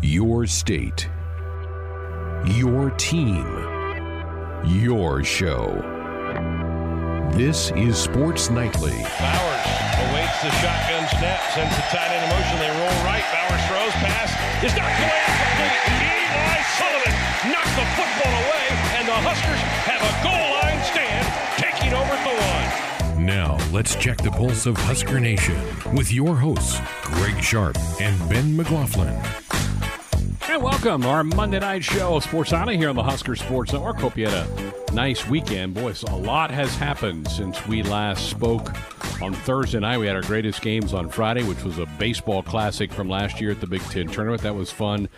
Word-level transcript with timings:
Your 0.00 0.46
state. 0.46 1.10
Your 2.46 2.90
team. 2.98 3.44
Your 4.64 5.24
show. 5.24 5.74
This 7.34 7.72
is 7.72 7.98
Sports 7.98 8.48
Nightly. 8.48 8.94
Bowers 9.18 9.66
awaits 10.06 10.38
the 10.38 10.54
shotgun 10.62 11.02
snap, 11.18 11.42
sends 11.50 11.74
the 11.74 11.82
tight 11.90 12.14
end 12.14 12.22
in 12.22 12.30
motion. 12.30 12.58
They 12.62 12.70
roll 12.78 13.02
right. 13.02 13.26
Bowers 13.34 13.64
throws 13.66 13.92
pass. 13.98 14.30
Is 14.62 14.70
away 14.70 14.86
incomplete. 14.86 16.06
Eli 16.30 16.62
Sullivan 16.78 17.16
knocked 17.50 17.74
the 17.74 17.86
football 17.98 18.34
away, 18.46 18.66
and 18.94 19.08
the 19.08 19.18
Huskers 19.26 19.62
have 19.82 19.98
a 19.98 20.14
goal 20.22 20.46
line 20.62 20.78
stand, 20.86 21.26
taking 21.58 21.92
over 21.92 22.14
the 22.22 22.38
one. 22.38 23.26
Now, 23.26 23.58
let's 23.72 23.96
check 23.96 24.18
the 24.18 24.30
pulse 24.30 24.66
of 24.66 24.76
Husker 24.76 25.18
Nation 25.18 25.60
with 25.92 26.12
your 26.12 26.36
hosts, 26.36 26.80
Greg 27.02 27.42
Sharp 27.42 27.76
and 28.00 28.16
Ben 28.28 28.56
McLaughlin. 28.56 29.20
And 30.58 30.64
welcome 30.64 31.06
our 31.06 31.22
Monday 31.22 31.60
night 31.60 31.84
show, 31.84 32.18
Sports 32.18 32.50
Nightly 32.50 32.76
here 32.76 32.88
on 32.88 32.96
the 32.96 33.02
Husker 33.04 33.36
Sports 33.36 33.72
Network. 33.72 34.00
Hope 34.00 34.18
you 34.18 34.26
had 34.26 34.34
a 34.34 34.92
nice 34.92 35.24
weekend. 35.28 35.74
Boys, 35.74 36.02
a 36.02 36.16
lot 36.16 36.50
has 36.50 36.74
happened 36.74 37.30
since 37.30 37.64
we 37.68 37.84
last 37.84 38.28
spoke 38.28 38.72
on 39.22 39.34
Thursday 39.34 39.78
night. 39.78 39.98
We 39.98 40.08
had 40.08 40.16
our 40.16 40.22
greatest 40.22 40.60
games 40.60 40.94
on 40.94 41.10
Friday, 41.10 41.44
which 41.44 41.62
was 41.62 41.78
a 41.78 41.86
baseball 42.00 42.42
classic 42.42 42.92
from 42.92 43.08
last 43.08 43.40
year 43.40 43.52
at 43.52 43.60
the 43.60 43.68
Big 43.68 43.82
Ten 43.82 44.08
tournament. 44.08 44.42
That 44.42 44.56
was 44.56 44.72
fun 44.72 45.08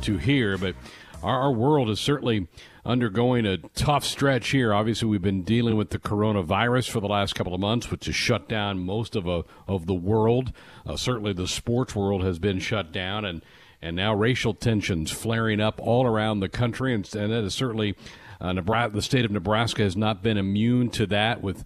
to 0.00 0.16
hear, 0.16 0.56
but 0.56 0.74
our, 1.22 1.42
our 1.42 1.52
world 1.52 1.90
is 1.90 2.00
certainly 2.00 2.48
undergoing 2.86 3.44
a 3.44 3.58
tough 3.58 4.02
stretch 4.02 4.48
here. 4.48 4.72
Obviously, 4.72 5.08
we've 5.08 5.20
been 5.20 5.42
dealing 5.42 5.76
with 5.76 5.90
the 5.90 5.98
coronavirus 5.98 6.88
for 6.88 7.00
the 7.00 7.08
last 7.08 7.34
couple 7.34 7.52
of 7.52 7.60
months, 7.60 7.90
which 7.90 8.06
has 8.06 8.14
shut 8.14 8.48
down 8.48 8.78
most 8.78 9.14
of 9.14 9.26
a, 9.26 9.44
of 9.68 9.84
the 9.84 9.94
world. 9.94 10.54
Uh, 10.86 10.96
certainly, 10.96 11.34
the 11.34 11.46
sports 11.46 11.94
world 11.94 12.24
has 12.24 12.38
been 12.38 12.58
shut 12.58 12.92
down, 12.92 13.26
and 13.26 13.42
and 13.80 13.96
now 13.96 14.14
racial 14.14 14.54
tensions 14.54 15.10
flaring 15.10 15.60
up 15.60 15.80
all 15.80 16.06
around 16.06 16.40
the 16.40 16.48
country, 16.48 16.94
and, 16.94 17.08
and 17.14 17.32
that 17.32 17.44
is 17.44 17.54
certainly 17.54 17.94
uh, 18.40 18.52
Nebraska, 18.52 18.94
the 18.94 19.02
state 19.02 19.24
of 19.24 19.30
Nebraska 19.30 19.82
has 19.82 19.96
not 19.96 20.22
been 20.22 20.36
immune 20.36 20.90
to 20.90 21.06
that 21.06 21.42
with. 21.42 21.64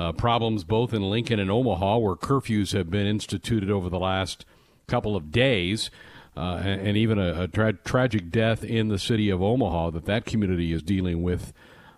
Uh, 0.00 0.12
problems 0.12 0.62
both 0.62 0.94
in 0.94 1.02
Lincoln 1.02 1.40
and 1.40 1.50
Omaha, 1.50 1.98
where 1.98 2.14
curfews 2.14 2.72
have 2.72 2.88
been 2.88 3.04
instituted 3.04 3.68
over 3.68 3.88
the 3.88 3.98
last 3.98 4.44
couple 4.86 5.16
of 5.16 5.32
days 5.32 5.90
uh, 6.36 6.60
and, 6.62 6.88
and, 6.88 6.96
even 6.96 7.18
a, 7.18 7.42
a 7.42 7.48
tra- 7.48 7.72
tragic 7.72 8.30
death 8.30 8.62
in 8.62 8.88
the 8.88 8.98
city 8.98 9.28
of 9.28 9.42
Omaha 9.42 9.90
that 9.90 10.06
that 10.06 10.24
community 10.24 10.72
is 10.72 10.82
dealing 10.82 11.22
with. 11.22 11.52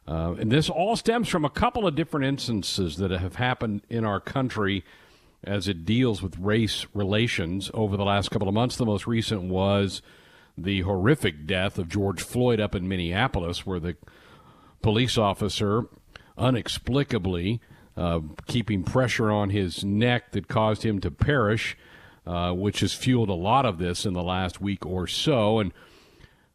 Uh, 0.08 0.34
and 0.38 0.50
this 0.50 0.70
all 0.70 0.96
stems 0.96 1.28
from 1.28 1.44
a 1.44 1.50
couple 1.50 1.86
of 1.86 1.94
different 1.94 2.26
instances 2.26 2.96
that 2.96 3.10
have 3.10 3.36
happened 3.36 3.82
in 3.88 4.04
our 4.04 4.18
country 4.18 4.82
as 5.44 5.68
it 5.68 5.84
deals 5.84 6.22
with 6.22 6.38
race 6.38 6.86
relations 6.94 7.70
over 7.74 7.96
the 7.96 8.04
last 8.04 8.30
couple 8.30 8.48
of 8.48 8.54
months. 8.54 8.76
The 8.76 8.86
most 8.86 9.06
recent 9.06 9.44
was 9.44 10.02
the 10.56 10.82
horrific 10.82 11.46
death 11.46 11.78
of 11.78 11.88
George 11.88 12.22
Floyd 12.22 12.60
up 12.60 12.74
in 12.74 12.88
Minneapolis, 12.88 13.64
where 13.64 13.80
the 13.80 13.96
police 14.82 15.16
officer 15.16 15.84
inexplicably 16.38 17.60
uh, 17.96 18.20
keeping 18.46 18.82
pressure 18.82 19.30
on 19.30 19.50
his 19.50 19.84
neck 19.84 20.32
that 20.32 20.48
caused 20.48 20.82
him 20.84 21.00
to 21.00 21.10
perish 21.10 21.76
uh, 22.26 22.52
which 22.52 22.80
has 22.80 22.92
fueled 22.92 23.28
a 23.28 23.34
lot 23.34 23.66
of 23.66 23.78
this 23.78 24.04
in 24.04 24.12
the 24.12 24.22
last 24.22 24.60
week 24.60 24.84
or 24.84 25.06
so. 25.06 25.58
And 25.58 25.72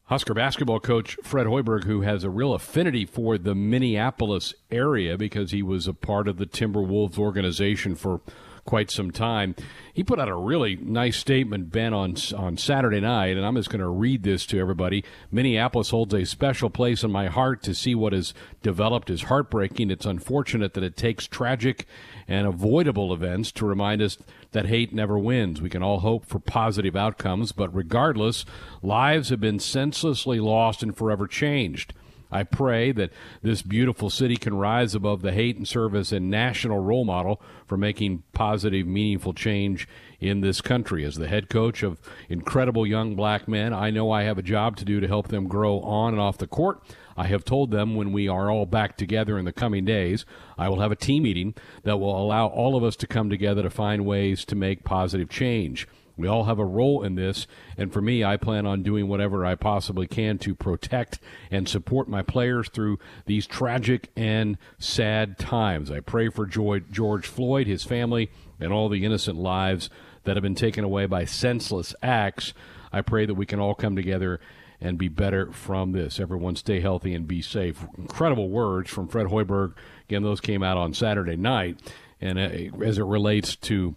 Husker 0.06 0.36
basketball 0.36 0.80
coach 0.80 1.17
Fred 1.23 1.47
Hoiberg, 1.47 1.86
who 1.86 2.02
has 2.02 2.23
a 2.23 2.30
real 2.30 2.53
affinity 2.53 3.06
for 3.06 3.38
the 3.38 3.56
Minneapolis 3.56 4.53
area 4.69 5.17
because 5.17 5.52
he 5.52 5.63
was 5.63 5.88
a 5.88 5.94
part 5.94 6.28
of 6.28 6.38
the 6.38 6.45
Timberwolves 6.45 7.17
organization 7.17 7.95
for 7.95 8.22
quite 8.66 8.89
some 8.89 9.11
time. 9.11 9.55
He 9.94 10.03
put 10.03 10.19
out 10.19 10.27
a 10.27 10.35
really 10.35 10.75
nice 10.75 11.17
statement, 11.17 11.71
Ben, 11.71 11.94
on 11.94 12.16
on 12.35 12.58
Saturday 12.58 12.99
night, 12.99 13.38
and 13.38 13.45
I'm 13.45 13.55
just 13.55 13.69
going 13.69 13.81
to 13.81 13.88
read 13.88 14.23
this 14.23 14.45
to 14.47 14.59
everybody. 14.59 15.03
Minneapolis 15.31 15.91
holds 15.91 16.13
a 16.13 16.25
special 16.25 16.69
place 16.69 17.03
in 17.03 17.11
my 17.11 17.27
heart. 17.27 17.63
To 17.63 17.73
see 17.73 17.95
what 17.95 18.13
has 18.13 18.33
developed 18.61 19.09
is 19.09 19.23
heartbreaking. 19.23 19.91
It's 19.91 20.05
unfortunate 20.05 20.73
that 20.73 20.84
it 20.84 20.97
takes 20.97 21.28
tragic 21.28 21.85
and 22.28 22.47
avoidable 22.47 23.13
events 23.13 23.51
to 23.53 23.66
remind 23.66 24.01
us 24.01 24.17
that 24.51 24.66
hate 24.66 24.94
never 24.94 25.18
wins. 25.18 25.62
We 25.62 25.69
can 25.69 25.84
all 25.84 26.00
hope 26.00 26.25
for 26.25 26.39
positive 26.39 26.95
outcomes, 26.95 27.51
but 27.51 27.73
regardless, 27.75 28.45
lives 28.81 29.29
have 29.29 29.39
been 29.39 29.59
senselessly 29.59 30.39
lost 30.39 30.81
and 30.81 30.95
forever 30.95 31.28
changed. 31.28 31.94
I 32.31 32.44
pray 32.44 32.91
that 32.94 33.12
this 33.41 33.62
beautiful 33.62 34.09
city 34.09 34.36
can 34.36 34.58
rise 34.58 34.96
above 34.96 35.22
the 35.22 35.31
hate 35.31 35.58
and 35.58 35.68
serve 35.68 35.96
as 35.96 36.12
a 36.12 36.19
national 36.19 36.80
role 36.80 37.06
model 37.06 37.41
for 37.68 37.78
making 37.78 38.24
positive, 38.34 38.88
meaningful 38.88 39.34
change 39.34 39.88
in 40.19 40.41
this 40.41 40.62
country. 40.62 41.06
As 41.06 41.16
the 41.16 41.28
head 41.28 41.50
coach 41.50 41.84
of 41.84 42.00
incredible 42.30 42.86
young 42.86 43.16
black 43.16 43.47
men, 43.47 43.74
I 43.74 43.90
know 43.91 44.12
I 44.12 44.24
have 44.24 44.38
a 44.38 44.44
job 44.44 44.75
to 44.78 44.86
do 44.86 45.00
to 45.00 45.08
help 45.08 45.28
them 45.28 45.47
grow 45.47 45.80
on 45.81 46.13
and 46.13 46.22
off 46.22 46.38
the 46.38 46.47
court. 46.47 46.81
I 47.18 47.28
have 47.28 47.46
told 47.46 47.72
them 47.72 47.96
when 47.96 48.12
we 48.12 48.28
are 48.28 48.52
all 48.52 48.66
back 48.66 48.97
together 48.97 49.38
in 49.38 49.46
the 49.46 49.53
coming 49.53 49.86
days, 49.86 50.25
I 50.57 50.68
will 50.68 50.81
have 50.81 50.92
a 50.92 50.97
team 50.97 51.24
meeting 51.24 51.56
that 51.84 51.97
will 51.97 52.22
allow 52.22 52.47
all 52.47 52.75
of 52.75 52.84
us 52.84 52.96
to 52.97 53.07
come 53.07 53.30
together 53.30 53.63
to 53.63 53.69
find 53.69 54.06
ways 54.06 54.44
to 54.46 54.56
make 54.56 54.84
positive 54.84 55.30
change. 55.30 55.88
We 56.17 56.27
all 56.27 56.45
have 56.45 56.59
a 56.59 56.65
role 56.65 57.03
in 57.03 57.15
this, 57.15 57.45
and 57.77 57.91
for 57.91 58.01
me, 58.01 58.23
I 58.23 58.37
plan 58.37 58.65
on 58.65 58.83
doing 58.83 59.07
whatever 59.07 59.45
I 59.45 59.55
possibly 59.55 60.07
can 60.07 60.37
to 60.39 60.55
protect 60.55 61.19
and 61.51 61.67
support 61.67 62.07
my 62.07 62.21
players 62.21 62.69
through 62.69 62.99
these 63.25 63.45
tragic 63.45 64.09
and 64.15 64.57
sad 64.79 65.37
times. 65.37 65.91
I 65.91 65.99
pray 65.99 66.29
for 66.29 66.45
George 66.45 67.27
Floyd, 67.27 67.67
his 67.67 67.83
family, 67.83 68.31
and 68.59 68.71
all 68.71 68.87
the 68.87 69.03
innocent 69.03 69.37
lives 69.37 69.89
that 70.23 70.37
have 70.37 70.43
been 70.43 70.55
taken 70.55 70.83
away 70.83 71.05
by 71.05 71.25
senseless 71.25 71.93
acts. 72.01 72.53
I 72.93 73.01
pray 73.01 73.25
that 73.25 73.35
we 73.35 73.45
can 73.45 73.59
all 73.59 73.75
come 73.75 73.95
together 73.95 74.39
and 74.81 74.97
be 74.97 75.07
better 75.07 75.51
from 75.51 75.91
this. 75.91 76.19
Everyone 76.19 76.55
stay 76.55 76.79
healthy 76.79 77.13
and 77.13 77.27
be 77.27 77.41
safe. 77.41 77.85
Incredible 77.97 78.49
words 78.49 78.89
from 78.89 79.07
Fred 79.07 79.27
Hoiberg. 79.27 79.73
Again, 80.07 80.23
those 80.23 80.41
came 80.41 80.63
out 80.63 80.77
on 80.77 80.93
Saturday 80.93 81.35
night. 81.35 81.79
And 82.21 82.39
uh, 82.39 82.83
as 82.83 82.97
it 82.97 83.03
relates 83.03 83.55
to 83.57 83.95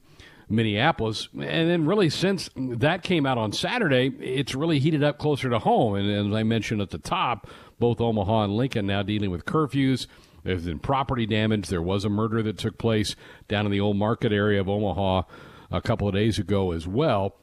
Minneapolis. 0.48 1.28
And 1.34 1.68
then, 1.68 1.86
really, 1.86 2.10
since 2.10 2.50
that 2.56 3.02
came 3.02 3.26
out 3.26 3.38
on 3.38 3.52
Saturday, 3.52 4.12
it's 4.20 4.54
really 4.54 4.78
heated 4.78 5.02
up 5.02 5.18
closer 5.18 5.50
to 5.50 5.58
home. 5.58 5.94
And 5.94 6.10
as 6.10 6.34
I 6.34 6.42
mentioned 6.42 6.80
at 6.80 6.90
the 6.90 6.98
top, 6.98 7.48
both 7.78 8.00
Omaha 8.00 8.44
and 8.44 8.56
Lincoln 8.56 8.86
now 8.86 9.02
dealing 9.02 9.30
with 9.30 9.44
curfews. 9.44 10.06
There's 10.44 10.64
been 10.64 10.78
property 10.78 11.26
damage. 11.26 11.68
There 11.68 11.82
was 11.82 12.04
a 12.04 12.08
murder 12.08 12.42
that 12.42 12.58
took 12.58 12.78
place 12.78 13.16
down 13.48 13.66
in 13.66 13.72
the 13.72 13.80
old 13.80 13.96
market 13.96 14.32
area 14.32 14.60
of 14.60 14.68
Omaha 14.68 15.22
a 15.70 15.82
couple 15.82 16.08
of 16.08 16.14
days 16.14 16.38
ago 16.38 16.72
as 16.72 16.86
well. 16.86 17.36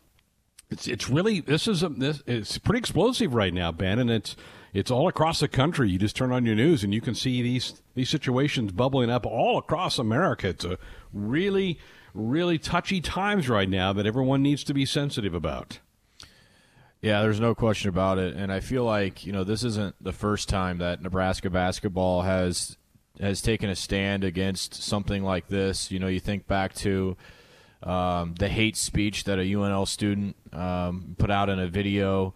It's 0.70 0.88
it's 0.88 1.10
really 1.10 1.42
this 1.42 1.68
is 1.68 1.84
a 1.84 1.90
this 1.90 2.24
it's 2.26 2.58
pretty 2.58 2.80
explosive 2.80 3.36
right 3.36 3.54
now, 3.54 3.72
Ben, 3.72 4.00
and 4.00 4.10
it's 4.10 4.36
it's 4.74 4.90
all 4.90 5.08
across 5.08 5.40
the 5.40 5.48
country. 5.48 5.90
You 5.90 6.00
just 6.00 6.16
turn 6.16 6.32
on 6.32 6.46
your 6.46 6.56
news 6.56 6.84
and 6.84 6.94
you 6.94 7.02
can 7.02 7.14
see 7.14 7.42
these 7.42 7.82
these 7.94 8.10
situations 8.10 8.72
bubbling 8.72 9.12
up 9.12 9.26
all 9.26 9.60
across 9.60 10.00
America. 10.00 10.50
It's 10.50 10.66
a 10.66 10.80
really 11.14 11.80
really 12.16 12.58
touchy 12.58 13.02
times 13.02 13.50
right 13.50 13.70
now 13.70 13.94
that 13.94 14.06
everyone 14.06 14.42
needs 14.42 14.64
to 14.64 14.74
be 14.74 14.86
sensitive 14.86 15.34
about. 15.34 15.80
Yeah, 17.02 17.22
there's 17.22 17.40
no 17.40 17.54
question 17.54 17.90
about 17.90 18.18
it, 18.18 18.36
and 18.36 18.52
I 18.52 18.62
feel 18.62 18.84
like 18.84 19.26
you 19.26 19.32
know 19.32 19.44
this 19.44 19.64
isn't 19.64 19.96
the 20.02 20.14
first 20.14 20.50
time 20.50 20.80
that 20.80 21.02
Nebraska 21.02 21.50
basketball 21.50 22.24
has 22.24 22.78
has 23.20 23.42
taken 23.42 23.70
a 23.70 23.76
stand 23.76 24.24
against 24.24 24.74
something 24.74 25.24
like 25.24 25.48
this. 25.48 25.92
You 25.92 26.00
know, 26.00 26.08
you 26.08 26.20
think 26.20 26.48
back 26.48 26.74
to 26.76 27.16
um, 27.84 28.34
the 28.40 28.48
hate 28.48 28.76
speech 28.76 29.26
that 29.26 29.38
a 29.38 29.44
UNL 29.44 29.88
student 29.88 30.36
um, 30.52 31.16
put 31.20 31.30
out 31.30 31.50
in 31.50 31.60
a 31.60 31.68
video 31.68 32.34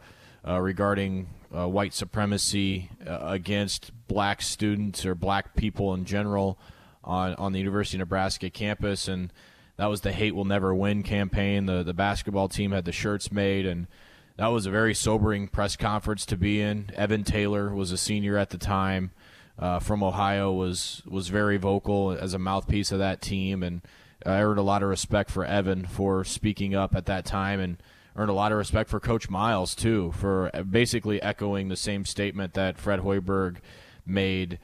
uh, 0.48 0.60
regarding 0.60 1.30
uh, 1.56 1.68
white 1.68 1.94
supremacy 1.94 2.92
uh, 3.08 3.20
against 3.24 3.92
black 4.08 4.42
students 4.42 5.06
or 5.06 5.16
black 5.16 5.56
people 5.56 5.94
in 5.94 6.06
general 6.06 6.60
on 7.04 7.34
on 7.36 7.54
the 7.54 7.60
University 7.60 7.98
of 7.98 8.00
Nebraska 8.00 8.50
campus, 8.50 9.08
and 9.08 9.34
that 9.80 9.90
was 9.90 10.02
the 10.02 10.12
"Hate 10.12 10.36
Will 10.36 10.44
Never 10.44 10.76
Win" 10.76 11.04
campaign. 11.04 11.66
The 11.66 11.84
the 11.84 11.94
basketball 11.94 12.50
team 12.50 12.74
had 12.74 12.84
the 12.84 12.92
shirts 12.92 13.32
made, 13.32 13.66
and 13.66 13.88
that 14.36 14.48
was 14.48 14.66
a 14.66 14.72
very 14.72 14.94
sobering 14.94 15.48
press 15.48 15.78
conference 15.78 16.26
to 16.26 16.36
be 16.36 16.60
in. 16.60 16.92
Evan 16.96 17.24
Taylor 17.24 17.74
was 17.74 17.94
a 17.94 17.98
senior 17.98 18.38
at 18.38 18.50
the 18.50 18.58
time 18.58 19.12
uh, 19.58 19.80
from 19.80 20.04
Ohio, 20.04 20.52
was 20.52 21.02
was 21.08 21.30
very 21.30 21.56
vocal 21.56 22.12
as 22.12 22.34
a 22.34 22.40
mouthpiece 22.40 22.92
of 22.92 23.00
that 23.00 23.22
team, 23.22 23.64
and 23.64 23.82
I 24.26 24.42
earned 24.42 24.60
a 24.60 24.64
lot 24.64 24.84
of 24.84 24.90
respect 24.90 25.32
for 25.32 25.46
Evan 25.46 25.86
for 25.86 26.26
speaking 26.26 26.76
up 26.76 26.94
at 26.94 27.06
that 27.06 27.24
time, 27.24 27.62
and 27.62 27.78
earned 28.18 28.30
a 28.30 28.34
lot 28.34 28.52
of 28.52 28.58
respect 28.58 28.90
for 28.90 29.00
Coach 29.00 29.30
Miles 29.30 29.74
too 29.76 30.12
for 30.12 30.52
basically 30.70 31.22
echoing 31.22 31.70
the 31.70 31.78
same 31.78 32.04
statement 32.04 32.54
that 32.56 32.78
Fred 32.78 33.00
Hoiberg 33.00 33.60
made, 34.06 34.60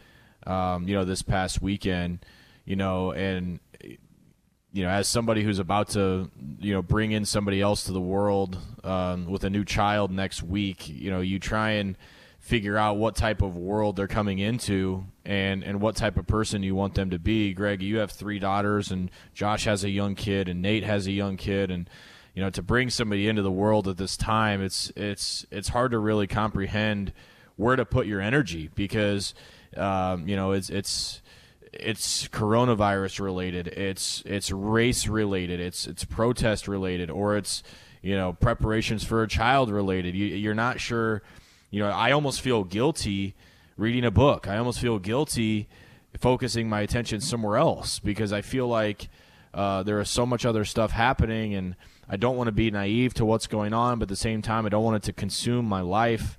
um, 0.45 0.90
you 0.90 0.94
know, 0.94 1.06
this 1.06 1.22
past 1.22 1.62
weekend. 1.62 2.19
You 2.66 2.75
know, 2.75 3.12
and 3.12 3.60
you 4.75 4.83
know, 4.83 4.89
as 4.89 5.07
somebody 5.07 5.42
who's 5.42 5.60
about 5.60 5.88
to, 5.92 6.30
you 6.60 6.74
know, 6.74 6.81
bring 6.81 7.13
in 7.13 7.24
somebody 7.24 7.62
else 7.62 7.86
to 7.86 7.94
the 7.94 8.01
world 8.01 8.57
um, 8.83 9.25
with 9.25 9.45
a 9.45 9.50
new 9.50 9.63
child 9.63 10.12
next 10.12 10.44
week, 10.44 10.89
you 10.89 11.10
know, 11.10 11.22
you 11.22 11.39
try 11.39 11.72
and 11.72 11.98
figure 12.39 12.77
out 12.77 12.98
what 12.98 13.16
type 13.16 13.42
of 13.42 13.56
world 13.56 13.95
they're 13.95 14.06
coming 14.06 14.38
into 14.38 15.06
and 15.24 15.63
and 15.63 15.80
what 15.80 15.95
type 15.95 16.18
of 16.18 16.27
person 16.27 16.62
you 16.62 16.75
want 16.75 16.94
them 16.94 17.10
to 17.12 17.18
be. 17.18 17.54
Greg, 17.54 17.81
you 17.81 18.00
have 18.00 18.12
three 18.12 18.38
daughters, 18.38 18.92
and 18.92 19.10
Josh 19.33 19.63
has 19.63 19.86
a 19.86 19.89
young 19.89 20.13
kid, 20.13 20.50
and 20.50 20.62
Nate 20.62 20.83
has 20.83 21.07
a 21.07 21.12
young 21.13 21.38
kid, 21.38 21.71
and 21.71 21.89
you 22.33 22.42
know, 22.42 22.50
to 22.50 22.62
bring 22.62 22.89
somebody 22.89 23.30
into 23.30 23.42
the 23.42 23.51
world 23.51 23.88
at 23.88 23.95
this 23.95 24.18
time, 24.18 24.62
it's 24.62 24.92
it's 24.98 25.45
it's 25.51 25.69
hard 25.69 25.92
to 25.92 26.00
really 26.00 26.28
comprehend 26.28 27.13
where 27.56 27.78
to 27.78 27.86
put 27.86 28.07
your 28.07 28.19
energy 28.19 28.69
because 28.75 29.33
um, 29.78 30.28
you 30.28 30.36
know 30.36 30.51
it's 30.51 30.69
it's 30.69 31.21
it's 31.80 32.27
coronavirus 32.27 33.19
related, 33.19 33.68
it's 33.68 34.24
it's 34.25 34.51
race 34.51 35.07
related, 35.07 35.60
it's 35.60 35.88
it's 35.88 36.04
protest 36.06 36.68
related, 36.68 37.10
or 37.10 37.38
it's 37.38 37.63
you 38.01 38.16
know 38.16 38.33
preparations 38.33 39.04
for 39.04 39.24
a 39.24 39.27
child 39.27 39.69
related. 39.69 40.16
You, 40.16 40.25
you're 40.25 40.54
not 40.54 40.80
sure. 40.80 41.22
You 41.72 41.81
know, 41.81 41.89
I 41.89 42.12
almost 42.12 42.42
feel 42.42 42.63
guilty 42.63 43.36
reading 43.77 44.06
a 44.06 44.12
book. 44.12 44.48
I 44.48 44.57
almost 44.57 44.80
feel 44.80 45.00
guilty 45.00 45.68
focusing 46.19 46.69
my 46.69 46.81
attention 46.81 47.19
somewhere 47.19 47.57
else 47.57 48.00
because 48.00 48.31
I 48.31 48.42
feel 48.42 48.68
like 48.68 49.10
uh, 49.54 49.83
there 49.83 50.00
is 50.00 50.10
so 50.10 50.25
much 50.25 50.45
other 50.45 50.66
stuff 50.66 50.92
happening, 50.92 51.54
and 51.54 51.75
I 52.10 52.18
don't 52.18 52.38
want 52.38 52.48
to 52.48 52.51
be 52.51 52.69
naive 52.71 53.13
to 53.16 53.25
what's 53.25 53.48
going 53.48 53.74
on, 53.74 54.00
but 54.00 54.04
at 54.04 54.10
the 54.10 54.16
same 54.16 54.42
time, 54.42 54.66
I 54.66 54.69
don't 54.69 54.83
want 54.83 54.98
it 54.98 55.04
to 55.04 55.13
consume 55.13 55.66
my 55.66 55.81
life. 55.81 56.38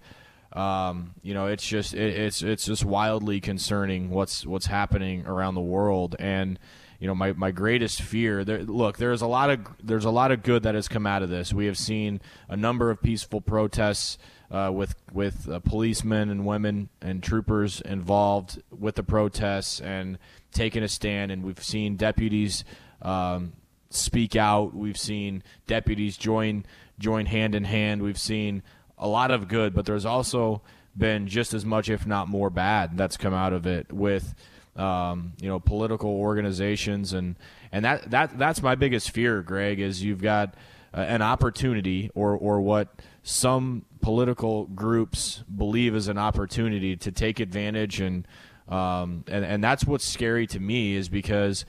Um, 0.57 1.15
you 1.23 1.35
know, 1.35 1.47
it's 1.47 1.67
just 1.67 1.95
it, 1.95 2.19
it's 2.19 2.43
it's 2.43 2.65
just 2.65 2.85
wildly 2.85 3.41
concerning 3.41 4.11
what's 4.11 4.47
what's 4.47 4.67
happening 4.67 5.27
around 5.27 5.55
the 5.55 5.61
world, 5.61 6.17
and 6.19 6.59
you 6.99 7.07
know, 7.07 7.15
my, 7.15 7.33
my 7.33 7.51
greatest 7.51 8.01
fear. 8.01 8.45
There, 8.45 8.63
look, 8.63 8.97
there's 8.97 9.23
a 9.23 9.27
lot 9.27 9.51
of 9.51 9.61
there's 9.83 10.05
a 10.05 10.11
lot 10.11 10.33
of 10.33 10.43
good 10.43 10.63
that 10.63 10.75
has 10.75 10.89
come 10.89 11.07
out 11.07 11.23
of 11.23 11.29
this. 11.29 11.53
We 11.53 11.67
have 11.67 11.77
seen 11.77 12.21
a 12.49 12.57
number 12.57 12.91
of 12.91 13.03
peaceful 13.03 13.41
protests 13.41 14.19
uh, 14.51 14.71
with 14.73 14.95
with 15.13 15.49
uh, 15.49 15.61
policemen 15.61 16.31
and 16.31 16.47
women 16.47 16.89
and 17.03 17.23
troopers 17.23 17.81
involved 17.83 18.63
with 18.71 18.95
the 18.95 19.03
protests 19.03 19.81
and 19.81 20.19
taking 20.53 20.83
a 20.83 20.89
stand, 20.89 21.31
and 21.31 21.45
we've 21.45 21.63
seen 21.63 21.97
deputies 21.97 22.65
um, 23.03 23.53
speak 23.91 24.37
out. 24.37 24.75
We've 24.75 24.99
seen 24.99 25.43
deputies 25.67 26.17
join 26.17 26.65
join 26.99 27.27
hand 27.27 27.55
in 27.55 27.65
hand. 27.65 28.03
We've 28.03 28.19
seen 28.19 28.63
a 28.99 29.09
lot 29.09 29.31
of 29.31 29.49
good, 29.49 29.75
but 29.75 29.85
there's 29.87 30.07
also 30.07 30.63
been 30.97 31.29
just 31.29 31.55
as 31.55 31.65
much, 31.65 31.89
if 31.89 32.07
not 32.07 32.29
more, 32.29 32.51
bad 32.51 32.97
that's 32.97 33.17
come 33.17 33.35
out 33.35 33.53
of 33.53 33.67
it 33.67 33.93
with 33.93 34.35
um, 34.77 35.33
you 35.41 35.49
know 35.49 35.61
political 35.61 36.11
organizations. 36.11 37.13
And 37.13 37.37
and 37.73 37.85
that 37.85 38.11
that 38.11 38.39
that's 38.39 38.63
my 38.63 38.75
biggest 38.75 39.11
fear, 39.11 39.43
Greg, 39.43 39.81
is 39.81 40.03
you've 40.03 40.23
got 40.23 40.55
uh, 40.95 41.01
an 41.01 41.23
opportunity 41.23 42.11
or 42.15 42.37
or 42.37 42.61
what 42.61 42.89
some 43.23 43.85
political 44.01 44.67
groups 44.67 45.43
believe 45.55 45.95
is 45.95 46.09
an 46.09 46.19
opportunity 46.19 46.97
to 46.97 47.13
take 47.13 47.41
advantage. 47.41 48.01
And 48.01 48.27
um, 48.69 49.25
and 49.29 49.45
and 49.45 49.63
that's 49.63 49.85
what's 49.85 50.07
scary 50.07 50.47
to 50.49 50.61
me 50.61 50.95
is 50.95 51.09
because 51.09 51.65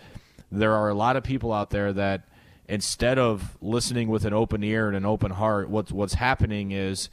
there 0.52 0.74
are 0.74 0.90
a 0.90 0.94
lot 0.94 1.18
of 1.18 1.24
people 1.24 1.52
out 1.52 1.70
there 1.70 1.92
that 1.94 2.24
instead 2.68 3.18
of 3.18 3.58
listening 3.62 4.10
with 4.10 4.26
an 4.26 4.34
open 4.34 4.64
ear 4.64 4.88
and 4.88 4.98
an 4.98 5.06
open 5.06 5.32
heart, 5.32 5.70
what's 5.70 5.92
what's 5.92 6.16
happening 6.16 6.72
is 6.72 7.10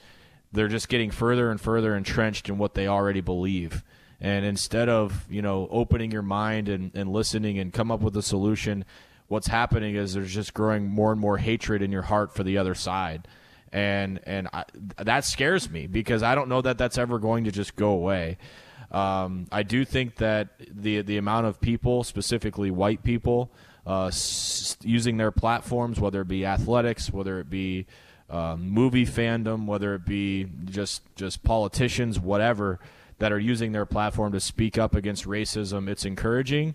they're 0.53 0.69
just 0.69 0.89
getting 0.89 1.11
further 1.11 1.51
and 1.51 1.61
further 1.61 1.97
entrenched 1.97 2.49
in 2.49 2.59
what 2.59 2.75
they 2.75 2.87
already 2.87 3.21
believe. 3.21 3.83
And 4.21 4.45
instead 4.45 4.89
of 4.89 5.27
you 5.31 5.43
know 5.43 5.69
opening 5.71 6.11
your 6.11 6.23
mind 6.23 6.69
and, 6.69 6.91
and 6.95 7.13
listening 7.13 7.59
and 7.59 7.73
come 7.73 7.91
up 7.91 8.01
with 8.01 8.17
a 8.17 8.23
solution, 8.23 8.85
what's 9.29 9.49
happening 9.49 9.97
is 9.97 10.15
there's 10.15 10.33
just 10.33 10.55
growing 10.55 10.89
more 10.89 11.13
and 11.13 11.21
more 11.21 11.39
hatred 11.39 11.83
in 11.83 11.93
your 11.93 12.03
heart 12.03 12.35
for 12.35 12.43
the 12.43 12.59
other 12.59 12.75
side, 12.75 13.29
and 13.73 14.21
and 14.25 14.49
I, 14.53 14.65
that 14.99 15.25
scares 15.25 15.71
me 15.71 15.87
because 15.87 16.23
I 16.23 16.35
don't 16.35 16.49
know 16.49 16.63
that 16.63 16.79
that's 16.79 16.99
ever 16.99 17.19
going 17.19 17.45
to 17.45 17.53
just 17.53 17.77
go 17.77 17.91
away. 17.91 18.39
Um, 18.91 19.49
I 19.51 19.65
do 19.65 19.85
think 19.85 20.17
that 20.17 20.49
the 20.71 21.03
the 21.03 21.17
amount 21.17 21.47
of 21.47 21.61
people, 21.61 22.05
specifically 22.05 22.71
white 22.71 23.03
people, 23.03 23.51
uh, 23.87 24.07
s- 24.07 24.77
using 24.83 25.17
their 25.17 25.31
platforms, 25.31 26.01
whether 26.01 26.21
it 26.21 26.29
be 26.29 26.45
athletics, 26.47 27.13
whether 27.13 27.39
it 27.41 27.51
be 27.51 27.87
uh, 28.31 28.57
movie 28.59 29.07
fandom, 29.07 29.67
whether 29.67 29.95
it 29.95 30.05
be 30.05 30.47
just 30.65 31.03
just 31.15 31.43
politicians, 31.43 32.19
whatever, 32.19 32.81
that 33.19 33.33
are 33.33 33.39
using 33.39 33.73
their 33.73 33.87
platform 33.87 34.33
to 34.33 34.41
speak 34.41 34.79
up 34.79 34.95
against 34.95 35.25
racism, 35.27 35.89
it's 35.89 36.05
encouraging. 36.05 36.75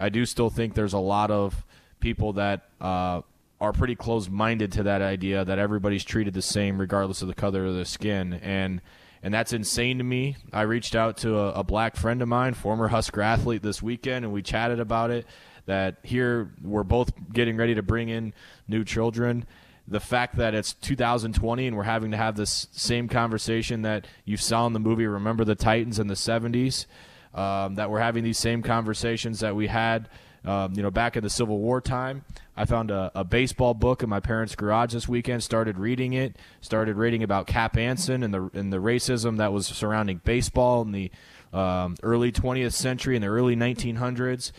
I 0.00 0.08
do 0.08 0.26
still 0.26 0.50
think 0.50 0.74
there's 0.74 0.92
a 0.92 0.98
lot 0.98 1.30
of 1.30 1.64
people 2.00 2.34
that 2.34 2.68
uh, 2.80 3.22
are 3.60 3.72
pretty 3.72 3.94
close-minded 3.94 4.72
to 4.72 4.82
that 4.82 5.00
idea 5.00 5.44
that 5.44 5.58
everybody's 5.58 6.04
treated 6.04 6.34
the 6.34 6.42
same 6.42 6.78
regardless 6.78 7.22
of 7.22 7.28
the 7.28 7.34
color 7.34 7.66
of 7.66 7.74
their 7.74 7.84
skin, 7.84 8.34
and 8.34 8.80
and 9.22 9.32
that's 9.32 9.52
insane 9.52 9.98
to 9.98 10.04
me. 10.04 10.36
I 10.52 10.62
reached 10.62 10.94
out 10.94 11.16
to 11.18 11.38
a, 11.38 11.52
a 11.60 11.64
black 11.64 11.96
friend 11.96 12.22
of 12.22 12.28
mine, 12.28 12.54
former 12.54 12.88
Husker 12.88 13.22
athlete, 13.22 13.62
this 13.62 13.82
weekend, 13.82 14.24
and 14.24 14.32
we 14.32 14.42
chatted 14.42 14.78
about 14.80 15.10
it. 15.10 15.26
That 15.66 15.98
here 16.02 16.50
we're 16.62 16.84
both 16.84 17.12
getting 17.32 17.56
ready 17.56 17.74
to 17.74 17.82
bring 17.82 18.08
in 18.08 18.32
new 18.68 18.84
children 18.84 19.46
the 19.88 20.00
fact 20.00 20.36
that 20.36 20.54
it's 20.54 20.72
2020 20.74 21.66
and 21.66 21.76
we're 21.76 21.84
having 21.84 22.10
to 22.10 22.16
have 22.16 22.36
this 22.36 22.66
same 22.72 23.08
conversation 23.08 23.82
that 23.82 24.06
you 24.24 24.36
saw 24.36 24.66
in 24.66 24.72
the 24.72 24.80
movie 24.80 25.06
Remember 25.06 25.44
the 25.44 25.54
Titans 25.54 25.98
in 25.98 26.08
the 26.08 26.14
70s, 26.14 26.86
um, 27.34 27.76
that 27.76 27.90
we're 27.90 28.00
having 28.00 28.24
these 28.24 28.38
same 28.38 28.62
conversations 28.62 29.40
that 29.40 29.54
we 29.54 29.68
had, 29.68 30.08
um, 30.44 30.72
you 30.74 30.82
know, 30.82 30.90
back 30.90 31.16
in 31.16 31.22
the 31.22 31.30
Civil 31.30 31.58
War 31.58 31.80
time. 31.80 32.24
I 32.56 32.64
found 32.64 32.90
a, 32.90 33.12
a, 33.14 33.24
baseball 33.24 33.74
book 33.74 34.02
in 34.02 34.08
my 34.08 34.20
parents' 34.20 34.54
garage 34.56 34.94
this 34.94 35.06
weekend. 35.06 35.42
Started 35.42 35.78
reading 35.78 36.14
it. 36.14 36.36
Started 36.62 36.96
reading 36.96 37.22
about 37.22 37.46
Cap 37.46 37.76
Anson 37.76 38.22
and 38.22 38.32
the 38.32 38.50
and 38.54 38.72
the 38.72 38.78
racism 38.78 39.36
that 39.36 39.52
was 39.52 39.66
surrounding 39.66 40.22
baseball 40.24 40.80
in 40.82 40.92
the 40.92 41.10
um, 41.52 41.96
early 42.02 42.32
20th 42.32 42.72
century 42.72 43.14
and 43.14 43.22
the 43.22 43.28
early 43.28 43.54
1900s. 43.54 44.52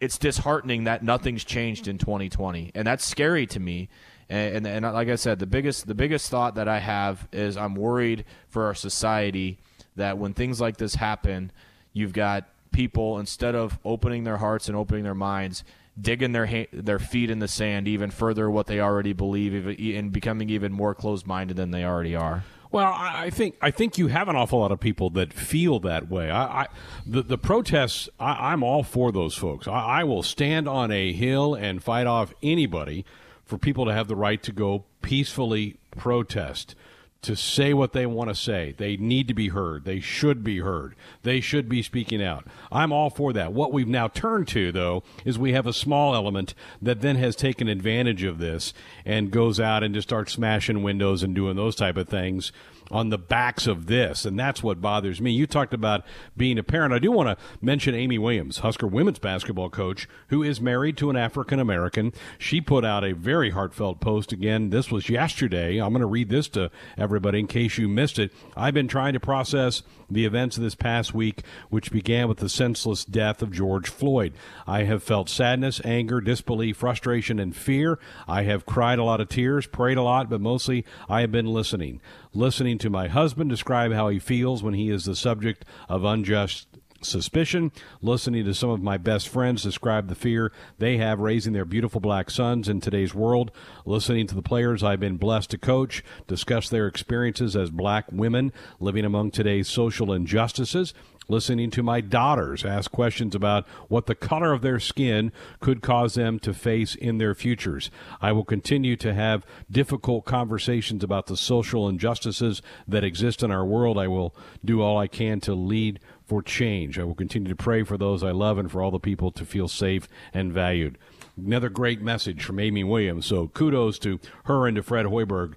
It's 0.00 0.18
disheartening 0.18 0.84
that 0.84 1.02
nothing's 1.02 1.44
changed 1.44 1.88
in 1.88 1.98
2020, 1.98 2.72
and 2.74 2.86
that's 2.86 3.04
scary 3.04 3.46
to 3.46 3.60
me 3.60 3.88
and, 4.28 4.66
and, 4.66 4.84
and 4.84 4.94
like 4.94 5.08
I 5.08 5.16
said, 5.16 5.38
the 5.38 5.46
biggest 5.46 5.86
the 5.86 5.94
biggest 5.94 6.30
thought 6.30 6.56
that 6.56 6.68
I 6.68 6.78
have 6.78 7.28
is 7.32 7.56
I'm 7.56 7.74
worried 7.74 8.24
for 8.48 8.64
our 8.64 8.74
society 8.74 9.58
that 9.94 10.18
when 10.18 10.34
things 10.34 10.60
like 10.60 10.76
this 10.76 10.96
happen, 10.96 11.52
you've 11.92 12.12
got 12.12 12.48
people 12.72 13.18
instead 13.18 13.54
of 13.54 13.78
opening 13.84 14.24
their 14.24 14.38
hearts 14.38 14.68
and 14.68 14.76
opening 14.76 15.04
their 15.04 15.14
minds, 15.14 15.64
digging 15.98 16.32
their 16.32 16.46
ha- 16.46 16.68
their 16.72 16.98
feet 16.98 17.30
in 17.30 17.38
the 17.38 17.48
sand 17.48 17.86
even 17.86 18.10
further 18.10 18.50
what 18.50 18.66
they 18.66 18.80
already 18.80 19.12
believe 19.12 19.66
and 19.78 20.12
becoming 20.12 20.50
even 20.50 20.72
more 20.72 20.94
closed 20.94 21.26
minded 21.26 21.56
than 21.56 21.70
they 21.70 21.84
already 21.84 22.16
are. 22.16 22.44
Well, 22.72 22.92
I 22.96 23.30
think 23.30 23.56
I 23.62 23.70
think 23.70 23.96
you 23.96 24.08
have 24.08 24.28
an 24.28 24.36
awful 24.36 24.58
lot 24.58 24.72
of 24.72 24.80
people 24.80 25.10
that 25.10 25.32
feel 25.32 25.78
that 25.80 26.10
way. 26.10 26.30
I, 26.30 26.62
I 26.62 26.66
the 27.06 27.22
the 27.22 27.38
protests. 27.38 28.08
I, 28.18 28.52
am 28.52 28.62
all 28.62 28.82
for 28.82 29.12
those 29.12 29.34
folks. 29.34 29.68
I, 29.68 30.00
I 30.00 30.04
will 30.04 30.22
stand 30.22 30.68
on 30.68 30.90
a 30.90 31.12
hill 31.12 31.54
and 31.54 31.82
fight 31.82 32.06
off 32.06 32.34
anybody 32.42 33.04
for 33.44 33.58
people 33.58 33.84
to 33.86 33.92
have 33.92 34.08
the 34.08 34.16
right 34.16 34.42
to 34.42 34.52
go 34.52 34.84
peacefully 35.02 35.76
protest, 35.96 36.74
to 37.22 37.34
say 37.34 37.74
what 37.74 37.92
they 37.92 38.06
want 38.06 38.30
to 38.30 38.34
say. 38.34 38.74
They 38.76 38.96
need 38.96 39.28
to 39.28 39.34
be 39.34 39.48
heard. 39.48 39.84
They 39.84 40.00
should 40.00 40.44
be 40.44 40.60
heard. 40.60 40.94
They 41.22 41.40
should 41.40 41.68
be 41.68 41.82
speaking 41.82 42.22
out. 42.22 42.46
I'm 42.70 42.92
all 42.92 43.10
for 43.10 43.32
that. 43.32 43.52
What 43.52 43.72
we've 43.72 43.88
now 43.88 44.08
turned 44.08 44.48
to, 44.48 44.70
though, 44.70 45.02
is 45.24 45.38
we 45.38 45.52
have 45.52 45.66
a 45.66 45.72
small 45.72 46.14
element 46.14 46.54
that 46.80 47.00
then 47.00 47.16
has 47.16 47.34
taken 47.34 47.68
advantage 47.68 48.22
of 48.22 48.38
this 48.38 48.72
and 49.04 49.30
goes 49.30 49.58
out 49.58 49.82
and 49.82 49.94
just 49.94 50.08
starts 50.08 50.32
smashing 50.32 50.82
windows 50.82 51.22
and 51.22 51.34
doing 51.34 51.56
those 51.56 51.74
type 51.74 51.96
of 51.96 52.08
things 52.08 52.52
on 52.90 53.08
the 53.10 53.18
backs 53.18 53.66
of 53.66 53.86
this, 53.86 54.24
and 54.24 54.38
that's 54.38 54.62
what 54.62 54.80
bothers 54.80 55.20
me. 55.20 55.32
You 55.32 55.46
talked 55.46 55.74
about 55.74 56.04
being 56.36 56.58
a 56.58 56.62
parent. 56.62 56.94
I 56.94 56.98
do 56.98 57.10
want 57.10 57.28
to 57.28 57.44
mention 57.60 57.94
Amy 57.94 58.18
Williams, 58.18 58.58
Husker 58.58 58.86
women's 58.86 59.18
basketball 59.18 59.70
coach, 59.70 60.08
who 60.28 60.42
is 60.42 60.60
married 60.60 60.96
to 60.98 61.10
an 61.10 61.16
African 61.16 61.58
American. 61.58 62.12
She 62.38 62.60
put 62.60 62.84
out 62.84 63.04
a 63.04 63.14
very 63.14 63.50
heartfelt 63.50 64.00
post 64.00 64.32
again. 64.32 64.70
This 64.70 64.90
was 64.90 65.08
yesterday. 65.08 65.78
I'm 65.78 65.90
going 65.90 66.00
to 66.00 66.06
read 66.06 66.28
this 66.28 66.48
to 66.50 66.70
everybody 66.96 67.40
in 67.40 67.46
case 67.46 67.78
you 67.78 67.88
missed 67.88 68.18
it. 68.18 68.32
I've 68.56 68.74
been 68.74 68.88
trying 68.88 69.14
to 69.14 69.20
process 69.20 69.82
the 70.08 70.24
events 70.24 70.56
of 70.56 70.62
this 70.62 70.74
past 70.74 71.12
week, 71.14 71.42
which 71.68 71.90
began 71.90 72.28
with 72.28 72.38
the 72.38 72.48
senseless 72.48 73.04
death 73.04 73.42
of 73.42 73.52
George 73.52 73.88
Floyd. 73.88 74.32
I 74.66 74.84
have 74.84 75.02
felt 75.02 75.28
sadness, 75.28 75.80
anger, 75.84 76.20
disbelief, 76.20 76.76
frustration, 76.76 77.40
and 77.40 77.56
fear. 77.56 77.98
I 78.28 78.42
have 78.42 78.66
cried 78.66 78.98
a 78.98 79.04
lot 79.04 79.20
of 79.20 79.28
tears, 79.28 79.66
prayed 79.66 79.98
a 79.98 80.02
lot, 80.02 80.30
but 80.30 80.40
mostly 80.40 80.84
I 81.08 81.22
have 81.22 81.32
been 81.32 81.46
listening 81.46 82.00
listening 82.36 82.78
to 82.78 82.90
my 82.90 83.08
husband 83.08 83.50
describe 83.50 83.92
how 83.92 84.08
he 84.08 84.18
feels 84.18 84.62
when 84.62 84.74
he 84.74 84.90
is 84.90 85.04
the 85.04 85.16
subject 85.16 85.64
of 85.88 86.04
unjust 86.04 86.68
suspicion, 87.02 87.72
listening 88.02 88.44
to 88.44 88.54
some 88.54 88.70
of 88.70 88.82
my 88.82 88.96
best 88.96 89.28
friends 89.28 89.62
describe 89.62 90.08
the 90.08 90.14
fear 90.14 90.52
they 90.78 90.96
have 90.96 91.20
raising 91.20 91.52
their 91.52 91.64
beautiful 91.64 92.00
black 92.00 92.30
sons 92.30 92.68
in 92.68 92.80
today's 92.80 93.14
world, 93.14 93.50
listening 93.84 94.26
to 94.26 94.34
the 94.34 94.42
players 94.42 94.82
I've 94.82 95.00
been 95.00 95.16
blessed 95.16 95.50
to 95.50 95.58
coach 95.58 96.02
discuss 96.26 96.68
their 96.68 96.86
experiences 96.86 97.56
as 97.56 97.70
black 97.70 98.10
women 98.10 98.52
living 98.80 99.04
among 99.04 99.30
today's 99.30 99.68
social 99.68 100.12
injustices, 100.12 100.94
listening 101.28 101.70
to 101.70 101.82
my 101.82 102.00
daughters 102.00 102.64
ask 102.64 102.90
questions 102.90 103.34
about 103.34 103.66
what 103.88 104.06
the 104.06 104.14
color 104.14 104.52
of 104.52 104.62
their 104.62 104.78
skin 104.78 105.32
could 105.60 105.82
cause 105.82 106.14
them 106.14 106.38
to 106.40 106.54
face 106.54 106.94
in 106.94 107.18
their 107.18 107.34
futures. 107.34 107.90
I 108.20 108.32
will 108.32 108.44
continue 108.44 108.96
to 108.96 109.14
have 109.14 109.44
difficult 109.70 110.24
conversations 110.24 111.02
about 111.02 111.26
the 111.26 111.36
social 111.36 111.88
injustices 111.88 112.62
that 112.86 113.04
exist 113.04 113.42
in 113.42 113.50
our 113.50 113.64
world. 113.64 113.98
I 113.98 114.08
will 114.08 114.34
do 114.64 114.82
all 114.82 114.98
I 114.98 115.06
can 115.06 115.40
to 115.40 115.54
lead 115.54 116.00
for 116.24 116.42
change. 116.42 116.98
I 116.98 117.04
will 117.04 117.14
continue 117.14 117.48
to 117.48 117.56
pray 117.56 117.84
for 117.84 117.96
those 117.96 118.22
I 118.22 118.32
love 118.32 118.58
and 118.58 118.70
for 118.70 118.82
all 118.82 118.90
the 118.90 118.98
people 118.98 119.30
to 119.32 119.44
feel 119.44 119.68
safe 119.68 120.08
and 120.34 120.52
valued. 120.52 120.98
Another 121.36 121.68
great 121.68 122.00
message 122.00 122.42
from 122.42 122.58
Amy 122.58 122.82
Williams. 122.82 123.26
So 123.26 123.48
kudos 123.48 123.98
to 124.00 124.18
her 124.44 124.66
and 124.66 124.76
to 124.76 124.82
Fred 124.82 125.06
Hoiberg. 125.06 125.54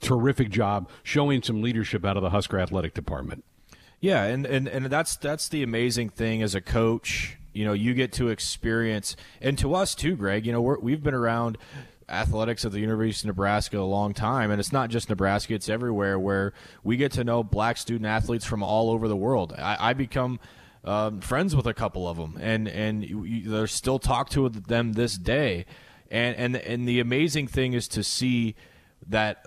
Terrific 0.00 0.50
job 0.50 0.88
showing 1.02 1.42
some 1.42 1.62
leadership 1.62 2.04
out 2.04 2.16
of 2.16 2.22
the 2.22 2.30
Husker 2.30 2.58
athletic 2.58 2.94
department. 2.94 3.44
Yeah, 4.00 4.24
and, 4.24 4.46
and, 4.46 4.66
and 4.66 4.86
that's 4.86 5.16
that's 5.16 5.48
the 5.48 5.62
amazing 5.62 6.08
thing 6.08 6.42
as 6.42 6.54
a 6.54 6.60
coach. 6.60 7.36
You 7.52 7.66
know, 7.66 7.72
you 7.74 7.94
get 7.94 8.12
to 8.14 8.28
experience, 8.28 9.14
and 9.40 9.58
to 9.58 9.74
us 9.74 9.94
too, 9.94 10.16
Greg. 10.16 10.46
You 10.46 10.52
know, 10.52 10.62
we 10.62 10.92
have 10.92 11.02
been 11.02 11.14
around 11.14 11.58
athletics 12.08 12.64
at 12.64 12.72
the 12.72 12.80
University 12.80 13.28
of 13.28 13.36
Nebraska 13.36 13.78
a 13.78 13.82
long 13.82 14.14
time, 14.14 14.50
and 14.50 14.58
it's 14.58 14.72
not 14.72 14.88
just 14.88 15.10
Nebraska; 15.10 15.54
it's 15.54 15.68
everywhere. 15.68 16.18
Where 16.18 16.54
we 16.82 16.96
get 16.96 17.12
to 17.12 17.24
know 17.24 17.42
black 17.42 17.76
student 17.76 18.06
athletes 18.06 18.46
from 18.46 18.62
all 18.62 18.90
over 18.90 19.06
the 19.06 19.16
world. 19.16 19.52
I, 19.58 19.90
I 19.90 19.92
become 19.92 20.40
um, 20.84 21.20
friends 21.20 21.54
with 21.54 21.66
a 21.66 21.74
couple 21.74 22.08
of 22.08 22.16
them, 22.16 22.38
and 22.40 22.68
and 22.68 23.04
you, 23.04 23.50
there's 23.50 23.72
still 23.72 23.98
talk 23.98 24.30
to 24.30 24.48
them 24.48 24.94
this 24.94 25.18
day. 25.18 25.66
And 26.10 26.36
and 26.36 26.56
and 26.56 26.88
the 26.88 27.00
amazing 27.00 27.48
thing 27.48 27.74
is 27.74 27.86
to 27.88 28.02
see 28.02 28.54
that 29.08 29.46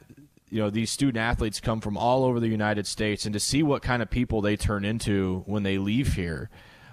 you 0.53 0.60
know 0.60 0.69
these 0.69 0.91
student 0.91 1.17
athletes 1.17 1.60
come 1.60 1.81
from 1.81 1.98
all 1.98 2.24
over 2.24 2.39
the 2.39 2.48
United 2.48 2.86
States, 2.86 3.25
and 3.25 3.33
to 3.33 3.39
see 3.39 3.63
what 3.63 3.81
kind 3.81 4.03
of 4.03 4.10
people 4.12 4.39
they 4.39 4.55
turn 4.55 4.86
into 4.86 5.41
when 5.48 5.63
they 5.63 5.79
leave 5.79 6.13
here. 6.13 6.51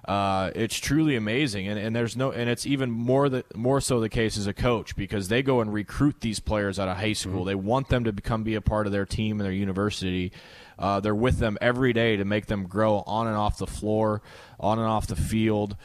Uh, 0.08 0.50
it's 0.54 0.78
truly 0.78 1.14
amazing, 1.14 1.68
and, 1.68 1.78
and 1.78 1.94
there's 1.94 2.16
no, 2.16 2.32
and 2.32 2.48
it's 2.48 2.64
even 2.64 2.90
more 2.90 3.28
the 3.28 3.44
more 3.54 3.78
so 3.82 4.00
the 4.00 4.08
case 4.08 4.38
as 4.38 4.46
a 4.46 4.54
coach 4.54 4.96
because 4.96 5.28
they 5.28 5.42
go 5.42 5.60
and 5.60 5.74
recruit 5.74 6.22
these 6.22 6.40
players 6.40 6.78
out 6.78 6.88
of 6.88 6.96
high 6.96 7.12
school. 7.12 7.40
Mm-hmm. 7.40 7.48
They 7.48 7.54
want 7.54 7.88
them 7.90 8.04
to 8.04 8.12
become 8.12 8.42
be 8.42 8.54
a 8.54 8.62
part 8.62 8.86
of 8.86 8.92
their 8.92 9.04
team 9.04 9.38
and 9.38 9.44
their 9.44 9.52
university. 9.52 10.32
Uh, 10.78 11.00
they're 11.00 11.14
with 11.14 11.38
them 11.38 11.58
every 11.60 11.92
day 11.92 12.16
to 12.16 12.24
make 12.24 12.46
them 12.46 12.66
grow 12.66 13.00
on 13.06 13.26
and 13.26 13.36
off 13.36 13.58
the 13.58 13.66
floor, 13.66 14.22
on 14.58 14.78
and 14.78 14.88
off 14.88 15.06
the 15.06 15.16
field, 15.16 15.76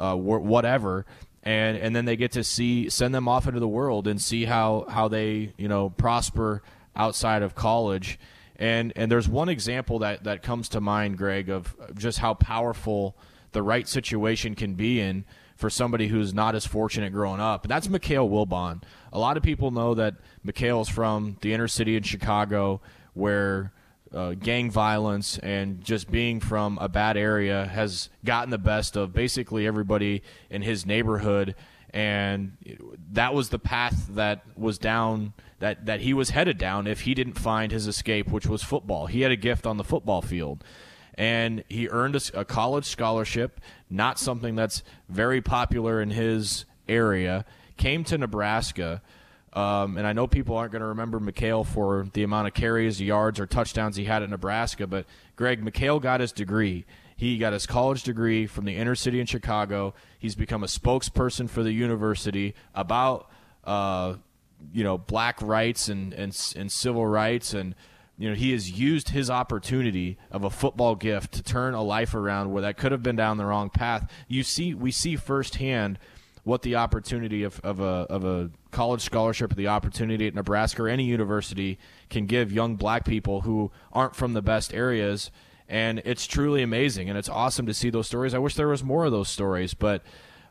uh, 0.00 0.16
whatever 0.16 1.06
and 1.44 1.76
and 1.76 1.94
then 1.94 2.04
they 2.04 2.16
get 2.16 2.32
to 2.32 2.44
see 2.44 2.88
send 2.88 3.14
them 3.14 3.28
off 3.28 3.46
into 3.46 3.60
the 3.60 3.68
world 3.68 4.06
and 4.06 4.20
see 4.20 4.44
how 4.44 4.86
how 4.88 5.08
they 5.08 5.52
you 5.56 5.68
know 5.68 5.90
prosper 5.90 6.62
outside 6.96 7.42
of 7.42 7.54
college. 7.54 8.18
And 8.56 8.92
and 8.96 9.10
there's 9.10 9.28
one 9.28 9.48
example 9.48 10.00
that 10.00 10.24
that 10.24 10.42
comes 10.42 10.68
to 10.70 10.80
mind, 10.80 11.18
Greg, 11.18 11.48
of 11.48 11.74
just 11.96 12.18
how 12.18 12.34
powerful 12.34 13.16
the 13.52 13.62
right 13.62 13.86
situation 13.86 14.54
can 14.54 14.74
be 14.74 15.00
in 15.00 15.24
for 15.56 15.70
somebody 15.70 16.08
who's 16.08 16.34
not 16.34 16.54
as 16.54 16.66
fortunate 16.66 17.12
growing 17.12 17.40
up. 17.40 17.64
And 17.64 17.70
that's 17.70 17.88
Mikale 17.88 18.28
Wilbon. 18.28 18.82
A 19.12 19.18
lot 19.18 19.36
of 19.36 19.42
people 19.42 19.70
know 19.70 19.94
that 19.94 20.16
Mikale's 20.44 20.88
from 20.88 21.36
the 21.40 21.52
inner 21.52 21.68
city 21.68 21.96
in 21.96 22.02
Chicago, 22.02 22.80
where 23.14 23.72
uh, 24.14 24.32
gang 24.32 24.70
violence 24.70 25.38
and 25.38 25.82
just 25.82 26.10
being 26.10 26.40
from 26.40 26.78
a 26.80 26.88
bad 26.88 27.16
area 27.16 27.66
has 27.66 28.10
gotten 28.24 28.50
the 28.50 28.58
best 28.58 28.96
of 28.96 29.12
basically 29.12 29.66
everybody 29.66 30.22
in 30.50 30.62
his 30.62 30.84
neighborhood. 30.84 31.54
And 31.90 32.56
that 33.12 33.34
was 33.34 33.50
the 33.50 33.58
path 33.58 34.08
that 34.10 34.42
was 34.56 34.78
down 34.78 35.32
that, 35.62 35.86
that 35.86 36.00
he 36.00 36.12
was 36.12 36.30
headed 36.30 36.58
down 36.58 36.88
if 36.88 37.02
he 37.02 37.14
didn't 37.14 37.38
find 37.38 37.70
his 37.70 37.86
escape, 37.86 38.32
which 38.32 38.48
was 38.48 38.64
football. 38.64 39.06
He 39.06 39.20
had 39.20 39.30
a 39.30 39.36
gift 39.36 39.64
on 39.64 39.76
the 39.76 39.84
football 39.84 40.20
field. 40.20 40.64
And 41.14 41.62
he 41.68 41.88
earned 41.88 42.16
a, 42.16 42.40
a 42.40 42.44
college 42.44 42.84
scholarship, 42.84 43.60
not 43.88 44.18
something 44.18 44.56
that's 44.56 44.82
very 45.08 45.40
popular 45.40 46.02
in 46.02 46.10
his 46.10 46.64
area. 46.88 47.44
Came 47.76 48.02
to 48.04 48.18
Nebraska, 48.18 49.02
um, 49.52 49.96
and 49.96 50.04
I 50.04 50.12
know 50.12 50.26
people 50.26 50.56
aren't 50.56 50.72
going 50.72 50.80
to 50.80 50.88
remember 50.88 51.20
Mikale 51.20 51.62
for 51.62 52.08
the 52.12 52.24
amount 52.24 52.48
of 52.48 52.54
carries, 52.54 53.00
yards, 53.00 53.38
or 53.38 53.46
touchdowns 53.46 53.94
he 53.94 54.06
had 54.06 54.24
at 54.24 54.30
Nebraska, 54.30 54.88
but 54.88 55.06
Greg, 55.36 55.62
Mikale 55.62 56.00
got 56.00 56.18
his 56.18 56.32
degree. 56.32 56.84
He 57.16 57.38
got 57.38 57.52
his 57.52 57.66
college 57.66 58.02
degree 58.02 58.48
from 58.48 58.64
the 58.64 58.76
inner 58.76 58.96
city 58.96 59.20
in 59.20 59.26
Chicago. 59.26 59.94
He's 60.18 60.34
become 60.34 60.64
a 60.64 60.66
spokesperson 60.66 61.48
for 61.48 61.62
the 61.62 61.70
university 61.70 62.56
about 62.74 63.30
uh, 63.62 64.14
you 64.72 64.84
know 64.84 64.98
black 64.98 65.40
rights 65.42 65.88
and, 65.88 66.12
and 66.12 66.36
and 66.56 66.70
civil 66.70 67.06
rights. 67.06 67.54
And 67.54 67.74
you 68.18 68.28
know 68.28 68.34
he 68.34 68.52
has 68.52 68.70
used 68.70 69.10
his 69.10 69.30
opportunity 69.30 70.18
of 70.30 70.44
a 70.44 70.50
football 70.50 70.94
gift 70.94 71.32
to 71.34 71.42
turn 71.42 71.74
a 71.74 71.82
life 71.82 72.14
around 72.14 72.52
where 72.52 72.62
that 72.62 72.76
could 72.76 72.92
have 72.92 73.02
been 73.02 73.16
down 73.16 73.36
the 73.36 73.46
wrong 73.46 73.70
path. 73.70 74.10
You 74.28 74.42
see 74.42 74.74
we 74.74 74.90
see 74.90 75.16
firsthand 75.16 75.98
what 76.44 76.62
the 76.62 76.74
opportunity 76.74 77.44
of, 77.44 77.60
of 77.60 77.80
a 77.80 78.06
of 78.10 78.24
a 78.24 78.50
college 78.70 79.02
scholarship 79.02 79.54
the 79.54 79.68
opportunity 79.68 80.26
at 80.26 80.34
Nebraska 80.34 80.82
or 80.82 80.88
any 80.88 81.04
university 81.04 81.78
can 82.10 82.26
give 82.26 82.52
young 82.52 82.76
black 82.76 83.04
people 83.04 83.42
who 83.42 83.70
aren't 83.92 84.16
from 84.16 84.32
the 84.32 84.42
best 84.42 84.74
areas. 84.74 85.30
And 85.68 86.02
it's 86.04 86.26
truly 86.26 86.62
amazing. 86.62 87.08
And 87.08 87.16
it's 87.16 87.28
awesome 87.28 87.64
to 87.66 87.72
see 87.72 87.88
those 87.88 88.06
stories. 88.06 88.34
I 88.34 88.38
wish 88.38 88.56
there 88.56 88.68
was 88.68 88.82
more 88.82 89.04
of 89.04 89.12
those 89.12 89.28
stories 89.28 89.74
but 89.74 90.02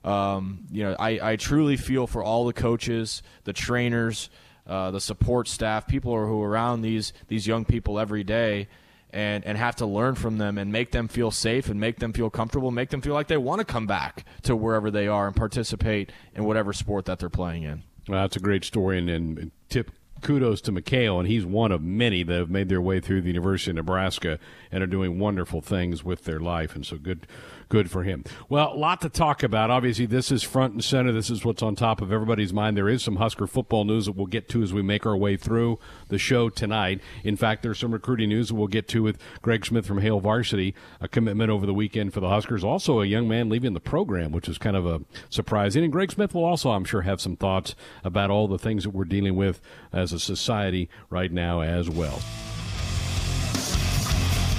um, 0.04 0.66
you 0.72 0.84
know, 0.84 0.96
I, 0.98 1.32
I 1.32 1.36
truly 1.36 1.78
feel 1.78 2.08
for 2.08 2.24
all 2.24 2.46
the 2.46 2.54
coaches, 2.54 3.22
the 3.44 3.54
trainers, 3.54 4.30
uh, 4.68 4.92
the 4.92 5.02
support 5.02 5.48
staff, 5.48 5.88
people 5.88 6.14
who 6.14 6.42
are 6.42 6.50
around 6.50 6.82
these 6.82 7.14
these 7.28 7.46
young 7.48 7.66
people 7.66 8.00
every 8.00 8.24
day, 8.24 8.68
and 9.12 9.46
and 9.46 9.58
have 9.58 9.76
to 9.78 9.86
learn 9.86 10.16
from 10.16 10.38
them 10.38 10.58
and 10.58 10.72
make 10.72 10.92
them 10.92 11.08
feel 11.08 11.32
safe 11.32 11.70
and 11.70 11.80
make 11.80 12.00
them 12.00 12.14
feel 12.14 12.30
comfortable, 12.30 12.72
make 12.72 12.90
them 12.90 13.02
feel 13.02 13.14
like 13.14 13.28
they 13.28 13.38
want 13.38 13.60
to 13.60 13.66
come 13.66 13.86
back 13.86 14.26
to 14.44 14.56
wherever 14.56 14.90
they 14.90 15.08
are 15.08 15.28
and 15.28 15.36
participate 15.36 16.12
in 16.36 16.46
whatever 16.46 16.74
sport 16.74 17.06
that 17.06 17.20
they're 17.20 17.30
playing 17.30 17.64
in. 17.64 17.84
Well, 18.08 18.22
that's 18.22 18.36
a 18.36 18.40
great 18.40 18.64
story, 18.64 18.98
and, 18.98 19.10
and 19.10 19.52
tip 19.70 19.92
kudos 20.22 20.62
to 20.62 20.72
Mikale, 20.72 21.20
and 21.20 21.28
he's 21.28 21.46
one 21.46 21.72
of 21.72 21.82
many 21.82 22.24
that 22.24 22.38
have 22.38 22.50
made 22.50 22.70
their 22.70 22.82
way 22.82 23.00
through 23.00 23.22
the 23.22 23.30
University 23.30 23.72
of 23.72 23.76
Nebraska 23.76 24.40
and 24.72 24.84
are 24.84 24.88
doing 24.88 25.20
wonderful 25.20 25.62
things 25.62 26.04
with 26.04 26.24
their 26.24 26.40
life. 26.40 26.76
And 26.76 26.86
so 26.86 26.98
good, 26.98 27.28
good 27.70 27.90
for 27.90 28.04
him. 28.04 28.24
Well, 28.50 28.74
a 28.74 28.78
lot 28.78 29.02
to 29.02 29.10
talk 29.10 29.44
about. 29.44 29.70
Obviously, 29.70 30.06
this 30.06 30.32
is 30.32 30.44
front 30.44 30.74
and 30.74 30.84
center. 30.84 31.12
This 31.12 31.30
is 31.30 31.44
what's 31.44 31.64
on 31.64 31.76
top 31.76 32.02
of 32.02 32.12
everybody's 32.12 32.54
mind. 32.54 32.78
There 32.78 32.90
is 32.90 33.04
some 33.04 33.16
Husker 33.18 33.48
football 33.48 33.86
news 33.86 34.06
that 34.06 34.14
we'll 34.14 34.28
get 34.28 34.50
to 34.50 34.62
as 34.62 34.74
we 34.74 34.82
make 34.82 35.06
our 35.06 35.18
way 35.18 35.38
through 35.38 35.80
the 36.10 36.18
show 36.18 36.50
tonight. 36.50 37.02
In 37.24 37.36
fact, 37.36 37.64
there's 37.64 37.80
some 37.80 37.92
recruiting 37.92 38.30
news 38.30 38.50
that 38.50 38.56
we'll 38.56 38.68
get 38.68 38.88
to 38.90 39.04
with 39.04 39.18
Greg 39.42 39.66
Smith 39.66 39.86
from 39.86 40.00
Hail 40.00 40.20
Varsity, 40.20 40.76
a 41.00 41.08
commitment 41.08 41.50
over 41.50 41.66
the 41.66 41.74
weekend 41.74 42.14
for 42.14 42.20
the 42.20 42.30
Huskers. 42.30 42.64
Also, 42.64 43.02
a 43.02 43.06
young 43.06 43.28
man 43.28 43.50
leaving 43.50 43.74
the 43.74 43.80
program, 43.80 44.32
which 44.32 44.48
is 44.48 44.58
kind 44.58 44.76
of 44.76 44.86
a 44.86 45.02
surprising. 45.30 45.84
And 45.84 45.92
Greg 45.92 46.12
Smith 46.12 46.34
will 46.34 46.46
also, 46.46 46.72
I'm 46.72 46.86
sure, 46.86 47.02
have 47.02 47.22
some 47.22 47.36
thoughts 47.36 47.76
about 48.04 48.30
all 48.30 48.48
the 48.48 48.60
things 48.60 48.84
that 48.84 48.92
we're 48.92 49.06
dealing 49.06 49.36
with 49.36 49.62
as 49.92 50.11
a 50.14 50.20
society 50.20 50.90
right 51.10 51.32
now 51.32 51.62
as 51.62 51.90
well. 51.90 52.22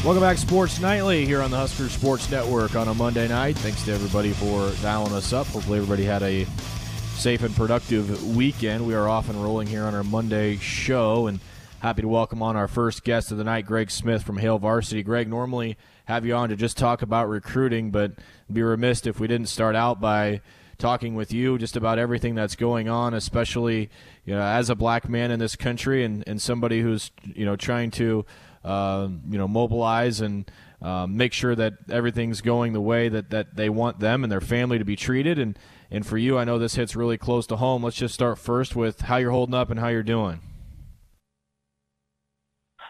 Welcome 0.04 0.22
back, 0.22 0.36
Sports 0.38 0.80
Nightly, 0.80 1.24
here 1.26 1.40
on 1.40 1.52
the 1.52 1.56
Husker 1.56 1.88
Sports 1.88 2.28
Network 2.28 2.74
on 2.74 2.88
a 2.88 2.94
Monday 2.94 3.28
night. 3.28 3.56
Thanks 3.56 3.84
to 3.84 3.92
everybody 3.92 4.32
for 4.32 4.72
dialing 4.82 5.12
us 5.12 5.32
up. 5.32 5.46
Hopefully, 5.46 5.78
everybody 5.78 6.04
had 6.04 6.24
a 6.24 6.44
safe 7.14 7.44
and 7.44 7.54
productive 7.54 8.34
weekend. 8.34 8.84
We 8.84 8.94
are 8.94 9.08
off 9.08 9.28
and 9.28 9.40
rolling 9.40 9.68
here 9.68 9.84
on 9.84 9.94
our 9.94 10.02
Monday 10.02 10.56
show, 10.56 11.28
and 11.28 11.38
happy 11.78 12.02
to 12.02 12.08
welcome 12.08 12.42
on 12.42 12.56
our 12.56 12.66
first 12.66 13.04
guest 13.04 13.30
of 13.30 13.38
the 13.38 13.44
night, 13.44 13.64
Greg 13.64 13.92
Smith 13.92 14.24
from 14.24 14.38
Hail 14.38 14.58
Varsity. 14.58 15.04
Greg, 15.04 15.28
normally 15.28 15.76
have 16.06 16.26
you 16.26 16.34
on 16.34 16.48
to 16.48 16.56
just 16.56 16.76
talk 16.76 17.02
about 17.02 17.28
recruiting, 17.28 17.92
but 17.92 18.10
be 18.52 18.60
remiss 18.60 19.06
if 19.06 19.20
we 19.20 19.28
didn't 19.28 19.48
start 19.48 19.76
out 19.76 20.00
by 20.00 20.40
talking 20.82 21.14
with 21.14 21.32
you 21.32 21.56
just 21.56 21.76
about 21.76 21.98
everything 21.98 22.34
that's 22.34 22.56
going 22.56 22.88
on, 22.88 23.14
especially 23.14 23.88
you 24.24 24.34
know 24.34 24.42
as 24.42 24.68
a 24.68 24.74
black 24.74 25.08
man 25.08 25.30
in 25.30 25.38
this 25.38 25.56
country 25.56 26.04
and, 26.04 26.24
and 26.26 26.42
somebody 26.42 26.82
who's 26.82 27.10
you 27.24 27.46
know 27.46 27.56
trying 27.56 27.90
to 27.92 28.26
uh, 28.64 29.08
you 29.28 29.38
know, 29.38 29.48
mobilize 29.48 30.20
and 30.20 30.50
uh, 30.80 31.06
make 31.06 31.32
sure 31.32 31.54
that 31.54 31.74
everything's 31.90 32.40
going 32.40 32.72
the 32.72 32.80
way 32.80 33.08
that, 33.08 33.30
that 33.30 33.56
they 33.56 33.68
want 33.68 33.98
them 33.98 34.22
and 34.22 34.30
their 34.30 34.40
family 34.40 34.78
to 34.78 34.84
be 34.84 34.96
treated. 34.96 35.38
And, 35.38 35.58
and 35.90 36.06
for 36.06 36.16
you, 36.16 36.38
I 36.38 36.44
know 36.44 36.58
this 36.58 36.76
hits 36.76 36.94
really 36.94 37.18
close 37.18 37.46
to 37.48 37.56
home. 37.56 37.82
Let's 37.82 37.96
just 37.96 38.14
start 38.14 38.38
first 38.38 38.76
with 38.76 39.02
how 39.02 39.16
you're 39.16 39.30
holding 39.30 39.54
up 39.54 39.70
and 39.70 39.80
how 39.80 39.88
you're 39.88 40.02
doing. 40.02 40.40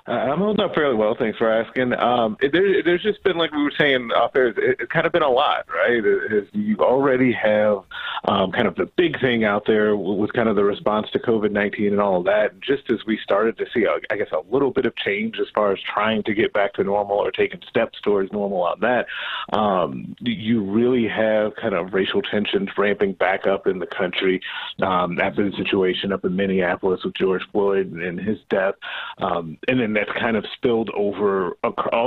Uh, 0.04 0.10
I'm 0.12 0.38
holding 0.38 0.64
up 0.64 0.74
fairly 0.74 0.96
well. 0.96 1.14
Thanks 1.16 1.38
for 1.38 1.48
asking. 1.48 1.94
Um, 1.94 2.36
it, 2.40 2.50
there, 2.52 2.82
there's 2.82 3.02
just 3.02 3.22
been, 3.22 3.36
like 3.36 3.52
we 3.52 3.62
were 3.62 3.72
saying 3.78 4.10
off 4.10 4.34
it, 4.34 4.56
it's 4.58 4.90
kind 4.90 5.06
of 5.06 5.12
been 5.12 5.22
a 5.22 5.30
lot, 5.30 5.66
right? 5.72 6.04
It, 6.04 6.48
you 6.52 6.76
already 6.78 7.30
have 7.32 7.84
um, 8.24 8.50
kind 8.50 8.66
of 8.66 8.74
the 8.74 8.86
big 8.96 9.20
thing 9.20 9.44
out 9.44 9.64
there 9.64 9.96
with 9.96 10.32
kind 10.32 10.48
of 10.48 10.56
the 10.56 10.64
response 10.64 11.08
to 11.12 11.20
COVID 11.20 11.52
19 11.52 11.92
and 11.92 12.00
all 12.00 12.18
of 12.18 12.24
that. 12.24 12.60
Just 12.60 12.90
as 12.90 12.98
we 13.06 13.16
started 13.22 13.56
to 13.58 13.66
see, 13.72 13.86
I 14.10 14.16
guess, 14.16 14.32
a 14.32 14.42
little 14.52 14.72
bit 14.72 14.86
of 14.86 14.96
change 14.96 15.38
as 15.40 15.46
far 15.54 15.72
as 15.72 15.78
trying 15.80 16.24
to 16.24 16.34
get 16.34 16.52
back 16.52 16.72
to 16.74 16.84
normal 16.84 17.18
or 17.18 17.30
taking 17.30 17.60
steps 17.68 18.00
towards 18.02 18.32
normal 18.32 18.62
on 18.62 18.80
that, 18.80 19.06
um, 19.52 20.16
you 20.20 20.64
really 20.64 21.06
have 21.06 21.54
kind 21.54 21.74
of 21.74 21.94
racial 21.94 22.22
tensions 22.22 22.70
ramping 22.76 23.12
back 23.12 23.46
up 23.46 23.68
in 23.68 23.78
the 23.78 23.86
country 23.86 24.40
um, 24.82 25.20
after 25.20 25.48
the 25.48 25.56
situation 25.56 26.12
up 26.12 26.24
in 26.24 26.34
Minneapolis 26.34 27.04
with 27.04 27.14
George 27.14 27.42
Floyd 27.52 27.92
and 27.92 28.18
his 28.18 28.38
death. 28.50 28.74
Um, 29.18 29.58
and 29.68 29.78
then 29.78 29.91
and 29.94 29.96
that's 29.96 30.18
kind 30.18 30.36
of 30.36 30.46
spilled 30.56 30.90
over 30.94 31.56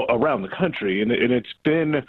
around 0.09 0.41
the 0.41 0.47
country, 0.47 1.01
and, 1.01 1.11
and 1.11 1.31
it's 1.31 1.53
been 1.63 2.03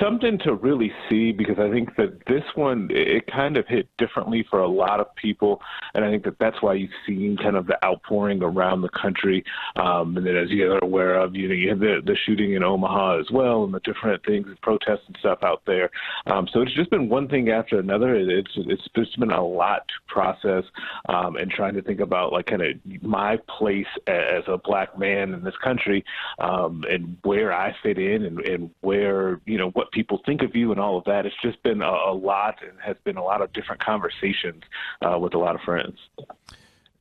something 0.00 0.38
to 0.38 0.54
really 0.54 0.92
see 1.10 1.32
because 1.32 1.58
I 1.58 1.70
think 1.70 1.96
that 1.96 2.24
this 2.26 2.44
one 2.54 2.88
it 2.90 3.26
kind 3.26 3.56
of 3.56 3.66
hit 3.66 3.88
differently 3.98 4.46
for 4.48 4.60
a 4.60 4.68
lot 4.68 5.00
of 5.00 5.12
people, 5.16 5.60
and 5.94 6.04
I 6.04 6.10
think 6.10 6.24
that 6.24 6.38
that's 6.38 6.62
why 6.62 6.74
you've 6.74 6.90
seen 7.06 7.36
kind 7.36 7.56
of 7.56 7.66
the 7.66 7.84
outpouring 7.84 8.42
around 8.42 8.82
the 8.82 8.88
country. 8.90 9.44
Um, 9.76 10.16
and 10.16 10.26
then, 10.26 10.36
as 10.36 10.50
you 10.50 10.70
are 10.72 10.78
aware 10.78 11.18
of, 11.18 11.34
you 11.34 11.48
know, 11.48 11.54
you 11.54 11.70
have 11.70 11.80
the 11.80 12.00
the 12.04 12.16
shooting 12.24 12.54
in 12.54 12.62
Omaha 12.62 13.20
as 13.20 13.30
well, 13.32 13.64
and 13.64 13.74
the 13.74 13.80
different 13.80 14.24
things, 14.24 14.46
protests 14.62 15.02
and 15.08 15.16
stuff 15.18 15.38
out 15.42 15.62
there. 15.66 15.90
Um, 16.26 16.46
so 16.52 16.62
it's 16.62 16.74
just 16.74 16.90
been 16.90 17.08
one 17.08 17.28
thing 17.28 17.50
after 17.50 17.80
another. 17.80 18.14
It's 18.14 18.52
it's 18.54 18.86
just 18.94 19.18
been 19.18 19.32
a 19.32 19.44
lot 19.44 19.88
to 19.88 19.94
process, 20.12 20.64
um, 21.08 21.36
and 21.36 21.50
trying 21.50 21.74
to 21.74 21.82
think 21.82 21.98
about 21.98 22.32
like 22.32 22.46
kind 22.46 22.62
of 22.62 23.02
my 23.02 23.36
place 23.58 23.86
as 24.06 24.44
a 24.46 24.58
black 24.58 24.96
man 24.96 25.34
in 25.34 25.42
this 25.42 25.56
country, 25.62 26.04
um, 26.38 26.84
and 26.88 27.16
where 27.22 27.52
I 27.52 27.74
fit 27.82 27.98
in, 27.98 28.24
and, 28.26 28.38
and 28.40 28.70
where 28.80 29.40
you 29.44 29.58
know 29.58 29.71
what 29.72 29.90
people 29.92 30.20
think 30.24 30.42
of 30.42 30.54
you 30.54 30.70
and 30.72 30.80
all 30.80 30.98
of 30.98 31.04
that. 31.04 31.26
It's 31.26 31.34
just 31.42 31.62
been 31.62 31.82
a, 31.82 31.90
a 31.90 32.14
lot 32.14 32.56
and 32.62 32.72
has 32.80 32.96
been 33.04 33.16
a 33.16 33.22
lot 33.22 33.42
of 33.42 33.52
different 33.52 33.84
conversations 33.84 34.62
uh, 35.00 35.18
with 35.18 35.34
a 35.34 35.38
lot 35.38 35.54
of 35.54 35.60
friends. 35.62 35.98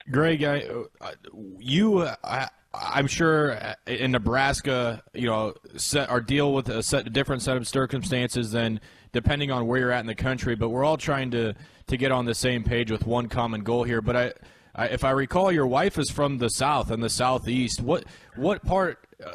Greg, 0.09 0.43
I, 0.43 0.65
uh, 0.99 1.11
you, 1.59 2.05
I, 2.23 2.49
I'm 2.73 3.07
sure 3.07 3.57
in 3.85 4.11
Nebraska, 4.11 5.03
you 5.13 5.27
know, 5.27 5.53
set, 5.75 6.09
or 6.09 6.21
deal 6.21 6.53
with 6.53 6.69
a 6.69 6.81
set 6.81 7.05
a 7.05 7.09
different 7.09 7.41
set 7.41 7.57
of 7.57 7.67
circumstances 7.67 8.51
than 8.51 8.79
depending 9.11 9.51
on 9.51 9.67
where 9.67 9.79
you're 9.79 9.91
at 9.91 9.99
in 9.99 10.07
the 10.07 10.15
country. 10.15 10.55
But 10.55 10.69
we're 10.69 10.85
all 10.85 10.97
trying 10.97 11.31
to 11.31 11.53
to 11.87 11.97
get 11.97 12.11
on 12.11 12.25
the 12.25 12.35
same 12.35 12.63
page 12.63 12.89
with 12.89 13.05
one 13.05 13.27
common 13.27 13.63
goal 13.63 13.83
here. 13.83 14.01
But 14.01 14.15
I, 14.15 14.33
I 14.73 14.85
if 14.87 15.03
I 15.03 15.11
recall, 15.11 15.51
your 15.51 15.67
wife 15.67 15.97
is 15.97 16.09
from 16.09 16.37
the 16.37 16.49
South 16.49 16.91
and 16.91 17.03
the 17.03 17.09
Southeast. 17.09 17.81
What 17.81 18.05
what 18.35 18.63
part 18.63 19.05
uh, 19.23 19.31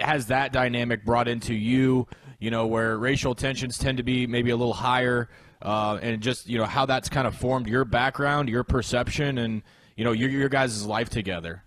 has 0.00 0.26
that 0.26 0.52
dynamic 0.52 1.04
brought 1.04 1.26
into 1.26 1.54
you? 1.54 2.06
You 2.38 2.50
know, 2.50 2.66
where 2.66 2.96
racial 2.96 3.34
tensions 3.34 3.78
tend 3.78 3.98
to 3.98 4.02
be 4.02 4.26
maybe 4.26 4.50
a 4.50 4.56
little 4.56 4.74
higher, 4.74 5.28
uh, 5.62 5.98
and 6.02 6.20
just 6.20 6.48
you 6.48 6.58
know 6.58 6.64
how 6.64 6.86
that's 6.86 7.08
kind 7.08 7.26
of 7.26 7.34
formed 7.34 7.66
your 7.66 7.84
background, 7.84 8.48
your 8.48 8.64
perception, 8.64 9.38
and 9.38 9.62
you 9.96 10.04
know 10.04 10.12
your 10.12 10.30
your 10.30 10.48
guys' 10.48 10.84
life 10.86 11.10
together. 11.10 11.64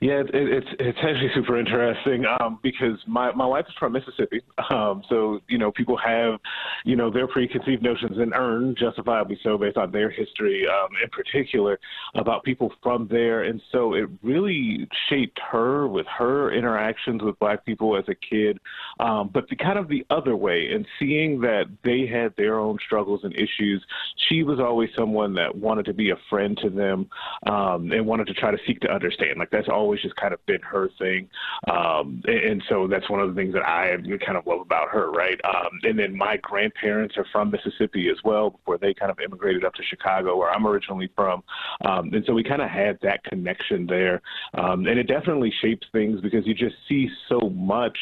Yeah, 0.00 0.20
it, 0.20 0.30
it's 0.32 0.66
it's 0.78 0.98
actually 0.98 1.30
super 1.34 1.58
interesting 1.58 2.24
um, 2.24 2.60
because 2.62 2.98
my 3.08 3.32
my 3.32 3.46
wife 3.46 3.64
is 3.68 3.74
from 3.80 3.94
Mississippi, 3.94 4.42
um, 4.70 5.02
so 5.08 5.40
you 5.48 5.58
know 5.58 5.72
people 5.72 5.96
have 5.96 6.38
you 6.84 6.94
know 6.94 7.10
their 7.10 7.26
preconceived 7.26 7.82
notions 7.82 8.16
and 8.16 8.32
earn 8.32 8.76
justifiably 8.78 9.40
so 9.42 9.58
based 9.58 9.76
on 9.76 9.90
their 9.90 10.08
history 10.08 10.66
um, 10.68 10.90
in 11.02 11.10
particular 11.10 11.80
about 12.14 12.44
people 12.44 12.72
from 12.80 13.08
there, 13.10 13.42
and 13.42 13.60
so 13.72 13.94
it 13.94 14.08
really 14.22 14.88
shaped 15.08 15.40
her 15.50 15.88
with 15.88 16.06
her 16.06 16.52
interactions 16.52 17.20
with 17.20 17.36
Black 17.40 17.66
people 17.66 17.96
as 17.96 18.04
a 18.06 18.14
kid, 18.14 18.60
um, 19.00 19.28
but 19.34 19.48
the 19.48 19.56
kind 19.56 19.80
of 19.80 19.88
the 19.88 20.06
other 20.10 20.36
way 20.36 20.68
and 20.72 20.86
seeing 21.00 21.40
that 21.40 21.64
they 21.82 22.06
had 22.06 22.32
their 22.36 22.60
own 22.60 22.78
struggles 22.86 23.22
and 23.24 23.34
issues, 23.34 23.84
she 24.28 24.44
was 24.44 24.60
always 24.60 24.90
someone 24.96 25.34
that 25.34 25.56
wanted 25.56 25.86
to 25.86 25.92
be 25.92 26.10
a 26.10 26.16
friend 26.30 26.56
to 26.62 26.70
them 26.70 27.08
um, 27.48 27.90
and 27.90 28.06
wanted 28.06 28.28
to 28.28 28.34
try 28.34 28.52
to 28.52 28.58
seek 28.64 28.78
to 28.78 28.88
understand. 28.88 29.38
Like 29.38 29.50
that's 29.50 29.68
always 29.68 29.87
always 29.88 30.02
just 30.02 30.16
kind 30.16 30.34
of 30.34 30.44
been 30.44 30.60
her 30.60 30.90
thing. 30.98 31.28
Um, 31.66 32.22
and, 32.26 32.38
and 32.38 32.62
so 32.68 32.86
that's 32.86 33.08
one 33.08 33.20
of 33.20 33.28
the 33.28 33.34
things 33.34 33.54
that 33.54 33.66
I 33.66 33.96
kind 34.24 34.36
of 34.36 34.46
love 34.46 34.60
about 34.60 34.88
her, 34.90 35.10
right? 35.10 35.40
Um, 35.44 35.80
and 35.82 35.98
then 35.98 36.14
my 36.14 36.36
grandparents 36.36 37.16
are 37.16 37.24
from 37.32 37.50
Mississippi 37.50 38.10
as 38.10 38.18
well 38.22 38.50
before 38.50 38.76
they 38.76 38.92
kind 38.92 39.10
of 39.10 39.18
immigrated 39.18 39.64
up 39.64 39.74
to 39.74 39.82
Chicago, 39.82 40.36
where 40.36 40.50
I'm 40.50 40.66
originally 40.66 41.10
from. 41.16 41.42
Um, 41.86 42.12
and 42.12 42.22
so 42.26 42.34
we 42.34 42.44
kind 42.44 42.60
of 42.60 42.68
had 42.68 42.98
that 43.02 43.24
connection 43.24 43.86
there. 43.86 44.20
Um, 44.54 44.86
and 44.86 44.98
it 44.98 45.04
definitely 45.04 45.52
shapes 45.62 45.86
things 45.90 46.20
because 46.20 46.46
you 46.46 46.54
just 46.54 46.76
see 46.86 47.08
so 47.28 47.40
much 47.48 47.96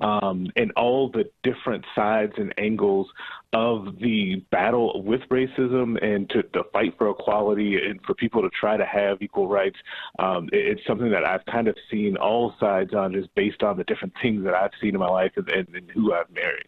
um, 0.00 0.46
and 0.54 0.70
all 0.76 1.08
the 1.08 1.24
different 1.42 1.84
sides 1.96 2.34
and 2.36 2.54
angles 2.56 3.08
of 3.52 3.98
the 3.98 4.36
battle 4.50 5.02
with 5.02 5.20
racism 5.30 6.02
and 6.02 6.28
to 6.30 6.42
the 6.54 6.62
fight 6.72 6.94
for 6.96 7.10
equality 7.10 7.76
and 7.76 8.00
for 8.02 8.14
people 8.14 8.40
to 8.40 8.48
try 8.48 8.76
to 8.76 8.86
have 8.86 9.20
equal 9.20 9.46
rights. 9.46 9.76
Um, 10.18 10.48
it, 10.52 10.78
it's 10.78 10.86
something 10.86 11.10
that 11.10 11.24
I've 11.24 11.44
kind 11.46 11.68
of 11.68 11.76
seen 11.90 12.16
all 12.16 12.54
sides 12.58 12.94
on 12.94 13.12
just 13.12 13.34
based 13.34 13.62
on 13.62 13.76
the 13.76 13.84
different 13.84 14.14
things 14.22 14.44
that 14.44 14.54
I've 14.54 14.70
seen 14.80 14.94
in 14.94 15.00
my 15.00 15.08
life 15.08 15.32
and, 15.36 15.48
and, 15.50 15.68
and 15.74 15.90
who 15.90 16.14
I've 16.14 16.30
married. 16.30 16.66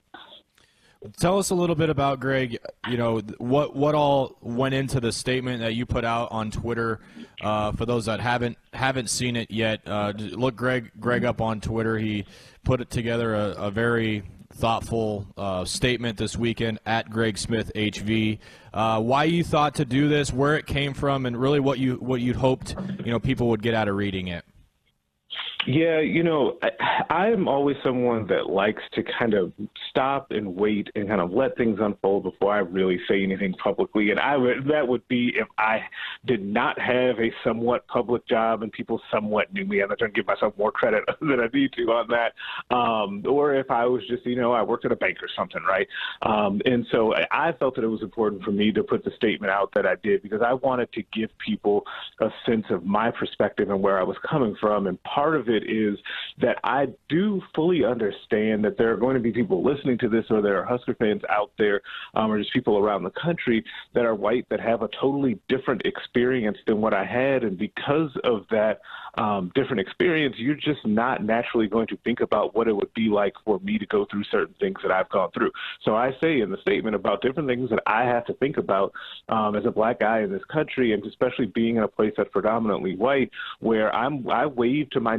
Tell 1.19 1.39
us 1.39 1.51
a 1.51 1.55
little 1.55 1.77
bit 1.77 1.91
about 1.91 2.19
Greg. 2.19 2.59
You 2.89 2.97
know 2.97 3.21
what 3.37 3.77
what 3.77 3.95
all 3.95 4.39
went 4.41 4.75
into 4.75 5.01
the 5.01 5.13
statement 5.13 5.61
that 5.61 5.75
you 5.75 5.85
put 5.85 6.03
out 6.03 6.33
on 6.33 6.51
Twitter. 6.51 7.01
Uh, 7.43 7.73
for 7.73 7.85
those 7.85 8.07
that 8.07 8.21
haven't 8.21 8.57
haven't 8.73 9.11
seen 9.11 9.37
it 9.37 9.51
yet, 9.51 9.83
uh, 9.87 10.15
look 10.17 10.57
Greg 10.57 10.91
Greg 10.99 11.27
up 11.27 11.43
on 11.43 11.61
Twitter. 11.61 11.99
He 11.99 12.25
put 12.65 12.81
it 12.81 12.89
together 12.89 13.35
a, 13.35 13.51
a 13.51 13.71
very 13.71 14.23
thoughtful 14.55 15.27
uh, 15.37 15.65
statement 15.65 16.17
this 16.17 16.37
weekend 16.37 16.79
at 16.87 17.11
Greg 17.11 17.37
Smith 17.39 17.73
HV. 17.75 18.39
Uh, 18.73 19.01
why 19.01 19.25
you 19.25 19.45
thought 19.45 19.77
to 19.77 19.85
do 19.85 20.09
this, 20.09 20.33
where 20.33 20.57
it 20.57 20.67
came 20.67 20.95
from, 20.95 21.27
and 21.27 21.37
really 21.37 21.61
what 21.61 21.79
you 21.79 21.97
what 21.97 22.21
you'd 22.21 22.37
hoped 22.37 22.75
you 23.05 23.13
know 23.13 23.19
people 23.19 23.49
would 23.49 23.63
get 23.63 23.75
out 23.75 23.89
of 23.89 23.97
reading 23.97 24.29
it. 24.29 24.45
Yeah, 25.67 26.01
you 26.01 26.23
know, 26.23 26.59
I, 27.09 27.29
am 27.29 27.49
always 27.49 27.77
someone 27.83 28.27
that 28.27 28.51
likes 28.51 28.83
to 28.93 29.03
kind 29.19 29.33
of 29.33 29.53
stop 29.89 30.31
and 30.31 30.55
wait 30.55 30.89
and 30.95 31.09
kind 31.09 31.23
of 31.23 31.33
let 31.33 31.57
things 31.57 31.79
unfold 31.81 32.25
before 32.25 32.53
I 32.53 32.59
really 32.59 33.01
say 33.09 33.23
anything 33.23 33.55
publicly. 33.55 34.11
And 34.11 34.21
I 34.21 34.37
would 34.37 34.67
that 34.67 34.87
would 34.87 35.07
be 35.09 35.33
if 35.35 35.49
I 35.57 35.81
did 36.27 36.45
not 36.45 36.79
have 36.79 37.19
a 37.19 37.33
somewhat 37.43 37.87
public 37.89 38.27
job 38.29 38.63
and 38.63 38.71
people 38.73 39.01
somewhat 39.11 39.55
knew 39.55 39.65
me. 39.65 39.81
I'm 39.81 39.89
not 39.89 39.99
trying 39.99 40.13
to 40.13 40.15
give 40.15 40.27
myself 40.27 40.53
more 40.59 40.71
credit 40.71 41.05
than 41.21 41.41
I 41.41 41.49
need 41.53 41.73
to 41.75 41.83
on 41.93 42.09
that. 42.09 42.75
Um, 42.75 43.23
or 43.27 43.55
if 43.55 43.71
I 43.71 43.87
was 43.87 44.03
just, 44.07 44.27
you 44.27 44.37
know, 44.37 44.53
I 44.53 44.63
worked 44.63 44.85
at 44.85 44.93
a 44.93 44.97
bank 44.97 45.19
or 45.23 45.29
something, 45.35 45.63
right? 45.67 45.89
Um, 46.23 46.61
and 46.67 46.87
so 46.91 47.15
I 47.31 47.53
felt 47.53 47.77
that 47.77 47.85
it 47.85 47.89
was 47.89 48.03
important 48.03 48.43
for 48.43 48.51
me 48.51 48.71
to 48.73 48.83
put 48.83 49.05
the 49.05 49.13
statement 49.17 49.51
out 49.51 49.71
that 49.75 49.87
I 49.87 49.95
did 50.03 50.23
because 50.23 50.43
I 50.43 50.53
wanted 50.53 50.93
to 50.93 51.03
give 51.13 51.31
people 51.39 51.85
a 52.21 52.29
sense 52.45 52.67
of 52.69 52.85
my 52.85 53.11
perspective 53.11 53.71
and 53.71 53.83
where 53.83 53.99
I 53.99 54.03
was 54.03 54.17
coming 54.29 54.57
from. 54.61 54.87
And 54.87 55.03
part 55.05 55.37
of 55.37 55.49
it 55.49 55.54
it 55.55 55.65
is 55.71 55.99
that 56.41 56.59
I 56.65 56.89
do 57.09 57.41
fully 57.55 57.85
understand 57.85 58.65
that 58.65 58.77
there 58.77 58.93
are 58.93 58.97
going 58.97 59.15
to 59.15 59.21
be 59.21 59.33
people 59.33 59.65
listening 59.65 59.99
to 59.99 60.09
this, 60.09 60.25
or 60.31 60.43
there 60.43 60.61
are 60.61 60.65
Husker 60.65 60.95
fans 60.95 61.23
out 61.31 61.53
there, 61.59 61.81
um, 62.15 62.31
or 62.31 62.39
just 62.39 62.53
people 62.53 62.79
around 62.79 63.05
the 63.05 63.11
country 63.11 63.65
that 63.95 64.05
are 64.05 64.15
white 64.15 64.47
that 64.51 64.61
have 64.61 64.83
a 64.83 64.89
totally 65.01 65.39
different 65.49 65.83
experience 65.85 66.59
than 66.67 66.81
what 66.81 66.95
I 66.95 67.05
had, 67.05 67.45
and 67.45 67.57
because 67.57 68.11
of 68.25 68.47
that 68.51 68.81
um, 69.17 69.53
different 69.55 69.81
experience, 69.81 70.35
you're 70.39 70.55
just 70.55 70.85
not 70.85 71.23
naturally 71.23 71.69
going 71.69 71.87
to 71.89 71.97
think 71.99 72.21
about 72.21 72.55
what 72.55 72.69
it 72.69 72.75
would 72.75 72.93
be 72.95 73.09
like 73.09 73.35
for 73.45 73.59
me 73.61 73.79
to 73.79 73.87
go 73.87 74.07
through 74.11 74.25
certain 74.25 74.55
things 74.59 74.79
that 74.83 74.91
I've 74.91 75.09
gone 75.09 75.31
through. 75.33 75.53
So 75.83 75.95
I 75.95 76.13
say 76.21 76.41
in 76.41 76.51
the 76.51 76.57
statement 76.59 76.97
about 76.97 77.23
different 77.23 77.49
things 77.49 77.71
that 77.71 77.83
I 77.87 78.05
have 78.05 78.25
to 78.27 78.35
think 78.35 78.57
about 78.57 78.93
um, 79.29 79.55
as 79.55 79.65
a 79.67 79.71
black 79.71 80.01
guy 80.01 80.21
in 80.21 80.33
this 80.33 80.45
country, 80.53 80.93
and 80.93 81.05
especially 81.07 81.47
being 81.47 81.77
in 81.77 81.83
a 81.83 81.89
place 81.89 82.13
that's 82.17 82.31
predominantly 82.31 82.97
white, 82.97 83.31
where 83.61 83.95
I'm 83.95 84.29
I 84.29 84.47
wave 84.47 84.91
to 84.91 85.01
my 85.01 85.17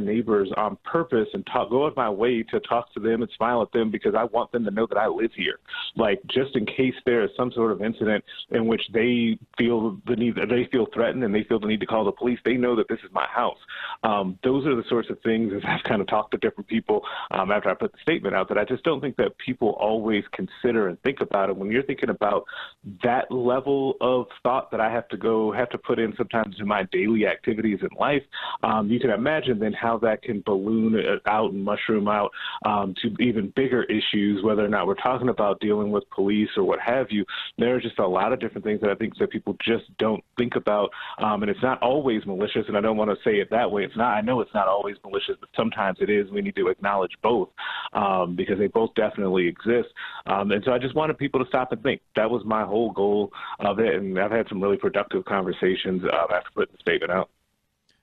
on 0.56 0.76
purpose 0.84 1.28
and 1.34 1.46
talk, 1.46 1.70
go 1.70 1.86
out 1.86 1.96
my 1.96 2.10
way 2.10 2.42
to 2.42 2.60
talk 2.60 2.92
to 2.94 3.00
them 3.00 3.22
and 3.22 3.30
smile 3.36 3.62
at 3.62 3.72
them 3.72 3.90
because 3.90 4.14
I 4.14 4.24
want 4.24 4.52
them 4.52 4.64
to 4.64 4.70
know 4.70 4.86
that 4.86 4.98
I 4.98 5.06
live 5.06 5.32
here, 5.34 5.58
like 5.96 6.20
just 6.26 6.56
in 6.56 6.66
case 6.66 6.94
there 7.04 7.22
is 7.22 7.30
some 7.36 7.52
sort 7.52 7.72
of 7.72 7.82
incident 7.82 8.24
in 8.50 8.66
which 8.66 8.82
they 8.92 9.38
feel 9.58 9.98
the 10.06 10.16
need, 10.16 10.36
they 10.36 10.68
feel 10.72 10.86
threatened 10.92 11.24
and 11.24 11.34
they 11.34 11.44
feel 11.44 11.60
the 11.60 11.66
need 11.66 11.80
to 11.80 11.86
call 11.86 12.04
the 12.04 12.12
police. 12.12 12.38
They 12.44 12.54
know 12.54 12.76
that 12.76 12.88
this 12.88 12.98
is 13.04 13.10
my 13.12 13.26
house. 13.26 13.58
Um, 14.02 14.38
those 14.42 14.66
are 14.66 14.74
the 14.74 14.84
sorts 14.88 15.10
of 15.10 15.20
things, 15.22 15.52
as 15.54 15.62
I've 15.66 15.82
kind 15.84 16.00
of 16.00 16.08
talked 16.08 16.32
to 16.32 16.38
different 16.38 16.68
people 16.68 17.02
um, 17.30 17.50
after 17.50 17.70
I 17.70 17.74
put 17.74 17.92
the 17.92 17.98
statement 18.02 18.34
out, 18.34 18.48
that 18.48 18.58
I 18.58 18.64
just 18.64 18.84
don't 18.84 19.00
think 19.00 19.16
that 19.16 19.36
people 19.38 19.70
always 19.80 20.24
consider 20.32 20.88
and 20.88 21.00
think 21.02 21.20
about 21.20 21.50
it. 21.50 21.56
When 21.56 21.70
you're 21.70 21.82
thinking 21.82 22.10
about 22.10 22.44
that 23.02 23.30
level 23.30 23.94
of 24.00 24.26
thought 24.42 24.70
that 24.70 24.80
I 24.80 24.90
have 24.90 25.08
to 25.08 25.16
go, 25.16 25.52
have 25.52 25.70
to 25.70 25.78
put 25.78 25.98
in 25.98 26.14
sometimes 26.16 26.56
in 26.58 26.66
my 26.66 26.84
daily 26.92 27.26
activities 27.26 27.80
in 27.82 27.88
life, 27.98 28.22
um, 28.62 28.90
you 28.90 29.00
can 29.00 29.10
imagine 29.10 29.58
then 29.58 29.72
how 29.72 29.98
that 29.98 30.05
can 30.22 30.42
balloon 30.44 30.96
out 31.26 31.52
and 31.52 31.64
mushroom 31.64 32.08
out 32.08 32.30
um, 32.64 32.94
to 33.02 33.14
even 33.20 33.52
bigger 33.56 33.84
issues, 33.84 34.42
whether 34.42 34.64
or 34.64 34.68
not 34.68 34.86
we're 34.86 34.94
talking 34.94 35.28
about 35.28 35.60
dealing 35.60 35.90
with 35.90 36.08
police 36.10 36.48
or 36.56 36.64
what 36.64 36.80
have 36.80 37.08
you. 37.10 37.24
There 37.58 37.74
are 37.74 37.80
just 37.80 37.98
a 37.98 38.06
lot 38.06 38.32
of 38.32 38.40
different 38.40 38.64
things 38.64 38.80
that 38.80 38.90
I 38.90 38.94
think 38.94 39.16
that 39.18 39.30
people 39.30 39.56
just 39.64 39.84
don't 39.98 40.22
think 40.38 40.56
about, 40.56 40.90
um, 41.18 41.42
and 41.42 41.50
it's 41.50 41.62
not 41.62 41.82
always 41.82 42.24
malicious. 42.26 42.64
And 42.68 42.76
I 42.76 42.80
don't 42.80 42.96
want 42.96 43.10
to 43.10 43.16
say 43.24 43.36
it 43.36 43.50
that 43.50 43.70
way 43.70 43.84
it's 43.84 43.96
not. 43.96 44.14
I 44.14 44.20
know 44.20 44.40
it's 44.40 44.54
not 44.54 44.68
always 44.68 44.96
malicious, 45.04 45.36
but 45.40 45.48
sometimes 45.56 45.98
it 46.00 46.10
is. 46.10 46.30
We 46.30 46.42
need 46.42 46.56
to 46.56 46.68
acknowledge 46.68 47.12
both 47.22 47.48
um, 47.92 48.36
because 48.36 48.58
they 48.58 48.68
both 48.68 48.94
definitely 48.94 49.46
exist. 49.46 49.88
Um, 50.26 50.50
and 50.50 50.62
so 50.64 50.72
I 50.72 50.78
just 50.78 50.94
wanted 50.94 51.18
people 51.18 51.42
to 51.42 51.48
stop 51.48 51.72
and 51.72 51.82
think. 51.82 52.00
That 52.14 52.30
was 52.30 52.42
my 52.44 52.64
whole 52.64 52.90
goal 52.90 53.32
of 53.60 53.78
it, 53.78 53.94
and 53.94 54.18
I've 54.18 54.30
had 54.30 54.48
some 54.48 54.62
really 54.62 54.76
productive 54.76 55.24
conversations 55.24 56.02
uh, 56.04 56.34
after 56.34 56.50
putting 56.54 56.72
the 56.72 56.80
statement 56.80 57.12
out. 57.12 57.30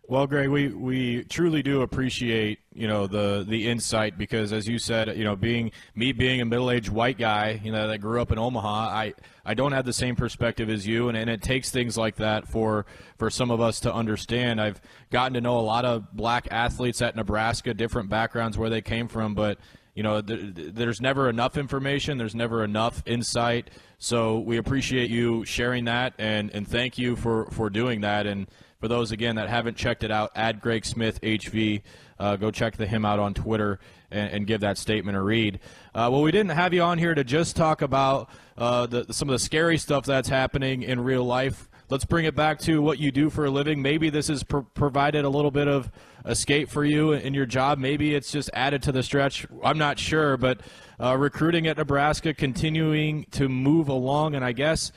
Well, 0.06 0.28
Greg, 0.28 0.50
we, 0.50 0.68
we 0.68 1.24
truly 1.24 1.64
do 1.64 1.82
appreciate 1.82 2.60
you 2.74 2.88
know 2.88 3.08
the 3.08 3.46
the 3.48 3.70
insight 3.70 4.18
because 4.18 4.52
as 4.52 4.68
you 4.68 4.78
said, 4.78 5.16
you 5.18 5.24
know, 5.24 5.38
being 5.38 5.72
me 5.96 6.12
being 6.12 6.42
a 6.42 6.46
middle 6.46 6.70
aged 6.72 6.90
white 6.90 7.18
guy, 7.18 7.62
you 7.64 7.72
know, 7.72 7.88
that 7.88 8.00
grew 8.00 8.22
up 8.22 8.32
in 8.32 8.38
Omaha, 8.38 8.90
I 8.90 9.14
I 9.46 9.54
don't 9.54 9.72
have 9.72 9.86
the 9.86 9.94
same 9.94 10.18
perspective 10.18 10.70
as 10.70 10.86
you, 10.86 11.08
and, 11.08 11.18
and 11.18 11.30
it 11.30 11.42
takes 11.42 11.72
things 11.72 11.98
like 11.98 12.18
that 12.18 12.50
for 12.50 12.86
for 13.18 13.30
some 13.30 13.50
of 13.50 13.62
us 13.62 13.80
to 13.82 13.94
understand. 13.94 14.60
I've 14.60 14.82
gotten 15.10 15.36
to 15.36 15.42
know 15.42 15.58
a 15.58 15.62
lot 15.62 15.86
of 15.86 16.12
black 16.12 16.50
athletes 16.52 17.02
at 17.02 17.16
Nebraska, 17.16 17.74
different 17.74 18.10
backgrounds 18.10 18.58
where 18.58 18.70
they 18.70 18.82
came 18.82 19.08
from, 19.08 19.36
but 19.36 19.58
you 19.96 20.04
know, 20.04 20.22
th- 20.22 20.54
there's 20.74 21.02
never 21.02 21.30
enough 21.30 21.56
information. 21.58 22.18
There's 22.18 22.36
never 22.36 22.64
enough 22.64 23.04
insight. 23.06 23.70
So 24.00 24.40
we 24.40 24.58
appreciate 24.58 25.10
you 25.10 25.46
sharing 25.46 25.86
that, 25.86 26.14
and, 26.18 26.50
and 26.52 26.68
thank 26.68 26.98
you 26.98 27.16
for, 27.16 27.46
for 27.52 27.70
doing 27.70 28.02
that. 28.02 28.26
And 28.26 28.48
for 28.84 28.90
those 28.90 29.14
again 29.14 29.38
that 29.38 29.48
haven't 29.48 29.78
checked 29.78 30.04
it 30.04 30.12
out, 30.12 30.30
add 30.36 30.60
Greg 30.60 30.84
Smith 30.84 31.22
HV. 31.22 31.84
Uh, 32.20 32.36
go 32.36 32.52
check 32.52 32.76
the, 32.76 32.86
him 32.86 33.06
out 33.06 33.18
on 33.18 33.34
Twitter 33.34 33.80
and, 34.12 34.30
and 34.32 34.46
give 34.46 34.60
that 34.60 34.78
statement 34.78 35.16
a 35.16 35.22
read. 35.22 35.62
Uh, 35.96 36.10
well, 36.12 36.22
we 36.22 36.34
didn't 36.34 36.52
have 36.52 36.74
you 36.74 36.82
on 36.82 36.98
here 36.98 37.16
to 37.16 37.24
just 37.24 37.56
talk 37.56 37.82
about 37.82 38.30
uh, 38.58 38.86
the, 38.86 39.06
some 39.14 39.30
of 39.30 39.32
the 39.32 39.40
scary 39.40 39.78
stuff 39.78 40.06
that's 40.06 40.28
happening 40.28 40.84
in 40.84 41.00
real 41.00 41.24
life. 41.24 41.70
Let's 41.90 42.04
bring 42.04 42.26
it 42.26 42.36
back 42.36 42.60
to 42.62 42.82
what 42.82 43.00
you 43.00 43.10
do 43.10 43.30
for 43.30 43.46
a 43.46 43.50
living. 43.50 43.82
Maybe 43.82 44.10
this 44.10 44.28
has 44.28 44.44
pr- 44.44 44.60
provided 44.74 45.24
a 45.24 45.30
little 45.30 45.52
bit 45.52 45.70
of 45.70 45.90
escape 46.26 46.68
for 46.68 46.84
you 46.84 47.14
in 47.14 47.34
your 47.34 47.46
job. 47.46 47.78
Maybe 47.78 48.14
it's 48.14 48.34
just 48.34 48.50
added 48.52 48.84
to 48.84 48.92
the 48.92 49.02
stretch. 49.02 49.48
I'm 49.64 49.78
not 49.78 49.98
sure, 49.98 50.36
but 50.36 50.60
uh, 51.00 51.16
recruiting 51.16 51.68
at 51.68 51.78
Nebraska 51.78 52.34
continuing 52.34 53.28
to 53.32 53.48
move 53.48 53.88
along, 53.88 54.36
and 54.36 54.44
I 54.44 54.52
guess 54.52 54.92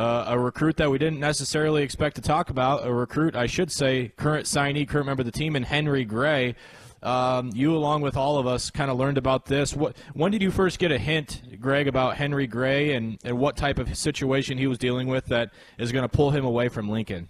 uh, 0.00 0.24
a 0.28 0.38
recruit 0.38 0.78
that 0.78 0.90
we 0.90 0.96
didn't 0.96 1.20
necessarily 1.20 1.82
expect 1.82 2.16
to 2.16 2.22
talk 2.22 2.48
about, 2.48 2.86
a 2.86 2.92
recruit, 2.92 3.36
I 3.36 3.44
should 3.44 3.70
say, 3.70 4.08
current 4.16 4.46
signee, 4.46 4.88
current 4.88 5.06
member 5.06 5.20
of 5.20 5.26
the 5.26 5.32
team, 5.32 5.56
and 5.56 5.64
Henry 5.64 6.06
Gray. 6.06 6.54
Um, 7.02 7.50
you, 7.54 7.76
along 7.76 8.00
with 8.00 8.16
all 8.16 8.38
of 8.38 8.46
us, 8.46 8.70
kind 8.70 8.90
of 8.90 8.96
learned 8.96 9.18
about 9.18 9.44
this. 9.44 9.76
What, 9.76 9.96
when 10.14 10.32
did 10.32 10.40
you 10.40 10.50
first 10.50 10.78
get 10.78 10.90
a 10.90 10.96
hint, 10.96 11.60
Greg, 11.60 11.86
about 11.86 12.16
Henry 12.16 12.46
Gray 12.46 12.94
and, 12.94 13.18
and 13.24 13.38
what 13.38 13.58
type 13.58 13.78
of 13.78 13.94
situation 13.94 14.56
he 14.56 14.66
was 14.66 14.78
dealing 14.78 15.06
with 15.06 15.26
that 15.26 15.52
is 15.76 15.92
going 15.92 16.02
to 16.02 16.08
pull 16.08 16.30
him 16.30 16.46
away 16.46 16.68
from 16.68 16.88
Lincoln? 16.88 17.28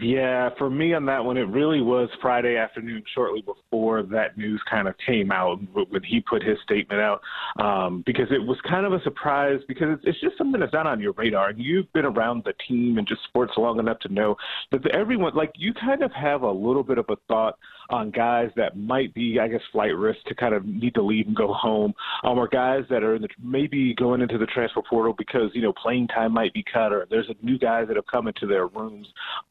Yeah, 0.00 0.50
for 0.58 0.68
me 0.68 0.94
on 0.94 1.06
that 1.06 1.24
one, 1.24 1.36
it 1.36 1.48
really 1.48 1.80
was 1.80 2.08
Friday 2.20 2.56
afternoon, 2.56 3.02
shortly 3.14 3.40
before 3.42 4.02
that 4.02 4.36
news 4.36 4.60
kind 4.68 4.88
of 4.88 4.94
came 5.06 5.32
out 5.32 5.58
when 5.72 6.02
he 6.02 6.20
put 6.20 6.42
his 6.42 6.58
statement 6.64 7.00
out, 7.00 7.20
um, 7.58 8.02
because 8.04 8.26
it 8.30 8.42
was 8.42 8.58
kind 8.68 8.84
of 8.84 8.92
a 8.92 9.02
surprise 9.02 9.60
because 9.68 9.88
it's, 9.92 10.02
it's 10.04 10.20
just 10.20 10.36
something 10.36 10.60
that's 10.60 10.72
not 10.72 10.86
on 10.86 11.00
your 11.00 11.12
radar. 11.12 11.48
And 11.48 11.58
you've 11.58 11.90
been 11.92 12.04
around 12.04 12.44
the 12.44 12.52
team 12.68 12.98
and 12.98 13.06
just 13.06 13.22
sports 13.24 13.52
long 13.56 13.78
enough 13.78 13.98
to 14.00 14.12
know 14.12 14.36
that 14.72 14.86
everyone, 14.88 15.34
like 15.34 15.52
you 15.56 15.72
kind 15.72 16.02
of 16.02 16.12
have 16.12 16.42
a 16.42 16.50
little 16.50 16.82
bit 16.82 16.98
of 16.98 17.06
a 17.08 17.16
thought 17.28 17.58
on 17.90 18.10
guys 18.10 18.50
that 18.56 18.76
might 18.76 19.14
be, 19.14 19.38
I 19.40 19.48
guess, 19.48 19.60
flight 19.72 19.96
risk 19.96 20.20
to 20.26 20.34
kind 20.34 20.54
of 20.54 20.64
need 20.64 20.94
to 20.94 21.02
leave 21.02 21.26
and 21.26 21.36
go 21.36 21.52
home, 21.52 21.94
um, 22.24 22.38
or 22.38 22.48
guys 22.48 22.84
that 22.90 23.02
are 23.02 23.18
the, 23.18 23.28
maybe 23.42 23.94
going 23.94 24.20
into 24.20 24.38
the 24.38 24.46
transfer 24.46 24.82
portal 24.88 25.14
because 25.16 25.50
you 25.54 25.62
know 25.62 25.72
playing 25.72 26.08
time 26.08 26.32
might 26.32 26.52
be 26.52 26.64
cut, 26.72 26.92
or 26.92 27.06
there's 27.10 27.30
new 27.42 27.58
guys 27.58 27.86
that 27.88 27.96
have 27.96 28.06
come 28.06 28.26
into 28.28 28.46
their 28.46 28.66
rooms, 28.66 29.06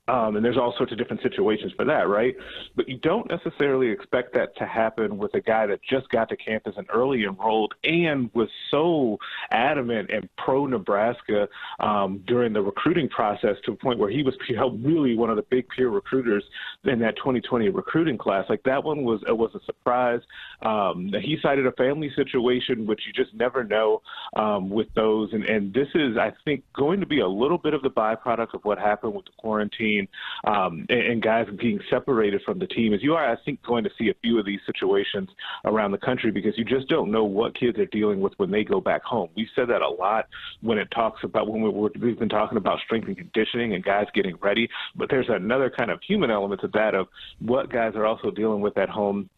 um, 0.07 0.35
and 0.35 0.45
there's 0.45 0.57
all 0.57 0.73
sorts 0.77 0.91
of 0.91 0.97
different 0.97 1.21
situations 1.21 1.71
for 1.75 1.85
that, 1.85 2.07
right? 2.07 2.35
But 2.75 2.87
you 2.87 2.97
don't 2.97 3.29
necessarily 3.29 3.89
expect 3.89 4.33
that 4.33 4.55
to 4.57 4.65
happen 4.65 5.17
with 5.17 5.33
a 5.33 5.41
guy 5.41 5.65
that 5.67 5.79
just 5.81 6.09
got 6.09 6.29
to 6.29 6.37
campus 6.37 6.75
and 6.77 6.87
early 6.93 7.23
enrolled 7.23 7.73
and 7.83 8.29
was 8.33 8.49
so 8.69 9.17
adamant 9.51 10.09
and 10.11 10.29
pro 10.37 10.65
Nebraska 10.65 11.47
um, 11.79 12.23
during 12.27 12.53
the 12.53 12.61
recruiting 12.61 13.09
process 13.09 13.55
to 13.65 13.71
a 13.71 13.75
point 13.75 13.99
where 13.99 14.09
he 14.09 14.23
was 14.23 14.35
really 14.83 15.15
one 15.15 15.29
of 15.29 15.37
the 15.37 15.45
big 15.49 15.67
peer 15.69 15.89
recruiters 15.89 16.43
in 16.83 16.99
that 16.99 17.15
2020 17.17 17.69
recruiting 17.69 18.17
class. 18.25 18.45
Like 18.49 18.63
that 18.63 18.83
one 18.83 19.03
was 19.03 19.21
uh, 19.29 19.35
was 19.35 19.51
a 19.53 19.63
surprise. 19.65 20.21
Um, 20.63 21.13
he 21.21 21.37
cited 21.41 21.67
a 21.67 21.71
family 21.73 22.11
situation, 22.15 22.87
which 22.87 23.01
you 23.05 23.13
just 23.13 23.33
never 23.35 23.63
know 23.63 24.01
um, 24.35 24.69
with 24.69 24.87
those. 24.95 25.29
And, 25.31 25.43
and 25.45 25.71
this 25.73 25.87
is, 25.93 26.17
I 26.17 26.31
think, 26.43 26.63
going 26.73 26.99
to 26.99 27.05
be 27.05 27.19
a 27.19 27.27
little 27.27 27.59
bit 27.59 27.75
of 27.75 27.83
the 27.83 27.89
byproduct 27.89 28.55
of 28.55 28.61
what 28.63 28.79
happened 28.79 29.13
with 29.13 29.25
the 29.25 29.31
quarantine 29.37 30.07
um, 30.45 30.87
and, 30.89 31.01
and 31.01 31.21
guys 31.21 31.45
being 31.59 31.79
separated 31.89 32.41
from 32.43 32.57
the 32.57 32.67
team. 32.67 32.93
As 32.93 33.03
you 33.03 33.13
are, 33.13 33.31
I 33.31 33.37
think, 33.45 33.61
going 33.61 33.83
to 33.83 33.91
see 33.97 34.09
a 34.09 34.15
few 34.23 34.39
of 34.39 34.45
these 34.45 34.59
situations 34.65 35.29
around 35.65 35.91
the 35.91 35.99
country 35.99 36.31
because 36.31 36.57
you 36.57 36.65
just 36.65 36.87
don't 36.89 37.11
know 37.11 37.23
what 37.23 37.57
kids 37.57 37.77
are 37.77 37.85
dealing 37.85 38.21
with 38.21 38.33
when 38.37 38.49
they 38.49 38.63
go 38.63 38.81
back 38.81 39.03
home. 39.03 39.29
We've 39.35 39.47
said 39.55 39.69
that 39.69 39.83
a 39.83 39.89
lot 39.89 40.27
when 40.61 40.79
it 40.79 40.89
talks 40.89 41.23
about 41.23 41.47
when 41.47 41.61
we 41.61 41.69
we've 41.99 42.19
been 42.19 42.29
talking 42.29 42.57
about 42.57 42.79
strength 42.85 43.07
and 43.07 43.17
conditioning 43.17 43.75
and 43.75 43.83
guys 43.83 44.07
getting 44.15 44.35
ready. 44.41 44.67
But 44.95 45.09
there's 45.11 45.29
another 45.29 45.69
kind 45.69 45.91
of 45.91 45.99
human 46.01 46.31
element 46.31 46.61
to 46.61 46.69
that 46.69 46.95
of 46.95 47.07
what 47.39 47.71
guys 47.71 47.93
are 47.95 48.05
also 48.05 48.14
dealing 48.35 48.61
with 48.61 48.77
at 48.77 48.89
home 48.89 49.29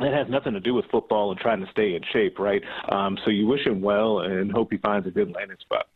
it 0.00 0.12
has 0.12 0.28
nothing 0.28 0.52
to 0.52 0.60
do 0.60 0.74
with 0.74 0.84
football 0.90 1.30
and 1.30 1.40
trying 1.40 1.64
to 1.64 1.70
stay 1.70 1.94
in 1.94 2.02
shape, 2.12 2.38
right? 2.38 2.62
Um, 2.90 3.16
so 3.24 3.30
you 3.30 3.46
wish 3.46 3.66
him 3.66 3.80
well 3.80 4.20
and 4.20 4.52
hope 4.52 4.70
he 4.70 4.78
finds 4.78 5.06
a 5.06 5.10
good 5.10 5.34
landing 5.34 5.56
spot. 5.60 5.86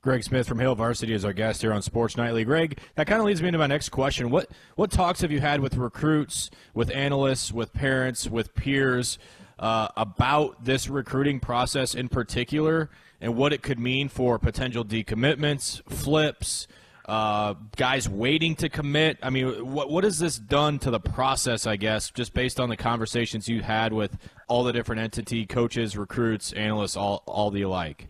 Greg 0.00 0.22
Smith 0.22 0.46
from 0.46 0.60
Hail 0.60 0.76
Varsity 0.76 1.12
is 1.12 1.24
our 1.24 1.32
guest 1.32 1.62
here 1.62 1.72
on 1.72 1.82
Sports 1.82 2.16
Nightly. 2.16 2.44
Greg, 2.44 2.78
that 2.94 3.08
kind 3.08 3.20
of 3.20 3.26
leads 3.26 3.42
me 3.42 3.48
into 3.48 3.58
my 3.58 3.66
next 3.66 3.88
question. 3.88 4.30
What 4.30 4.48
what 4.76 4.92
talks 4.92 5.22
have 5.22 5.32
you 5.32 5.40
had 5.40 5.58
with 5.58 5.76
recruits, 5.76 6.48
with 6.74 6.94
analysts, 6.94 7.50
with 7.50 7.72
parents, 7.72 8.30
with 8.30 8.54
peers 8.54 9.18
uh, 9.58 9.88
about 9.96 10.64
this 10.64 10.88
recruiting 10.88 11.40
process 11.40 11.92
in 11.96 12.08
particular, 12.08 12.88
and 13.20 13.34
what 13.34 13.52
it 13.52 13.62
could 13.62 13.80
mean 13.80 14.08
for 14.08 14.38
potential 14.38 14.84
decommitments, 14.84 15.82
flips? 15.90 16.68
Uh, 17.06 17.54
guys 17.76 18.08
waiting 18.08 18.56
to 18.56 18.68
commit. 18.68 19.18
I 19.22 19.30
mean, 19.30 19.72
what 19.72 19.90
what 19.90 20.04
has 20.04 20.18
this 20.18 20.36
done 20.36 20.78
to 20.80 20.90
the 20.90 21.00
process? 21.00 21.66
I 21.66 21.76
guess 21.76 22.10
just 22.10 22.34
based 22.34 22.58
on 22.58 22.68
the 22.68 22.76
conversations 22.76 23.48
you 23.48 23.62
had 23.62 23.92
with 23.92 24.16
all 24.48 24.64
the 24.64 24.72
different 24.72 25.00
entity 25.02 25.46
coaches, 25.46 25.96
recruits, 25.96 26.52
analysts, 26.52 26.96
all 26.96 27.22
all 27.26 27.50
the 27.50 27.62
alike. 27.62 28.08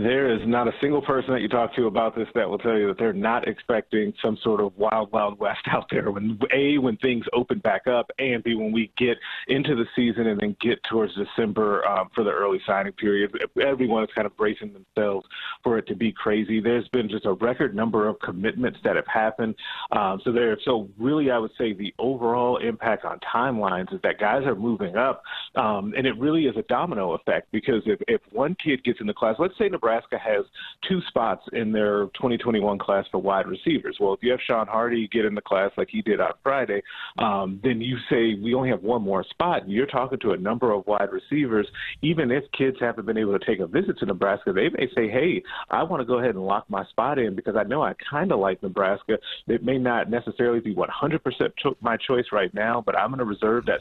There 0.00 0.32
is 0.32 0.40
not 0.46 0.68
a 0.68 0.72
single 0.80 1.02
person 1.02 1.34
that 1.34 1.42
you 1.42 1.48
talk 1.48 1.74
to 1.76 1.86
about 1.86 2.16
this 2.16 2.28
that 2.34 2.48
will 2.48 2.56
tell 2.56 2.78
you 2.78 2.86
that 2.86 2.98
they're 2.98 3.12
not 3.12 3.46
expecting 3.46 4.14
some 4.22 4.38
sort 4.42 4.62
of 4.62 4.74
wild, 4.78 5.12
wild 5.12 5.38
west 5.38 5.60
out 5.70 5.86
there. 5.90 6.10
When 6.10 6.38
a 6.54 6.78
when 6.78 6.96
things 6.96 7.26
open 7.34 7.58
back 7.58 7.86
up, 7.86 8.10
and 8.18 8.42
b 8.42 8.54
when 8.54 8.72
we 8.72 8.90
get 8.96 9.18
into 9.48 9.74
the 9.74 9.84
season 9.94 10.28
and 10.28 10.40
then 10.40 10.56
get 10.62 10.82
towards 10.84 11.12
December 11.14 11.86
um, 11.86 12.08
for 12.14 12.24
the 12.24 12.30
early 12.30 12.58
signing 12.66 12.92
period, 12.94 13.36
everyone 13.62 14.02
is 14.02 14.08
kind 14.14 14.24
of 14.24 14.34
bracing 14.34 14.72
themselves 14.72 15.26
for 15.62 15.76
it 15.76 15.86
to 15.88 15.94
be 15.94 16.10
crazy. 16.10 16.58
There's 16.58 16.88
been 16.88 17.10
just 17.10 17.26
a 17.26 17.34
record 17.34 17.74
number 17.74 18.08
of 18.08 18.18
commitments 18.20 18.78
that 18.84 18.96
have 18.96 19.06
happened. 19.06 19.54
Um, 19.90 20.22
so 20.24 20.32
there, 20.32 20.56
so 20.64 20.88
really, 20.98 21.30
I 21.30 21.38
would 21.38 21.52
say 21.58 21.74
the 21.74 21.92
overall 21.98 22.56
impact 22.56 23.04
on 23.04 23.20
timelines 23.20 23.92
is 23.92 24.00
that 24.04 24.18
guys 24.18 24.44
are 24.46 24.54
moving 24.54 24.96
up, 24.96 25.22
um, 25.54 25.92
and 25.94 26.06
it 26.06 26.16
really 26.18 26.46
is 26.46 26.56
a 26.56 26.62
domino 26.62 27.12
effect 27.12 27.52
because 27.52 27.82
if 27.84 28.00
if 28.08 28.22
one 28.30 28.56
kid 28.62 28.82
gets 28.84 29.00
in 29.00 29.06
the 29.06 29.12
class, 29.12 29.36
let's 29.38 29.58
say 29.58 29.68
Nebraska 29.82 30.16
has 30.18 30.44
two 30.88 31.00
spots 31.08 31.42
in 31.52 31.72
their 31.72 32.04
2021 32.14 32.78
class 32.78 33.04
for 33.10 33.18
wide 33.18 33.46
receivers. 33.46 33.96
Well, 33.98 34.14
if 34.14 34.20
you 34.22 34.30
have 34.30 34.40
Sean 34.46 34.66
Hardy 34.66 35.08
get 35.08 35.24
in 35.24 35.34
the 35.34 35.40
class 35.40 35.70
like 35.76 35.88
he 35.90 36.02
did 36.02 36.20
on 36.20 36.30
Friday, 36.42 36.82
um, 37.18 37.60
then 37.64 37.80
you 37.80 37.96
say 38.08 38.40
we 38.40 38.54
only 38.54 38.70
have 38.70 38.82
one 38.82 39.02
more 39.02 39.24
spot. 39.30 39.68
You're 39.68 39.86
talking 39.86 40.20
to 40.20 40.32
a 40.32 40.36
number 40.36 40.72
of 40.72 40.86
wide 40.86 41.08
receivers. 41.10 41.66
Even 42.02 42.30
if 42.30 42.44
kids 42.56 42.76
haven't 42.80 43.06
been 43.06 43.18
able 43.18 43.36
to 43.36 43.44
take 43.44 43.58
a 43.58 43.66
visit 43.66 43.98
to 43.98 44.06
Nebraska, 44.06 44.52
they 44.52 44.68
may 44.68 44.88
say, 44.94 45.08
"Hey, 45.08 45.42
I 45.70 45.82
want 45.82 46.00
to 46.00 46.06
go 46.06 46.18
ahead 46.18 46.34
and 46.34 46.46
lock 46.46 46.68
my 46.70 46.84
spot 46.86 47.18
in 47.18 47.34
because 47.34 47.56
I 47.56 47.64
know 47.64 47.82
I 47.82 47.94
kind 48.08 48.30
of 48.30 48.38
like 48.38 48.62
Nebraska. 48.62 49.18
It 49.48 49.64
may 49.64 49.78
not 49.78 50.10
necessarily 50.10 50.60
be 50.60 50.74
100% 50.74 51.52
my 51.80 51.96
choice 51.96 52.26
right 52.30 52.52
now, 52.54 52.80
but 52.84 52.96
I'm 52.96 53.08
going 53.08 53.18
to 53.18 53.24
reserve 53.24 53.66
that 53.66 53.80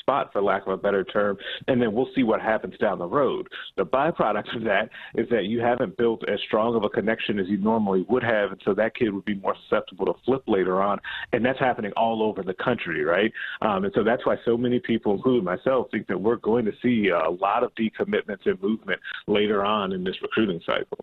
spot, 0.00 0.32
for 0.32 0.42
lack 0.42 0.66
of 0.66 0.72
a 0.72 0.76
better 0.76 1.04
term, 1.04 1.36
and 1.68 1.80
then 1.80 1.92
we'll 1.92 2.08
see 2.14 2.22
what 2.22 2.40
happens 2.40 2.76
down 2.78 2.98
the 2.98 3.06
road. 3.06 3.48
The 3.76 3.84
byproduct 3.84 4.56
of 4.56 4.64
that 4.64 4.88
is 5.14 5.28
that 5.30 5.39
you 5.44 5.60
haven't 5.60 5.96
built 5.96 6.28
as 6.28 6.38
strong 6.46 6.74
of 6.74 6.84
a 6.84 6.88
connection 6.88 7.38
as 7.38 7.48
you 7.48 7.58
normally 7.58 8.04
would 8.08 8.22
have, 8.22 8.52
and 8.52 8.60
so 8.64 8.74
that 8.74 8.94
kid 8.94 9.12
would 9.12 9.24
be 9.24 9.34
more 9.34 9.54
susceptible 9.62 10.06
to 10.06 10.14
flip 10.24 10.42
later 10.46 10.82
on, 10.82 10.98
and 11.32 11.44
that's 11.44 11.58
happening 11.58 11.92
all 11.96 12.22
over 12.22 12.42
the 12.42 12.54
country, 12.54 13.04
right? 13.04 13.32
Um, 13.62 13.84
and 13.84 13.92
so 13.94 14.02
that's 14.04 14.24
why 14.26 14.36
so 14.44 14.56
many 14.56 14.78
people, 14.80 15.14
including 15.14 15.44
myself, 15.44 15.88
think 15.90 16.06
that 16.08 16.20
we're 16.20 16.36
going 16.36 16.64
to 16.64 16.72
see 16.82 17.08
a 17.08 17.30
lot 17.30 17.62
of 17.62 17.74
decommitments 17.74 18.46
and 18.46 18.60
movement 18.62 19.00
later 19.26 19.64
on 19.64 19.92
in 19.92 20.04
this 20.04 20.16
recruiting 20.22 20.60
cycle. 20.64 20.98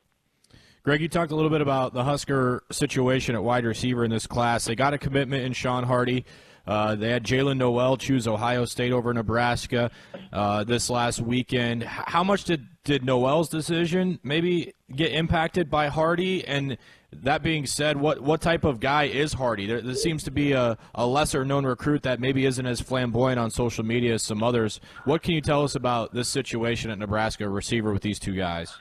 Greg, 0.83 1.01
you 1.01 1.09
talked 1.09 1.33
a 1.33 1.35
little 1.35 1.51
bit 1.51 1.59
about 1.59 1.93
the 1.93 2.05
Husker 2.05 2.63
situation 2.71 3.35
at 3.35 3.43
wide 3.43 3.65
receiver 3.65 4.05
in 4.05 4.11
this 4.11 4.25
class. 4.25 4.63
They 4.63 4.75
got 4.75 4.93
a 4.93 4.97
commitment 4.97 5.43
in 5.43 5.51
Sean 5.51 5.83
Hardy. 5.83 6.23
Uh, 6.67 6.95
they 6.95 7.09
had 7.09 7.23
Jaylin 7.23 7.57
Noel 7.57 7.97
choose 7.97 8.27
Iowa 8.27 8.67
State 8.67 8.91
over 8.91 9.13
Nebraska 9.13 9.89
uh, 10.33 10.63
this 10.63 10.89
last 10.89 11.21
weekend. 11.21 11.83
How 11.83 12.23
much 12.23 12.43
did, 12.43 12.67
did 12.83 13.05
Noel's 13.05 13.49
decision 13.49 14.19
maybe 14.23 14.73
get 14.93 15.13
impacted 15.13 15.69
by 15.69 15.87
Hardy? 15.87 16.45
And 16.45 16.77
that 17.13 17.41
being 17.41 17.65
said, 17.65 17.97
what, 17.97 18.21
what 18.21 18.41
type 18.41 18.65
of 18.65 18.79
guy 18.79 19.03
is 19.05 19.33
Hardy? 19.33 19.65
There, 19.65 19.81
there 19.81 19.95
seems 19.95 20.23
to 20.23 20.31
be 20.31 20.51
a, 20.51 20.77
a 20.93 21.07
lesser 21.07 21.45
known 21.45 21.65
recruit 21.65 22.03
that 22.03 22.19
maybe 22.19 22.45
isn't 22.45 22.65
as 22.65 22.81
flamboyant 22.81 23.39
on 23.39 23.49
social 23.49 23.85
media 23.85 24.15
as 24.15 24.23
some 24.23 24.43
others. 24.43 24.81
What 25.05 25.23
can 25.23 25.33
you 25.33 25.41
tell 25.41 25.63
us 25.63 25.75
about 25.75 26.13
this 26.13 26.27
situation 26.27 26.91
at 26.91 26.99
Nebraska 26.99 27.47
receiver 27.49 27.93
with 27.93 28.01
these 28.01 28.19
two 28.19 28.35
guys? 28.35 28.75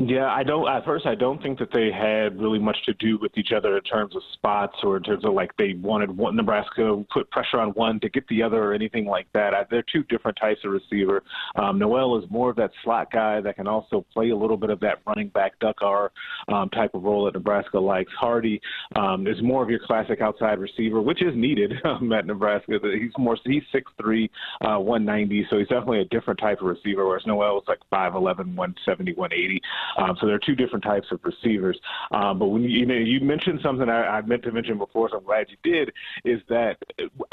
Yeah, 0.00 0.26
I 0.26 0.44
don't. 0.44 0.68
At 0.68 0.84
first, 0.84 1.06
I 1.06 1.16
don't 1.16 1.42
think 1.42 1.58
that 1.58 1.72
they 1.72 1.90
had 1.90 2.40
really 2.40 2.60
much 2.60 2.76
to 2.86 2.94
do 2.94 3.18
with 3.20 3.32
each 3.36 3.50
other 3.50 3.76
in 3.76 3.82
terms 3.82 4.14
of 4.14 4.22
spots 4.32 4.76
or 4.84 4.96
in 4.96 5.02
terms 5.02 5.24
of 5.24 5.32
like 5.32 5.50
they 5.56 5.74
wanted 5.74 6.16
one 6.16 6.36
Nebraska 6.36 7.04
put 7.12 7.28
pressure 7.32 7.58
on 7.58 7.70
one 7.70 7.98
to 8.00 8.08
get 8.08 8.24
the 8.28 8.40
other 8.40 8.62
or 8.62 8.74
anything 8.74 9.06
like 9.06 9.26
that. 9.34 9.54
I, 9.54 9.64
they're 9.68 9.84
two 9.92 10.04
different 10.04 10.38
types 10.40 10.60
of 10.64 10.70
receiver. 10.70 11.24
Um, 11.56 11.80
Noel 11.80 12.16
is 12.16 12.30
more 12.30 12.48
of 12.48 12.54
that 12.56 12.70
slot 12.84 13.10
guy 13.10 13.40
that 13.40 13.56
can 13.56 13.66
also 13.66 14.06
play 14.12 14.30
a 14.30 14.36
little 14.36 14.56
bit 14.56 14.70
of 14.70 14.78
that 14.80 15.00
running 15.04 15.30
back 15.30 15.58
duck 15.58 15.82
R 15.82 16.12
um, 16.46 16.70
type 16.70 16.94
of 16.94 17.02
role 17.02 17.24
that 17.24 17.34
Nebraska 17.34 17.80
likes. 17.80 18.12
Hardy 18.20 18.60
um, 18.94 19.26
is 19.26 19.42
more 19.42 19.64
of 19.64 19.68
your 19.68 19.80
classic 19.84 20.20
outside 20.20 20.60
receiver, 20.60 21.02
which 21.02 21.22
is 21.22 21.34
needed 21.34 21.72
um, 21.84 22.12
at 22.12 22.24
Nebraska. 22.24 22.78
He's 22.80 23.10
more 23.18 23.36
he's 23.44 23.64
six 23.72 23.90
three, 24.00 24.30
uh, 24.60 24.78
190, 24.78 25.48
so 25.50 25.58
he's 25.58 25.66
definitely 25.66 26.02
a 26.02 26.04
different 26.04 26.38
type 26.38 26.60
of 26.60 26.68
receiver. 26.68 27.04
Whereas 27.04 27.26
Noel 27.26 27.58
is 27.58 27.64
like 27.66 27.80
5'11", 27.92 28.54
170, 28.54 29.14
180. 29.14 29.60
Um, 29.96 30.16
so 30.20 30.26
there 30.26 30.34
are 30.34 30.40
two 30.40 30.54
different 30.54 30.84
types 30.84 31.06
of 31.10 31.20
receivers. 31.22 31.78
Um, 32.12 32.38
but 32.38 32.46
when 32.46 32.62
you, 32.62 32.68
you, 32.68 32.86
know, 32.86 32.94
you 32.94 33.20
mentioned 33.20 33.60
something 33.62 33.88
I, 33.88 34.18
I 34.18 34.22
meant 34.22 34.42
to 34.44 34.52
mention 34.52 34.78
before, 34.78 35.08
so 35.10 35.18
I'm 35.18 35.24
glad 35.24 35.46
you 35.48 35.56
did, 35.62 35.92
is 36.24 36.40
that 36.48 36.76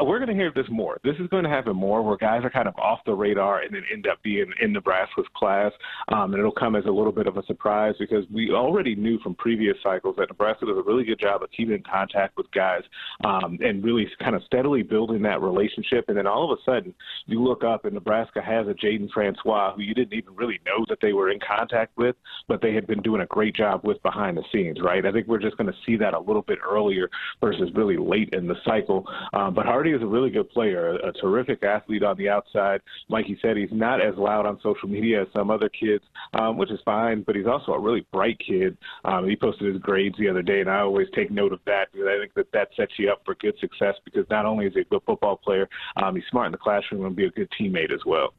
we're 0.02 0.20
going 0.20 0.30
to 0.30 0.36
hear 0.36 0.52
this 0.54 0.68
more. 0.70 1.00
This 1.04 1.16
is 1.20 1.28
going 1.28 1.44
to 1.44 1.50
happen 1.50 1.76
more 1.76 2.02
where 2.02 2.18
guys 2.18 2.44
are 2.44 2.50
kind 2.50 2.68
of 2.68 2.76
off 2.78 3.00
the 3.06 3.14
radar 3.14 3.62
and 3.62 3.74
then 3.74 3.84
end 3.92 4.08
up 4.08 4.22
being 4.24 4.52
in 4.62 4.74
Nebraska's 4.74 5.26
class. 5.36 5.72
Um, 6.10 6.34
and 6.34 6.40
it'll 6.40 6.52
come 6.52 6.76
as 6.76 6.86
a 6.86 6.92
little 6.92 7.12
bit 7.12 7.28
of 7.28 7.38
a 7.38 7.46
surprise 7.46 7.96
because 8.00 8.26
we 8.32 8.52
already 8.52 8.96
knew 8.96 9.20
from 9.20 9.36
previous 9.36 9.78
cycles 9.84 10.16
that 10.18 10.30
Nebraska 10.30 10.66
does 10.66 10.78
a 10.78 10.84
really 10.84 11.04
good 11.04 11.20
job 11.20 11.44
of 11.44 11.52
keeping 11.52 11.76
in 11.76 11.84
contact 11.84 12.38
with 12.38 12.50
guys 12.52 12.84
um, 13.24 13.58
and 13.64 13.84
really 13.84 14.08
kind 14.20 14.36
of 14.36 14.44
steadily 14.44 14.84
building 14.84 15.22
that 15.24 15.42
relationship. 15.42 16.06
And 16.08 16.18
then 16.18 16.28
all 16.28 16.52
of 16.52 16.58
a 16.58 16.62
sudden, 16.64 16.94
you 17.26 17.42
look 17.42 17.64
up 17.64 17.86
and 17.86 17.94
Nebraska 17.94 18.42
has 18.42 18.68
a 18.68 18.74
Jaden 18.74 19.12
Francois 19.12 19.74
who 19.76 19.82
you 19.82 19.94
didn't 19.94 20.14
even 20.14 20.36
really 20.36 20.60
know 20.66 20.86
that 20.90 21.00
they 21.02 21.14
were 21.14 21.30
in 21.30 21.40
contact 21.40 21.98
with, 21.98 22.16
but 22.48 22.62
they 22.62 22.74
had 22.74 22.88
been 22.88 23.02
doing 23.02 23.22
a 23.22 23.26
great 23.26 23.56
job 23.56 23.82
with 23.84 24.02
behind 24.04 24.38
the 24.38 24.44
scenes, 24.52 24.80
right? 24.82 25.06
I 25.06 25.12
think 25.12 25.28
we're 25.28 25.40
just 25.40 25.58
going 25.58 25.72
to 25.72 25.78
see 25.86 25.96
that 25.98 26.14
a 26.14 26.20
little 26.20 26.42
bit 26.42 26.60
earlier 26.68 27.10
versus 27.42 27.70
really 27.74 27.98
late 27.98 28.30
in 28.34 28.48
the 28.48 28.56
cycle. 28.64 29.06
Um, 29.34 29.54
but 29.54 29.66
Hardy 29.66 29.92
is 29.92 30.02
a 30.02 30.06
really 30.06 30.30
good 30.30 30.50
player, 30.50 30.92
a, 30.92 31.10
a 31.10 31.14
terrific 31.14 31.64
athlete 31.64 32.04
on 32.04 32.18
the 32.18 32.30
outside. 32.30 32.82
Like 33.10 33.26
he 33.26 33.38
said, 33.42 33.58
he's 33.58 33.70
not 33.72 34.02
as 34.02 34.16
loud 34.18 34.46
on 34.46 34.60
social 34.62 34.90
media 34.90 35.24
as 35.24 35.28
some 35.34 35.50
other 35.50 35.70
kids, 35.70 36.04
um, 36.34 36.58
which 36.58 36.72
is 36.72 36.80
fine, 36.86 37.24
but 37.24 37.36
he's 37.36 37.48
also 37.48 37.74
a 37.74 37.80
really 37.80 38.06
bright 38.12 38.40
kid. 38.46 38.78
Um, 39.04 39.28
he 39.28 39.36
posted 39.36 39.74
his 39.74 39.82
grades 39.82 40.18
the 40.18 40.30
other 40.30 40.42
day, 40.42 40.62
and 40.62 40.70
I 40.70 40.80
always 40.80 41.08
take 41.16 41.32
note 41.32 41.54
of 41.54 41.60
that 41.66 41.92
because 41.92 42.08
I 42.08 42.20
think 42.20 42.34
that 42.36 42.52
that 42.54 42.70
sets 42.76 42.94
you 42.98 43.12
up 43.12 43.22
for 43.26 43.36
good 43.36 43.58
success 43.60 43.96
because 44.04 44.26
not 44.30 44.46
only 44.46 44.66
is 44.66 44.74
he 44.74 44.82
a 44.82 44.86
good 44.86 45.02
football 45.06 45.38
player, 45.38 45.68
um, 45.98 46.16
he's 46.16 46.26
smart 46.30 46.48
in 46.48 46.52
the 46.52 46.58
classroom 46.58 47.06
and 47.06 47.16
be 47.16 47.26
a 47.26 47.32
good 47.32 47.50
teammate 47.60 47.94
as 47.94 48.02
well. 48.06 48.34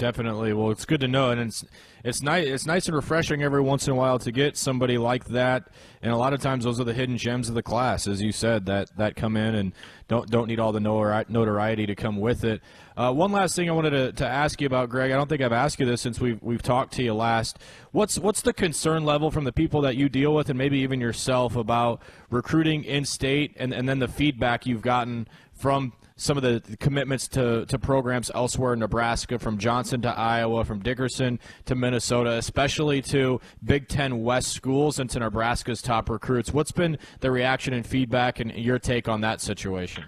Definitely. 0.00 0.54
Well, 0.54 0.70
it's 0.70 0.86
good 0.86 1.00
to 1.02 1.08
know, 1.08 1.30
and 1.30 1.38
it's 1.38 1.62
it's 2.02 2.22
nice. 2.22 2.48
It's 2.48 2.64
nice 2.64 2.86
and 2.86 2.96
refreshing 2.96 3.42
every 3.42 3.60
once 3.60 3.86
in 3.86 3.92
a 3.92 3.94
while 3.94 4.18
to 4.20 4.32
get 4.32 4.56
somebody 4.56 4.96
like 4.96 5.26
that. 5.26 5.68
And 6.00 6.10
a 6.10 6.16
lot 6.16 6.32
of 6.32 6.40
times, 6.40 6.64
those 6.64 6.80
are 6.80 6.84
the 6.84 6.94
hidden 6.94 7.18
gems 7.18 7.50
of 7.50 7.54
the 7.54 7.62
class, 7.62 8.06
as 8.06 8.22
you 8.22 8.32
said, 8.32 8.64
that 8.64 8.96
that 8.96 9.14
come 9.14 9.36
in 9.36 9.54
and 9.54 9.72
don't 10.08 10.30
don't 10.30 10.48
need 10.48 10.58
all 10.58 10.72
the 10.72 10.80
notoriety 10.80 11.84
to 11.84 11.94
come 11.94 12.16
with 12.16 12.44
it. 12.44 12.62
Uh, 12.96 13.12
one 13.12 13.30
last 13.30 13.54
thing 13.54 13.68
I 13.68 13.74
wanted 13.74 13.90
to, 13.90 14.12
to 14.12 14.26
ask 14.26 14.58
you 14.62 14.66
about, 14.66 14.88
Greg. 14.88 15.12
I 15.12 15.16
don't 15.16 15.28
think 15.28 15.42
I've 15.42 15.52
asked 15.52 15.78
you 15.78 15.84
this 15.84 16.00
since 16.00 16.18
we've 16.18 16.42
we've 16.42 16.62
talked 16.62 16.94
to 16.94 17.02
you 17.02 17.12
last. 17.12 17.58
What's 17.92 18.18
what's 18.18 18.40
the 18.40 18.54
concern 18.54 19.04
level 19.04 19.30
from 19.30 19.44
the 19.44 19.52
people 19.52 19.82
that 19.82 19.96
you 19.96 20.08
deal 20.08 20.34
with, 20.34 20.48
and 20.48 20.56
maybe 20.56 20.78
even 20.78 20.98
yourself, 20.98 21.56
about 21.56 22.00
recruiting 22.30 22.84
in 22.84 23.04
state, 23.04 23.54
and 23.58 23.74
and 23.74 23.86
then 23.86 23.98
the 23.98 24.08
feedback 24.08 24.64
you've 24.64 24.80
gotten 24.80 25.28
from 25.52 25.92
some 26.20 26.36
of 26.36 26.42
the 26.42 26.76
commitments 26.80 27.26
to, 27.28 27.64
to 27.64 27.78
programs 27.78 28.30
elsewhere 28.34 28.74
in 28.74 28.78
Nebraska, 28.80 29.38
from 29.38 29.56
Johnson 29.56 30.02
to 30.02 30.08
Iowa, 30.08 30.66
from 30.66 30.80
Dickerson 30.80 31.40
to 31.64 31.74
Minnesota, 31.74 32.32
especially 32.32 33.00
to 33.02 33.40
Big 33.64 33.88
Ten 33.88 34.22
West 34.22 34.52
schools 34.52 34.98
and 34.98 35.08
to 35.10 35.18
Nebraska's 35.18 35.80
top 35.80 36.10
recruits. 36.10 36.52
What's 36.52 36.72
been 36.72 36.98
the 37.20 37.30
reaction 37.30 37.72
and 37.72 37.86
feedback 37.86 38.38
and 38.38 38.52
your 38.52 38.78
take 38.78 39.08
on 39.08 39.22
that 39.22 39.40
situation? 39.40 40.04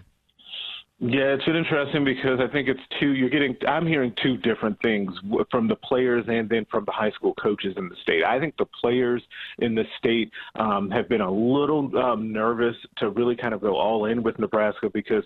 Yeah, 1.04 1.34
it's 1.34 1.44
been 1.44 1.56
interesting 1.56 2.04
because 2.04 2.38
I 2.38 2.46
think 2.52 2.68
it's 2.68 2.78
two. 3.00 3.14
You're 3.14 3.30
getting. 3.30 3.56
I'm 3.66 3.86
hearing 3.88 4.14
two 4.22 4.36
different 4.36 4.80
things 4.82 5.10
from 5.50 5.66
the 5.66 5.74
players 5.74 6.24
and 6.28 6.48
then 6.48 6.64
from 6.70 6.84
the 6.84 6.92
high 6.92 7.10
school 7.10 7.34
coaches 7.42 7.74
in 7.76 7.88
the 7.88 7.96
state. 8.02 8.22
I 8.22 8.38
think 8.38 8.54
the 8.56 8.66
players 8.80 9.20
in 9.58 9.74
the 9.74 9.82
state 9.98 10.30
um, 10.54 10.90
have 10.90 11.08
been 11.08 11.22
a 11.22 11.30
little 11.30 11.90
um, 11.98 12.32
nervous 12.32 12.76
to 12.98 13.10
really 13.10 13.34
kind 13.34 13.52
of 13.52 13.60
go 13.62 13.74
all 13.76 14.04
in 14.04 14.22
with 14.22 14.38
Nebraska 14.38 14.90
because 14.94 15.24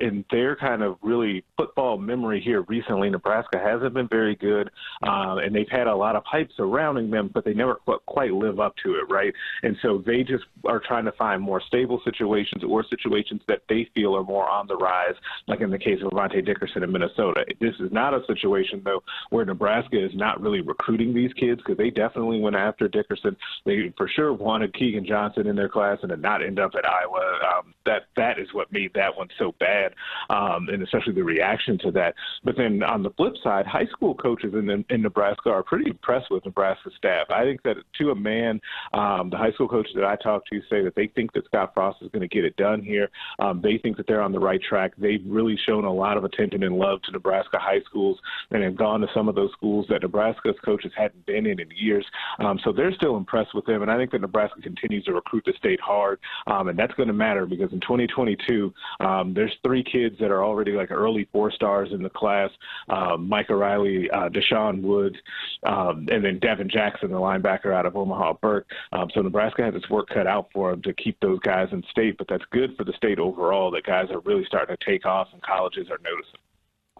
in 0.00 0.24
their 0.30 0.56
kind 0.56 0.82
of 0.82 0.96
really 1.02 1.44
football 1.56 1.98
memory 1.98 2.40
here 2.40 2.62
recently, 2.62 3.10
Nebraska 3.10 3.58
hasn't 3.58 3.94
been 3.94 4.08
very 4.08 4.34
good, 4.36 4.70
uh, 5.02 5.36
and 5.36 5.54
they've 5.54 5.68
had 5.70 5.86
a 5.86 5.94
lot 5.94 6.16
of 6.16 6.24
hype 6.26 6.50
surrounding 6.56 7.10
them, 7.10 7.30
but 7.32 7.44
they 7.44 7.54
never 7.54 7.76
quite 8.06 8.32
live 8.32 8.60
up 8.60 8.74
to 8.84 8.94
it, 8.94 9.10
right? 9.10 9.32
And 9.62 9.76
so 9.82 10.02
they 10.04 10.22
just 10.22 10.44
are 10.64 10.80
trying 10.80 11.04
to 11.06 11.12
find 11.12 11.40
more 11.40 11.60
stable 11.66 12.00
situations 12.04 12.62
or 12.64 12.84
situations 12.84 13.40
that 13.48 13.62
they 13.68 13.88
feel 13.94 14.16
are 14.16 14.24
more 14.24 14.48
on 14.48 14.66
the 14.66 14.76
rise, 14.76 15.14
like 15.46 15.60
in 15.60 15.70
the 15.70 15.78
case 15.78 16.00
of 16.02 16.10
Avante 16.10 16.44
Dickerson 16.44 16.82
in 16.82 16.92
Minnesota. 16.92 17.44
This 17.60 17.74
is 17.80 17.90
not 17.92 18.14
a 18.14 18.24
situation 18.26 18.82
though 18.84 19.02
where 19.30 19.44
Nebraska 19.44 20.02
is 20.02 20.12
not 20.14 20.40
really 20.40 20.60
recruiting 20.60 21.14
these 21.14 21.32
kids 21.34 21.60
because 21.60 21.78
they 21.78 21.90
definitely 21.90 22.40
went 22.40 22.56
after 22.56 22.88
Dickerson. 22.88 23.36
They 23.64 23.92
for 23.96 24.08
sure 24.08 24.32
wanted 24.32 24.74
Keagan 24.74 25.06
Johnson 25.06 25.46
in 25.46 25.56
their 25.56 25.68
class 25.68 25.98
and 26.02 26.10
to 26.10 26.16
not 26.16 26.42
end 26.42 26.58
up 26.58 26.72
at 26.76 26.84
Iowa. 26.86 27.38
Um, 27.56 27.74
that 27.86 28.06
that 28.16 28.38
is 28.38 28.52
what 28.52 28.72
made 28.72 28.92
that 28.94 29.16
one 29.16 29.28
so 29.38 29.53
bad, 29.58 29.94
um, 30.30 30.68
and 30.68 30.82
especially 30.82 31.14
the 31.14 31.22
reaction 31.22 31.78
to 31.78 31.90
that. 31.92 32.14
But 32.42 32.56
then 32.56 32.82
on 32.82 33.02
the 33.02 33.10
flip 33.10 33.34
side, 33.42 33.66
high 33.66 33.86
school 33.86 34.14
coaches 34.14 34.54
in, 34.54 34.84
in 34.88 35.02
Nebraska 35.02 35.50
are 35.50 35.62
pretty 35.62 35.90
impressed 35.90 36.30
with 36.30 36.44
Nebraska 36.44 36.90
staff. 36.96 37.26
I 37.30 37.44
think 37.44 37.62
that 37.62 37.76
to 37.98 38.10
a 38.10 38.14
man, 38.14 38.60
um, 38.92 39.30
the 39.30 39.36
high 39.36 39.52
school 39.52 39.68
coaches 39.68 39.92
that 39.94 40.04
I 40.04 40.16
talk 40.16 40.44
to 40.46 40.60
say 40.70 40.82
that 40.82 40.94
they 40.94 41.08
think 41.08 41.32
that 41.32 41.44
Scott 41.46 41.72
Frost 41.74 42.02
is 42.02 42.10
going 42.10 42.28
to 42.28 42.28
get 42.28 42.44
it 42.44 42.56
done 42.56 42.82
here. 42.82 43.10
Um, 43.38 43.60
they 43.62 43.78
think 43.78 43.96
that 43.96 44.06
they're 44.06 44.22
on 44.22 44.32
the 44.32 44.40
right 44.40 44.60
track. 44.62 44.92
They've 44.98 45.22
really 45.26 45.58
shown 45.66 45.84
a 45.84 45.92
lot 45.92 46.16
of 46.16 46.24
attention 46.24 46.62
and 46.62 46.76
love 46.76 47.02
to 47.02 47.12
Nebraska 47.12 47.58
high 47.58 47.80
schools 47.86 48.18
and 48.50 48.62
have 48.62 48.76
gone 48.76 49.00
to 49.00 49.06
some 49.14 49.28
of 49.28 49.34
those 49.34 49.52
schools 49.52 49.86
that 49.88 50.02
Nebraska's 50.02 50.56
coaches 50.64 50.92
hadn't 50.96 51.24
been 51.26 51.46
in 51.46 51.60
in 51.60 51.68
years. 51.76 52.06
Um, 52.38 52.58
so 52.64 52.72
they're 52.72 52.94
still 52.94 53.16
impressed 53.16 53.54
with 53.54 53.66
them, 53.66 53.82
and 53.82 53.90
I 53.90 53.96
think 53.96 54.10
that 54.12 54.20
Nebraska 54.20 54.60
continues 54.60 55.04
to 55.04 55.12
recruit 55.12 55.44
the 55.46 55.52
state 55.58 55.80
hard, 55.80 56.18
um, 56.46 56.68
and 56.68 56.78
that's 56.78 56.94
going 56.94 57.08
to 57.08 57.14
matter 57.14 57.46
because 57.46 57.72
in 57.72 57.80
2022, 57.80 58.72
um, 59.00 59.34
there's 59.44 59.58
three 59.62 59.84
kids 59.84 60.16
that 60.20 60.30
are 60.30 60.42
already 60.42 60.72
like 60.72 60.90
early 60.90 61.28
four 61.30 61.50
stars 61.50 61.90
in 61.92 62.02
the 62.02 62.08
class: 62.08 62.50
um, 62.88 63.28
Micah 63.28 63.54
Riley, 63.54 64.10
uh, 64.10 64.30
Deshaun 64.30 64.80
Woods, 64.80 65.16
um, 65.64 66.08
and 66.10 66.24
then 66.24 66.38
Devin 66.38 66.70
Jackson, 66.70 67.10
the 67.10 67.18
linebacker 67.18 67.74
out 67.74 67.84
of 67.84 67.94
Omaha 67.94 68.34
Burke. 68.40 68.66
Um, 68.92 69.10
so 69.12 69.20
Nebraska 69.20 69.62
has 69.62 69.74
its 69.74 69.88
work 69.90 70.08
cut 70.08 70.26
out 70.26 70.48
for 70.52 70.70
them 70.70 70.82
to 70.82 70.94
keep 70.94 71.20
those 71.20 71.38
guys 71.40 71.68
in 71.72 71.82
state, 71.90 72.16
but 72.16 72.26
that's 72.28 72.44
good 72.50 72.74
for 72.76 72.84
the 72.84 72.94
state 72.94 73.18
overall. 73.18 73.70
That 73.70 73.84
guys 73.84 74.06
are 74.10 74.20
really 74.20 74.44
starting 74.46 74.74
to 74.76 74.84
take 74.84 75.04
off, 75.04 75.28
and 75.32 75.42
colleges 75.42 75.88
are 75.90 75.98
noticing. 76.02 76.40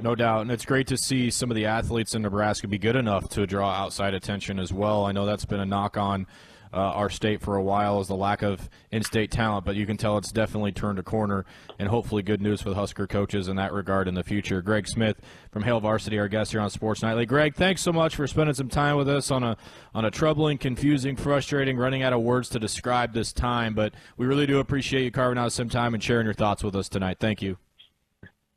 No 0.00 0.14
doubt, 0.14 0.42
and 0.42 0.50
it's 0.50 0.64
great 0.64 0.88
to 0.88 0.98
see 0.98 1.30
some 1.30 1.50
of 1.50 1.54
the 1.54 1.66
athletes 1.66 2.14
in 2.14 2.22
Nebraska 2.22 2.68
be 2.68 2.78
good 2.78 2.96
enough 2.96 3.28
to 3.30 3.46
draw 3.46 3.70
outside 3.70 4.12
attention 4.12 4.58
as 4.58 4.72
well. 4.72 5.06
I 5.06 5.12
know 5.12 5.24
that's 5.24 5.44
been 5.44 5.60
a 5.60 5.66
knock 5.66 5.96
on 5.96 6.26
uh, 6.74 6.78
our 6.78 7.08
state 7.08 7.40
for 7.40 7.56
a 7.56 7.62
while 7.62 8.00
is 8.00 8.08
the 8.08 8.16
lack 8.16 8.42
of 8.42 8.68
in-state 8.90 9.30
talent, 9.30 9.64
but 9.64 9.76
you 9.76 9.86
can 9.86 9.96
tell 9.96 10.18
it's 10.18 10.32
definitely 10.32 10.72
turned 10.72 10.98
a 10.98 11.02
corner, 11.02 11.46
and 11.78 11.88
hopefully 11.88 12.22
good 12.22 12.40
news 12.40 12.60
for 12.60 12.70
the 12.70 12.74
Husker 12.74 13.06
coaches 13.06 13.46
in 13.46 13.56
that 13.56 13.72
regard 13.72 14.08
in 14.08 14.14
the 14.14 14.24
future. 14.24 14.60
Greg 14.60 14.88
Smith 14.88 15.20
from 15.52 15.62
Hail 15.62 15.80
Varsity, 15.80 16.18
our 16.18 16.28
guest 16.28 16.50
here 16.50 16.60
on 16.60 16.70
Sports 16.70 17.02
Nightly. 17.02 17.26
Greg, 17.26 17.54
thanks 17.54 17.80
so 17.82 17.92
much 17.92 18.16
for 18.16 18.26
spending 18.26 18.54
some 18.54 18.68
time 18.68 18.96
with 18.96 19.08
us 19.08 19.30
on 19.30 19.44
a 19.44 19.56
on 19.94 20.04
a 20.04 20.10
troubling, 20.10 20.58
confusing, 20.58 21.14
frustrating, 21.14 21.76
running 21.76 22.02
out 22.02 22.12
of 22.12 22.20
words 22.20 22.48
to 22.50 22.58
describe 22.58 23.14
this 23.14 23.32
time, 23.32 23.74
but 23.74 23.94
we 24.16 24.26
really 24.26 24.46
do 24.46 24.58
appreciate 24.58 25.04
you 25.04 25.10
carving 25.10 25.38
out 25.38 25.52
some 25.52 25.68
time 25.68 25.94
and 25.94 26.02
sharing 26.02 26.26
your 26.26 26.34
thoughts 26.34 26.64
with 26.64 26.74
us 26.74 26.88
tonight. 26.88 27.18
Thank 27.20 27.40
you. 27.40 27.58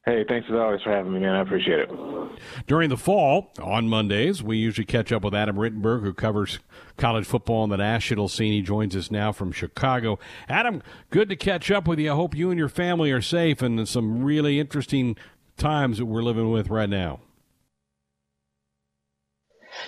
Hey, 0.07 0.23
thanks 0.25 0.47
as 0.49 0.55
always 0.55 0.81
for 0.83 0.89
having 0.89 1.11
me, 1.11 1.19
man. 1.19 1.35
I 1.35 1.41
appreciate 1.41 1.79
it. 1.79 1.91
During 2.65 2.87
the 2.87 2.95
fall, 2.95 3.51
on 3.61 3.89
Mondays, 3.89 4.41
we 4.41 4.55
usually 4.55 4.85
catch 4.85 5.11
up 5.11 5.21
with 5.21 5.35
Adam 5.35 5.57
Rittenberg, 5.57 6.01
who 6.01 6.13
covers 6.13 6.59
college 6.95 7.25
football 7.25 7.63
on 7.63 7.69
the 7.69 7.75
national 7.75 8.29
scene. 8.29 8.53
He 8.53 8.61
joins 8.61 8.95
us 8.95 9.11
now 9.11 9.33
from 9.33 9.51
Chicago. 9.51 10.17
Adam, 10.47 10.81
good 11.09 11.27
to 11.27 11.35
catch 11.35 11.69
up 11.69 11.89
with 11.89 11.99
you. 11.99 12.13
I 12.13 12.15
hope 12.15 12.37
you 12.37 12.49
and 12.49 12.57
your 12.57 12.69
family 12.69 13.11
are 13.11 13.21
safe 13.21 13.61
and 13.61 13.85
some 13.85 14.23
really 14.23 14.61
interesting 14.61 15.17
times 15.57 15.97
that 15.97 16.05
we're 16.05 16.23
living 16.23 16.51
with 16.51 16.69
right 16.69 16.89
now. 16.89 17.19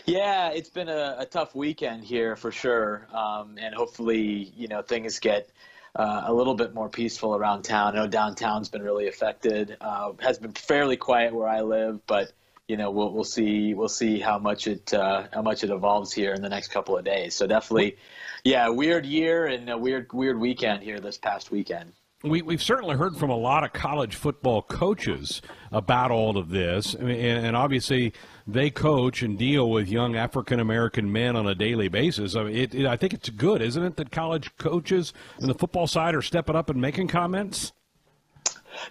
Yeah, 0.05 0.49
it's 0.49 0.69
been 0.69 0.89
a, 0.89 1.15
a 1.19 1.25
tough 1.25 1.55
weekend 1.55 2.03
here 2.03 2.35
for 2.35 2.51
sure, 2.51 3.07
um, 3.13 3.57
and 3.57 3.73
hopefully, 3.73 4.51
you 4.53 4.67
know, 4.67 4.81
things 4.81 5.17
get 5.17 5.49
uh, 5.95 6.23
a 6.25 6.33
little 6.33 6.55
bit 6.55 6.73
more 6.73 6.89
peaceful 6.89 7.35
around 7.35 7.63
town. 7.63 7.95
I 7.95 8.01
know 8.01 8.07
downtown's 8.07 8.69
been 8.69 8.83
really 8.83 9.07
affected. 9.07 9.77
Uh, 9.81 10.13
has 10.19 10.39
been 10.39 10.53
fairly 10.53 10.97
quiet 10.97 11.33
where 11.33 11.47
I 11.47 11.61
live, 11.61 12.05
but 12.05 12.31
you 12.67 12.77
know 12.77 12.91
we'll 12.91 13.11
we'll 13.11 13.23
see 13.23 13.73
we'll 13.73 13.89
see 13.89 14.19
how 14.19 14.37
much 14.37 14.67
it 14.67 14.93
uh, 14.93 15.27
how 15.33 15.41
much 15.41 15.63
it 15.63 15.69
evolves 15.69 16.13
here 16.13 16.33
in 16.33 16.41
the 16.41 16.49
next 16.49 16.69
couple 16.69 16.97
of 16.97 17.03
days. 17.03 17.35
So 17.35 17.47
definitely, 17.47 17.97
yeah, 18.43 18.69
weird 18.69 19.05
year 19.05 19.45
and 19.45 19.69
a 19.69 19.77
weird 19.77 20.11
weird 20.13 20.39
weekend 20.39 20.83
here 20.83 20.99
this 20.99 21.17
past 21.17 21.51
weekend. 21.51 21.93
We, 22.23 22.41
we've 22.41 22.61
certainly 22.61 22.95
heard 22.95 23.15
from 23.15 23.29
a 23.29 23.37
lot 23.37 23.63
of 23.63 23.71
college 23.71 24.15
football 24.15 24.61
coaches 24.61 25.41
about 25.71 26.11
all 26.11 26.37
of 26.37 26.49
this, 26.49 26.93
and, 26.93 27.09
and 27.09 27.55
obviously 27.55 28.13
they 28.45 28.69
coach 28.69 29.21
and 29.21 29.37
deal 29.37 29.69
with 29.69 29.87
young 29.87 30.15
African 30.15 30.59
American 30.59 31.11
men 31.11 31.35
on 31.35 31.47
a 31.47 31.55
daily 31.55 31.87
basis. 31.87 32.35
I, 32.35 32.43
mean, 32.43 32.55
it, 32.55 32.75
it, 32.75 32.85
I 32.85 32.97
think 32.97 33.13
it's 33.13 33.29
good, 33.29 33.61
isn't 33.61 33.83
it, 33.83 33.95
that 33.95 34.11
college 34.11 34.55
coaches 34.57 35.13
and 35.39 35.49
the 35.49 35.53
football 35.53 35.87
side 35.87 36.13
are 36.13 36.21
stepping 36.21 36.55
up 36.55 36.69
and 36.69 36.81
making 36.81 37.07
comments? 37.07 37.71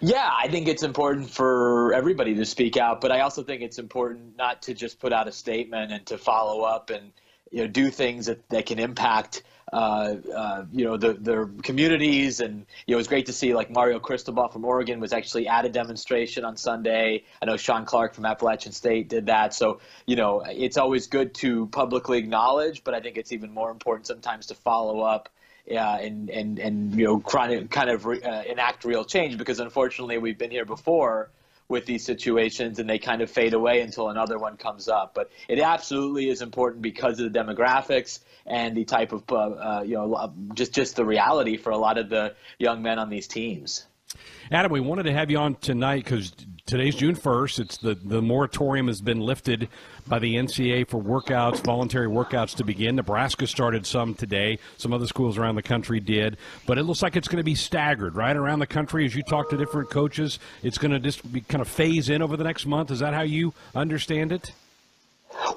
Yeah, 0.01 0.29
I 0.35 0.47
think 0.47 0.67
it's 0.67 0.83
important 0.83 1.29
for 1.29 1.93
everybody 1.93 2.35
to 2.35 2.45
speak 2.45 2.77
out, 2.77 2.99
but 2.99 3.11
I 3.11 3.21
also 3.21 3.43
think 3.43 3.61
it's 3.61 3.79
important 3.79 4.37
not 4.37 4.61
to 4.63 4.73
just 4.73 4.99
put 4.99 5.13
out 5.13 5.27
a 5.27 5.31
statement 5.31 5.91
and 5.91 6.05
to 6.07 6.17
follow 6.17 6.61
up 6.61 6.89
and 6.89 7.11
you 7.51 7.61
know 7.61 7.67
do 7.67 7.89
things 7.89 8.25
that, 8.25 8.47
that 8.49 8.65
can 8.65 8.79
impact 8.79 9.43
uh, 9.71 10.15
uh, 10.35 10.65
you 10.71 10.85
know 10.85 10.97
the 10.97 11.13
the 11.13 11.49
communities 11.63 12.39
and 12.39 12.65
you 12.85 12.93
know 12.93 12.97
it 12.97 12.97
was 12.97 13.07
great 13.07 13.27
to 13.27 13.33
see 13.33 13.53
like 13.53 13.69
Mario 13.69 13.99
Cristobal 13.99 14.47
from 14.47 14.65
Oregon 14.65 14.99
was 14.99 15.13
actually 15.13 15.47
at 15.47 15.65
a 15.65 15.69
demonstration 15.69 16.43
on 16.43 16.57
Sunday. 16.57 17.23
I 17.41 17.45
know 17.45 17.57
Shawn 17.57 17.85
Clark 17.85 18.15
from 18.15 18.25
Appalachian 18.25 18.71
State 18.71 19.09
did 19.09 19.27
that. 19.27 19.53
So 19.53 19.79
you 20.05 20.15
know 20.15 20.41
it's 20.47 20.77
always 20.77 21.07
good 21.07 21.33
to 21.35 21.67
publicly 21.67 22.17
acknowledge, 22.17 22.83
but 22.83 22.93
I 22.93 22.99
think 22.99 23.17
it's 23.17 23.31
even 23.31 23.51
more 23.51 23.69
important 23.69 24.07
sometimes 24.07 24.47
to 24.47 24.55
follow 24.55 25.01
up. 25.01 25.29
Uh, 25.69 25.99
and 26.01 26.31
and 26.31 26.57
and 26.57 26.95
you 26.95 27.05
know 27.05 27.19
kind 27.19 27.89
of 27.91 28.05
re, 28.05 28.19
uh, 28.23 28.41
enact 28.43 28.85
real 28.85 29.05
change 29.05 29.37
because 29.37 29.59
unfortunately 29.59 30.17
we've 30.17 30.37
been 30.39 30.49
here 30.49 30.65
before 30.65 31.29
with 31.69 31.85
these 31.85 32.03
situations 32.03 32.79
and 32.79 32.89
they 32.89 32.97
kind 32.97 33.21
of 33.21 33.29
fade 33.29 33.53
away 33.53 33.81
until 33.81 34.09
another 34.09 34.37
one 34.37 34.57
comes 34.57 34.89
up. 34.89 35.13
But 35.13 35.31
it 35.47 35.59
absolutely 35.59 36.29
is 36.29 36.41
important 36.41 36.81
because 36.81 37.19
of 37.19 37.31
the 37.31 37.39
demographics 37.39 38.19
and 38.45 38.75
the 38.75 38.83
type 38.83 39.13
of 39.13 39.23
uh, 39.31 39.35
uh, 39.35 39.83
you 39.85 39.93
know 39.93 40.33
just 40.55 40.73
just 40.73 40.95
the 40.95 41.05
reality 41.05 41.57
for 41.57 41.69
a 41.69 41.77
lot 41.77 41.97
of 41.97 42.09
the 42.09 42.35
young 42.57 42.81
men 42.81 42.99
on 42.99 43.09
these 43.09 43.27
teams. 43.27 43.85
Adam, 44.51 44.71
we 44.71 44.79
wanted 44.79 45.03
to 45.03 45.13
have 45.13 45.29
you 45.29 45.37
on 45.37 45.53
tonight 45.55 46.03
because 46.03 46.31
today's 46.65 46.95
June 46.95 47.15
1st. 47.15 47.59
It's 47.59 47.77
the, 47.77 47.93
the 47.93 48.19
moratorium 48.19 48.87
has 48.87 48.99
been 48.99 49.19
lifted 49.19 49.69
by 50.07 50.17
the 50.17 50.37
NCAA 50.37 50.87
for 50.87 50.99
workouts, 50.99 51.63
voluntary 51.63 52.07
workouts 52.07 52.55
to 52.55 52.63
begin. 52.63 52.95
Nebraska 52.95 53.45
started 53.45 53.85
some 53.85 54.15
today. 54.15 54.57
Some 54.77 54.91
other 54.91 55.05
schools 55.05 55.37
around 55.37 55.53
the 55.53 55.61
country 55.61 55.99
did. 55.99 56.37
But 56.65 56.79
it 56.79 56.83
looks 56.83 57.03
like 57.03 57.15
it's 57.15 57.27
going 57.27 57.37
to 57.37 57.43
be 57.43 57.53
staggered, 57.53 58.15
right? 58.15 58.35
Around 58.35 58.57
the 58.57 58.67
country, 58.67 59.05
as 59.05 59.15
you 59.15 59.21
talk 59.21 59.51
to 59.51 59.57
different 59.57 59.91
coaches, 59.91 60.39
it's 60.63 60.79
going 60.79 60.91
to 60.91 60.99
just 60.99 61.31
be 61.31 61.41
kind 61.41 61.61
of 61.61 61.67
phase 61.67 62.09
in 62.09 62.23
over 62.23 62.35
the 62.35 62.43
next 62.43 62.65
month. 62.65 62.89
Is 62.89 62.99
that 62.99 63.13
how 63.13 63.21
you 63.21 63.53
understand 63.75 64.31
it? 64.31 64.51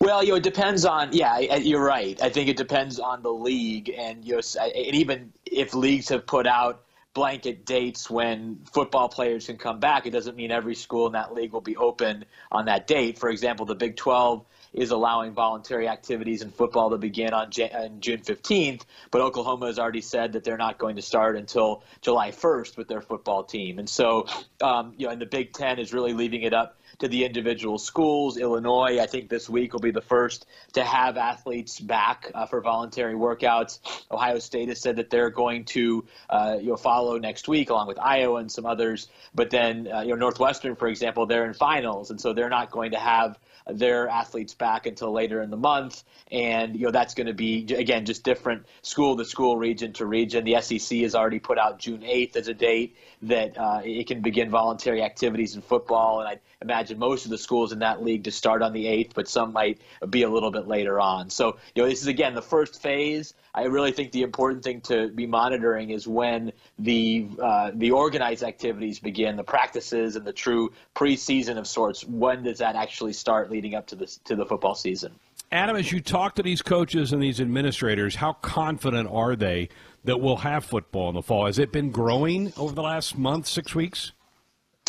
Well, 0.00 0.22
you 0.22 0.30
know, 0.30 0.36
it 0.36 0.42
depends 0.42 0.84
on. 0.84 1.14
Yeah, 1.14 1.38
you're 1.38 1.82
right. 1.82 2.20
I 2.20 2.28
think 2.28 2.50
it 2.50 2.58
depends 2.58 2.98
on 2.98 3.22
the 3.22 3.32
league, 3.32 3.90
and 3.96 4.22
you 4.22 4.34
know, 4.34 4.42
and 4.60 4.94
even 4.94 5.32
if 5.46 5.72
leagues 5.72 6.10
have 6.10 6.26
put 6.26 6.46
out 6.46 6.82
blanket 7.14 7.66
dates 7.66 8.08
when 8.08 8.60
football 8.72 9.08
players 9.08 9.46
can 9.46 9.58
come 9.58 9.80
back, 9.80 10.06
it 10.06 10.10
doesn't 10.10 10.36
mean 10.36 10.50
every 10.50 10.74
school 10.74 11.06
in 11.06 11.12
that 11.12 11.34
league 11.34 11.52
will 11.52 11.60
be 11.60 11.76
open 11.76 12.24
on 12.50 12.66
that 12.66 12.86
date. 12.86 13.18
For 13.18 13.28
example, 13.28 13.66
the 13.66 13.74
Big 13.74 13.96
12 13.96 14.44
is 14.72 14.90
allowing 14.90 15.32
voluntary 15.32 15.86
activities 15.86 16.40
in 16.40 16.50
football 16.50 16.90
to 16.90 16.96
begin 16.96 17.34
on, 17.34 17.50
on 17.74 18.00
June 18.00 18.20
15th, 18.20 18.82
but 19.10 19.20
Oklahoma 19.20 19.66
has 19.66 19.78
already 19.78 20.00
said 20.00 20.32
that 20.32 20.44
they're 20.44 20.56
not 20.56 20.78
going 20.78 20.96
to 20.96 21.02
start 21.02 21.36
until 21.36 21.82
July 22.00 22.30
1st 22.30 22.78
with 22.78 22.88
their 22.88 23.02
football 23.02 23.44
team. 23.44 23.78
And 23.78 23.88
so, 23.88 24.26
um, 24.62 24.94
you 24.96 25.06
know, 25.06 25.12
and 25.12 25.20
the 25.20 25.26
Big 25.26 25.52
10 25.52 25.78
is 25.78 25.92
really 25.92 26.14
leaving 26.14 26.42
it 26.42 26.54
up 26.54 26.78
to 27.02 27.08
the 27.08 27.24
individual 27.24 27.78
schools. 27.78 28.36
Illinois, 28.36 29.00
I 29.00 29.06
think 29.06 29.28
this 29.28 29.48
week 29.50 29.72
will 29.72 29.80
be 29.80 29.90
the 29.90 30.00
first 30.00 30.46
to 30.74 30.84
have 30.84 31.16
athletes 31.16 31.80
back 31.80 32.30
uh, 32.32 32.46
for 32.46 32.60
voluntary 32.60 33.14
workouts. 33.14 33.80
Ohio 34.10 34.38
State 34.38 34.68
has 34.68 34.80
said 34.80 34.96
that 34.96 35.10
they're 35.10 35.30
going 35.30 35.64
to 35.64 36.04
uh, 36.30 36.58
you 36.60 36.68
know 36.68 36.76
follow 36.76 37.18
next 37.18 37.48
week 37.48 37.70
along 37.70 37.88
with 37.88 37.98
Iowa 37.98 38.36
and 38.36 38.50
some 38.50 38.66
others. 38.66 39.08
But 39.34 39.50
then 39.50 39.88
uh, 39.92 40.02
you 40.02 40.10
know 40.10 40.16
Northwestern, 40.16 40.76
for 40.76 40.86
example, 40.86 41.26
they're 41.26 41.44
in 41.44 41.54
finals, 41.54 42.10
and 42.10 42.20
so 42.20 42.32
they're 42.32 42.48
not 42.48 42.70
going 42.70 42.92
to 42.92 42.98
have 42.98 43.36
their 43.66 44.08
athletes 44.08 44.54
back 44.54 44.86
until 44.86 45.12
later 45.12 45.42
in 45.42 45.50
the 45.50 45.56
month. 45.56 46.04
And 46.30 46.76
you 46.76 46.86
know 46.86 46.92
that's 46.92 47.14
going 47.14 47.26
to 47.26 47.34
be 47.34 47.66
again 47.76 48.06
just 48.06 48.22
different 48.22 48.66
school 48.82 49.16
to 49.16 49.24
school, 49.24 49.56
region 49.56 49.92
to 49.94 50.06
region. 50.06 50.44
The 50.44 50.60
SEC 50.60 50.98
has 50.98 51.16
already 51.16 51.40
put 51.40 51.58
out 51.58 51.80
June 51.80 52.02
8th 52.02 52.36
as 52.36 52.46
a 52.46 52.54
date 52.54 52.96
that 53.22 53.58
uh, 53.58 53.80
it 53.84 54.06
can 54.06 54.20
begin 54.20 54.50
voluntary 54.50 55.02
activities 55.02 55.56
in 55.56 55.62
football, 55.62 56.20
and 56.20 56.28
I 56.28 56.40
imagine 56.62 56.98
most 56.98 57.24
of 57.24 57.30
the 57.30 57.38
schools 57.38 57.72
in 57.72 57.80
that 57.80 58.02
league 58.02 58.24
to 58.24 58.30
start 58.30 58.62
on 58.62 58.72
the 58.72 58.86
8th, 58.86 59.10
but 59.14 59.28
some 59.28 59.52
might 59.52 59.80
be 60.08 60.22
a 60.22 60.30
little 60.30 60.50
bit 60.50 60.66
later 60.66 60.98
on. 60.98 61.28
So, 61.28 61.58
you 61.74 61.82
know, 61.82 61.88
this 61.88 62.00
is 62.00 62.06
again 62.06 62.34
the 62.34 62.42
first 62.42 62.80
phase. 62.80 63.34
I 63.54 63.64
really 63.64 63.92
think 63.92 64.12
the 64.12 64.22
important 64.22 64.64
thing 64.64 64.80
to 64.82 65.08
be 65.08 65.26
monitoring 65.26 65.90
is 65.90 66.08
when 66.08 66.52
the 66.78 67.28
uh, 67.38 67.72
the 67.74 67.90
organized 67.90 68.42
activities 68.42 68.98
begin, 68.98 69.36
the 69.36 69.44
practices 69.44 70.16
and 70.16 70.24
the 70.24 70.32
true 70.32 70.72
preseason 70.94 71.58
of 71.58 71.66
sorts. 71.66 72.02
When 72.04 72.44
does 72.44 72.58
that 72.58 72.76
actually 72.76 73.12
start, 73.12 73.50
leading 73.50 73.74
up 73.74 73.88
to 73.88 73.96
the 73.96 74.06
to 74.24 74.36
the 74.36 74.46
football 74.46 74.74
season? 74.74 75.12
Adam, 75.50 75.76
as 75.76 75.92
you 75.92 76.00
talk 76.00 76.36
to 76.36 76.42
these 76.42 76.62
coaches 76.62 77.12
and 77.12 77.22
these 77.22 77.38
administrators, 77.38 78.14
how 78.16 78.32
confident 78.32 79.06
are 79.12 79.36
they 79.36 79.68
that 80.02 80.18
we'll 80.18 80.36
have 80.36 80.64
football 80.64 81.10
in 81.10 81.14
the 81.14 81.22
fall? 81.22 81.44
Has 81.44 81.58
it 81.58 81.70
been 81.70 81.90
growing 81.90 82.54
over 82.56 82.74
the 82.74 82.82
last 82.82 83.18
month, 83.18 83.46
six 83.46 83.74
weeks? 83.74 84.12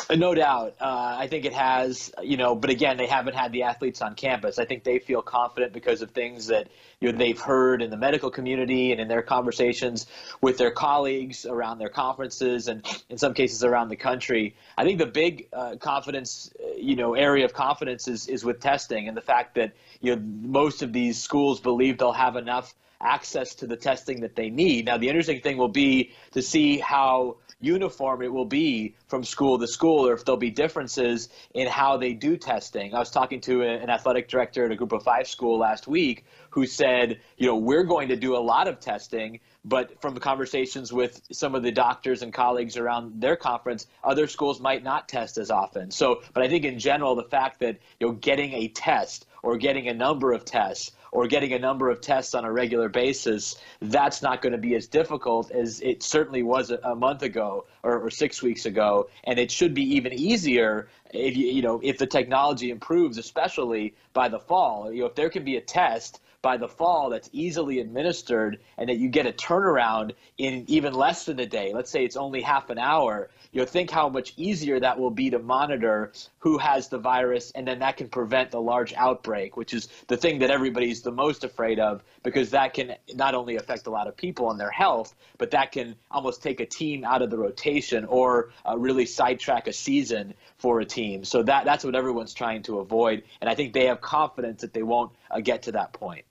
No 0.10 0.36
doubt. 0.36 0.76
Uh, 0.80 1.16
I 1.20 1.28
think 1.28 1.46
it 1.46 1.54
has, 1.54 2.12
you 2.22 2.38
know, 2.38 2.56
but 2.56 2.70
again, 2.70 2.98
they 2.98 3.08
haven't 3.08 3.36
had 3.36 3.52
the 3.52 3.64
athletes 3.64 4.02
on 4.02 4.16
campus. 4.16 4.60
I 4.60 4.66
think 4.66 4.84
they 4.84 5.00
feel 5.00 5.22
confident 5.22 5.74
because 5.74 6.02
of 6.02 6.12
things 6.12 6.48
that 6.48 6.68
you 7.00 7.12
know, 7.12 7.18
they've 7.18 7.40
heard 7.40 7.82
in 7.82 7.90
the 7.90 7.98
medical 7.98 8.30
community 8.30 8.92
and 8.92 9.00
in 9.00 9.08
their 9.08 9.22
conversations 9.22 10.06
with 10.42 10.58
their 10.58 10.72
colleagues 10.72 11.46
around 11.46 11.80
their 11.80 11.90
conferences 11.90 12.68
and 12.68 12.86
in 13.10 13.18
some 13.18 13.34
cases 13.34 13.64
around 13.64 13.90
the 13.90 13.96
country. 13.96 14.56
I 14.78 14.84
think 14.84 15.00
the 15.00 15.06
big 15.06 15.48
uh, 15.54 15.78
confidence, 15.78 16.52
uh, 16.62 16.76
you 16.78 16.96
know, 16.96 17.14
area 17.14 17.46
of 17.46 17.54
confidence 17.54 18.08
is, 18.08 18.28
is 18.28 18.44
with 18.44 18.60
testing 18.60 19.08
and 19.08 19.16
the 19.16 19.22
fact 19.22 19.56
that, 19.56 19.74
you 20.02 20.16
know, 20.16 20.22
most 20.22 20.82
of 20.82 20.92
these 20.92 21.22
schools 21.22 21.60
believe 21.60 21.98
they'll 21.98 22.12
have 22.12 22.36
enough 22.36 22.74
access 23.04 23.56
to 23.56 23.68
the 23.68 23.76
testing 23.76 24.22
that 24.22 24.36
they 24.36 24.50
need. 24.50 24.86
Now, 24.86 24.98
the 24.98 25.10
interesting 25.10 25.42
thing 25.42 25.58
will 25.58 25.68
be 25.68 26.12
to 26.32 26.42
see 26.42 26.80
how 26.80 27.38
uniform 27.64 28.22
it 28.22 28.32
will 28.32 28.46
be 28.46 28.94
from 29.08 29.24
school 29.24 29.58
to 29.58 29.66
school 29.68 30.06
or 30.06 30.14
if 30.14 30.26
there'll 30.26 30.38
be 30.38 30.52
differences 30.52 31.30
in 31.54 31.66
how 31.68 31.96
they 31.96 32.14
do 32.14 32.36
testing. 32.36 32.94
I 32.94 33.00
was 33.00 33.10
talking 33.10 33.40
to 33.42 33.62
an 33.62 33.90
athletic 33.90 34.28
director 34.28 34.66
at 34.66 34.72
a 34.72 34.76
group 34.76 34.92
of 34.92 35.04
five 35.04 35.28
school 35.28 35.58
last 35.58 35.88
week 35.88 36.26
who 36.50 36.66
said, 36.66 37.20
you 37.38 37.48
know, 37.48 37.56
we're 37.56 37.84
going 37.84 38.10
to 38.10 38.18
do 38.18 38.36
a 38.36 38.40
lot 38.40 38.68
of 38.68 38.80
testing, 38.82 39.40
but 39.64 40.02
from 40.02 40.18
conversations 40.18 40.92
with 40.92 41.22
some 41.32 41.56
of 41.56 41.64
the 41.64 41.72
doctors 41.72 42.22
and 42.22 42.34
colleagues 42.34 42.76
around 42.76 43.22
their 43.22 43.38
conference, 43.38 43.88
other 44.04 44.28
schools 44.28 44.60
might 44.60 44.84
not 44.84 45.08
test 45.08 45.38
as 45.38 45.50
often. 45.50 45.90
So, 45.90 46.22
but 46.34 46.44
I 46.44 46.50
think 46.50 46.66
in 46.66 46.78
general, 46.78 47.16
the 47.16 47.24
fact 47.24 47.62
that, 47.62 47.80
you 48.00 48.08
know, 48.08 48.14
getting 48.14 48.54
a 48.54 48.68
test 48.68 49.26
or 49.42 49.58
getting 49.58 49.88
a 49.88 49.94
number 49.94 50.34
of 50.34 50.44
tests 50.44 50.92
or 51.14 51.28
getting 51.28 51.54
a 51.54 51.60
number 51.60 51.92
of 51.92 52.02
tests 52.02 52.34
on 52.34 52.44
a 52.44 52.52
regular 52.52 52.90
basis, 52.90 53.56
that's 53.82 54.24
not 54.24 54.42
going 54.42 54.52
to 54.52 54.58
be 54.58 54.76
as 54.76 54.88
difficult 54.88 55.52
as 55.52 55.80
it 55.82 56.02
certainly 56.02 56.42
was 56.42 56.72
a, 56.72 56.80
a 56.84 56.96
month 56.96 57.22
ago 57.22 57.66
or, 57.84 58.00
or, 58.00 58.10
six 58.10 58.42
weeks 58.42 58.66
ago. 58.66 59.08
And 59.24 59.38
it 59.38 59.52
should 59.52 59.76
be 59.76 59.96
even 59.96 60.12
easier 60.12 60.90
if 61.12 61.38
you, 61.38 61.48
you 61.48 61.62
know 61.62 61.80
if 61.84 62.00
the 62.00 62.08
technology 62.08 62.72
improves, 62.72 63.20
especially 63.20 63.94
by 64.14 64.28
the 64.28 64.40
fall. 64.40 64.92
You 64.92 65.02
know, 65.02 65.06
if 65.06 65.16
there 65.16 65.30
can 65.30 65.44
be 65.44 65.56
a 65.56 65.62
test 65.62 66.20
by 66.44 66.58
the 66.58 66.68
fall 66.68 67.10
that's 67.10 67.30
easily 67.32 67.80
administered 67.80 68.60
and 68.78 68.90
that 68.90 68.98
you 68.98 69.10
get 69.10 69.26
a 69.26 69.32
turnaround 69.32 70.12
in 70.38 70.66
even 70.68 70.94
less 70.94 71.26
than 71.26 71.40
a 71.40 71.48
day. 71.48 71.74
Let's 71.74 71.90
say 71.90 72.06
it's 72.06 72.18
only 72.18 72.42
half 72.42 72.70
an 72.70 72.78
hour 72.78 73.32
you 73.54 73.60
know, 73.60 73.68
think 73.68 73.92
how 73.92 74.10
much 74.10 74.34
easier 74.36 74.80
that 74.80 75.00
will 75.00 75.12
be 75.12 75.30
to 75.30 75.38
monitor 75.38 76.12
who 76.40 76.58
has 76.58 76.90
the 76.90 76.98
virus, 76.98 77.52
and 77.52 77.68
then 77.68 77.80
that 77.80 77.98
can 77.98 78.10
prevent 78.10 78.50
the 78.50 78.60
large 78.60 78.94
outbreak, 78.96 79.56
which 79.56 79.76
is 79.76 79.88
the 80.08 80.18
thing 80.18 80.40
that 80.40 80.50
everybody's 80.50 81.04
the 81.04 81.12
most 81.12 81.44
afraid 81.44 81.80
of, 81.80 82.04
because 82.24 82.50
that 82.50 82.74
can 82.74 82.96
not 83.14 83.36
only 83.36 83.56
affect 83.56 83.86
a 83.86 83.92
lot 83.92 84.08
of 84.08 84.18
people 84.18 84.50
and 84.50 84.60
their 84.60 84.72
health, 84.72 85.14
but 85.38 85.52
that 85.52 85.72
can 85.72 85.96
almost 86.10 86.42
take 86.42 86.60
a 86.60 86.66
team 86.66 87.06
out 87.06 87.22
of 87.22 87.30
the 87.30 87.38
rotation 87.38 88.06
or 88.06 88.50
uh, 88.68 88.76
really 88.76 89.06
sidetrack 89.06 89.68
a 89.68 89.74
season 89.74 90.34
for 90.58 90.80
a 90.80 90.86
team. 90.86 91.24
So 91.24 91.44
that 91.44 91.64
that's 91.64 91.84
what 91.84 91.96
everyone's 91.96 92.34
trying 92.34 92.64
to 92.64 92.80
avoid, 92.80 93.22
and 93.40 93.48
I 93.48 93.54
think 93.54 93.74
they 93.74 93.86
have 93.86 94.02
confidence 94.02 94.62
that 94.62 94.74
they 94.74 94.84
won't 94.84 95.12
uh, 95.30 95.42
get 95.42 95.64
to 95.64 95.74
that 95.74 95.94
point. 95.94 96.26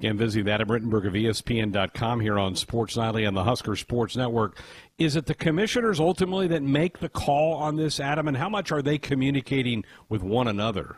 Again, 0.00 0.16
visit 0.16 0.48
Adam 0.48 0.70
Rittenberg 0.70 1.06
of 1.06 1.12
ESPN.com 1.12 2.20
here 2.20 2.38
on 2.38 2.56
Sports 2.56 2.96
Nightly 2.96 3.24
and 3.24 3.36
the 3.36 3.44
Husker 3.44 3.76
Sports 3.76 4.16
Network. 4.16 4.58
Is 4.96 5.14
it 5.14 5.26
the 5.26 5.34
commissioners 5.34 6.00
ultimately 6.00 6.48
that 6.48 6.62
make 6.62 7.00
the 7.00 7.10
call 7.10 7.52
on 7.56 7.76
this, 7.76 8.00
Adam, 8.00 8.26
and 8.26 8.34
how 8.34 8.48
much 8.48 8.72
are 8.72 8.80
they 8.80 8.96
communicating 8.96 9.84
with 10.08 10.22
one 10.22 10.48
another? 10.48 10.96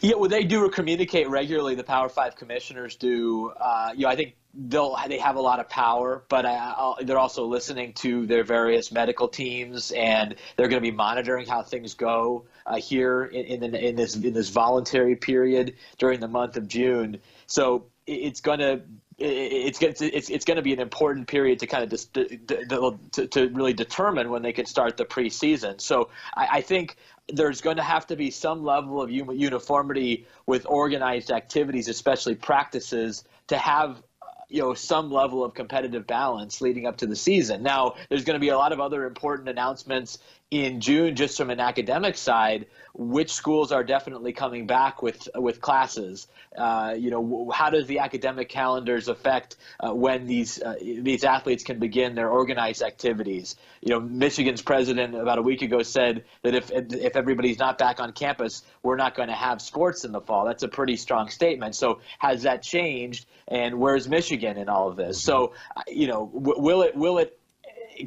Yeah, 0.00 0.16
well, 0.16 0.28
they 0.28 0.44
do 0.44 0.68
communicate 0.68 1.30
regularly. 1.30 1.74
The 1.74 1.84
Power 1.84 2.10
Five 2.10 2.36
commissioners 2.36 2.96
do. 2.96 3.50
Uh, 3.58 3.92
you 3.94 4.02
know, 4.02 4.10
I 4.10 4.16
think 4.16 4.36
they'll 4.54 4.96
they 5.08 5.18
have 5.18 5.36
a 5.36 5.40
lot 5.40 5.58
of 5.58 5.68
power, 5.68 6.24
but 6.28 6.44
I, 6.46 6.94
they're 7.02 7.18
also 7.18 7.46
listening 7.46 7.94
to 7.94 8.26
their 8.26 8.44
various 8.44 8.92
medical 8.92 9.26
teams, 9.26 9.90
and 9.92 10.36
they're 10.56 10.68
going 10.68 10.82
to 10.82 10.90
be 10.90 10.96
monitoring 10.96 11.46
how 11.46 11.62
things 11.62 11.94
go 11.94 12.44
uh, 12.66 12.76
here 12.76 13.24
in, 13.24 13.64
in, 13.64 13.74
in 13.74 13.96
this 13.96 14.16
in 14.16 14.32
this 14.32 14.50
voluntary 14.50 15.16
period 15.16 15.74
during 15.98 16.20
the 16.20 16.28
month 16.28 16.56
of 16.56 16.68
June. 16.68 17.18
So 17.48 17.86
it's 18.06 18.40
going 18.40 18.60
to 18.60 18.82
it's 19.18 19.82
it's 19.82 20.30
it's, 20.30 20.44
going 20.44 20.58
to 20.58 20.62
be 20.62 20.72
an 20.72 20.78
important 20.78 21.26
period 21.26 21.58
to 21.58 21.66
kind 21.66 21.92
of 21.92 22.12
to, 22.12 23.26
to 23.26 23.48
really 23.48 23.72
determine 23.72 24.30
when 24.30 24.42
they 24.42 24.52
can 24.52 24.64
start 24.64 24.96
the 24.96 25.04
preseason. 25.04 25.80
So 25.80 26.10
I, 26.36 26.48
I 26.52 26.60
think 26.60 26.96
there's 27.26 27.60
going 27.60 27.78
to 27.78 27.82
have 27.82 28.06
to 28.08 28.16
be 28.16 28.30
some 28.30 28.62
level 28.62 29.02
of 29.02 29.10
uniformity 29.10 30.26
with 30.46 30.66
organized 30.68 31.32
activities, 31.32 31.88
especially 31.88 32.36
practices, 32.36 33.24
to 33.48 33.58
have 33.58 34.02
you 34.48 34.62
know 34.62 34.74
some 34.74 35.10
level 35.10 35.44
of 35.44 35.54
competitive 35.54 36.06
balance 36.06 36.60
leading 36.60 36.86
up 36.86 36.98
to 36.98 37.06
the 37.06 37.16
season. 37.16 37.62
Now, 37.62 37.94
there's 38.08 38.24
going 38.24 38.36
to 38.36 38.40
be 38.40 38.50
a 38.50 38.56
lot 38.56 38.72
of 38.72 38.78
other 38.78 39.04
important 39.04 39.48
announcements 39.48 40.18
in 40.50 40.80
June, 40.80 41.14
just 41.14 41.36
from 41.36 41.50
an 41.50 41.60
academic 41.60 42.16
side, 42.16 42.66
which 42.94 43.32
schools 43.32 43.70
are 43.70 43.84
definitely 43.84 44.32
coming 44.32 44.66
back 44.66 45.02
with 45.02 45.28
with 45.34 45.60
classes. 45.60 46.26
Uh, 46.56 46.94
you 46.96 47.10
know, 47.10 47.50
how 47.54 47.70
does 47.70 47.86
the 47.86 47.98
academic 47.98 48.48
calendars 48.48 49.08
affect 49.08 49.56
uh, 49.78 49.92
when 49.92 50.26
these 50.26 50.60
uh, 50.60 50.74
these 50.80 51.22
athletes 51.22 51.64
can 51.64 51.78
begin 51.78 52.14
their 52.14 52.30
organized 52.30 52.82
activities? 52.82 53.56
You 53.82 53.94
know, 53.94 54.00
Michigan's 54.00 54.62
president 54.62 55.14
about 55.14 55.38
a 55.38 55.42
week 55.42 55.62
ago 55.62 55.82
said 55.82 56.24
that 56.42 56.54
if 56.54 56.70
if 56.72 57.14
everybody's 57.14 57.58
not 57.58 57.76
back 57.76 58.00
on 58.00 58.12
campus, 58.12 58.62
we're 58.82 58.96
not 58.96 59.14
going 59.14 59.28
to 59.28 59.34
have 59.34 59.60
sports 59.60 60.04
in 60.04 60.12
the 60.12 60.20
fall. 60.20 60.46
That's 60.46 60.62
a 60.62 60.68
pretty 60.68 60.96
strong 60.96 61.28
statement. 61.28 61.74
So 61.74 62.00
has 62.18 62.44
that 62.44 62.62
changed? 62.62 63.26
And 63.46 63.78
where's 63.78 64.08
Michigan 64.08 64.56
in 64.56 64.68
all 64.68 64.88
of 64.88 64.96
this? 64.96 65.22
So, 65.22 65.54
uh, 65.76 65.82
you 65.86 66.06
know, 66.06 66.28
will 66.32 66.82
it 66.82 66.96
will 66.96 67.18
it 67.18 67.37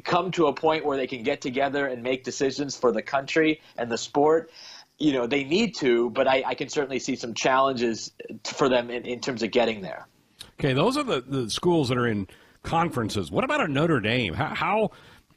come 0.00 0.30
to 0.32 0.46
a 0.46 0.52
point 0.52 0.84
where 0.84 0.96
they 0.96 1.06
can 1.06 1.22
get 1.22 1.40
together 1.40 1.86
and 1.86 2.02
make 2.02 2.24
decisions 2.24 2.76
for 2.76 2.92
the 2.92 3.02
country 3.02 3.60
and 3.76 3.90
the 3.90 3.98
sport. 3.98 4.50
You 4.98 5.12
know, 5.12 5.26
they 5.26 5.44
need 5.44 5.74
to, 5.76 6.10
but 6.10 6.28
I, 6.28 6.42
I 6.46 6.54
can 6.54 6.68
certainly 6.68 6.98
see 6.98 7.16
some 7.16 7.34
challenges 7.34 8.12
for 8.44 8.68
them 8.68 8.90
in, 8.90 9.04
in 9.04 9.20
terms 9.20 9.42
of 9.42 9.50
getting 9.50 9.80
there. 9.80 10.06
Okay, 10.60 10.72
those 10.72 10.96
are 10.96 11.02
the, 11.02 11.20
the 11.20 11.50
schools 11.50 11.88
that 11.88 11.98
are 11.98 12.06
in 12.06 12.28
conferences. 12.62 13.30
What 13.30 13.44
about 13.44 13.60
a 13.60 13.68
Notre 13.68 14.00
Dame? 14.00 14.34
How, 14.34 14.54
how 14.54 14.90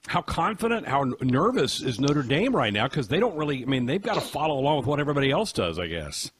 how 0.07 0.21
confident, 0.21 0.87
how 0.87 1.13
nervous 1.21 1.81
is 1.81 1.99
Notre 1.99 2.21
Dame 2.21 2.55
right 2.55 2.71
now? 2.71 2.87
Because 2.87 3.07
they 3.07 3.19
don't 3.19 3.35
really, 3.35 3.63
I 3.63 3.65
mean, 3.65 3.85
they've 3.87 4.01
got 4.01 4.15
to 4.15 4.21
follow 4.21 4.59
along 4.59 4.77
with 4.77 4.85
what 4.85 4.99
everybody 4.99 5.31
else 5.31 5.51
does, 5.51 5.79
I 5.79 5.87
guess. 5.87 6.31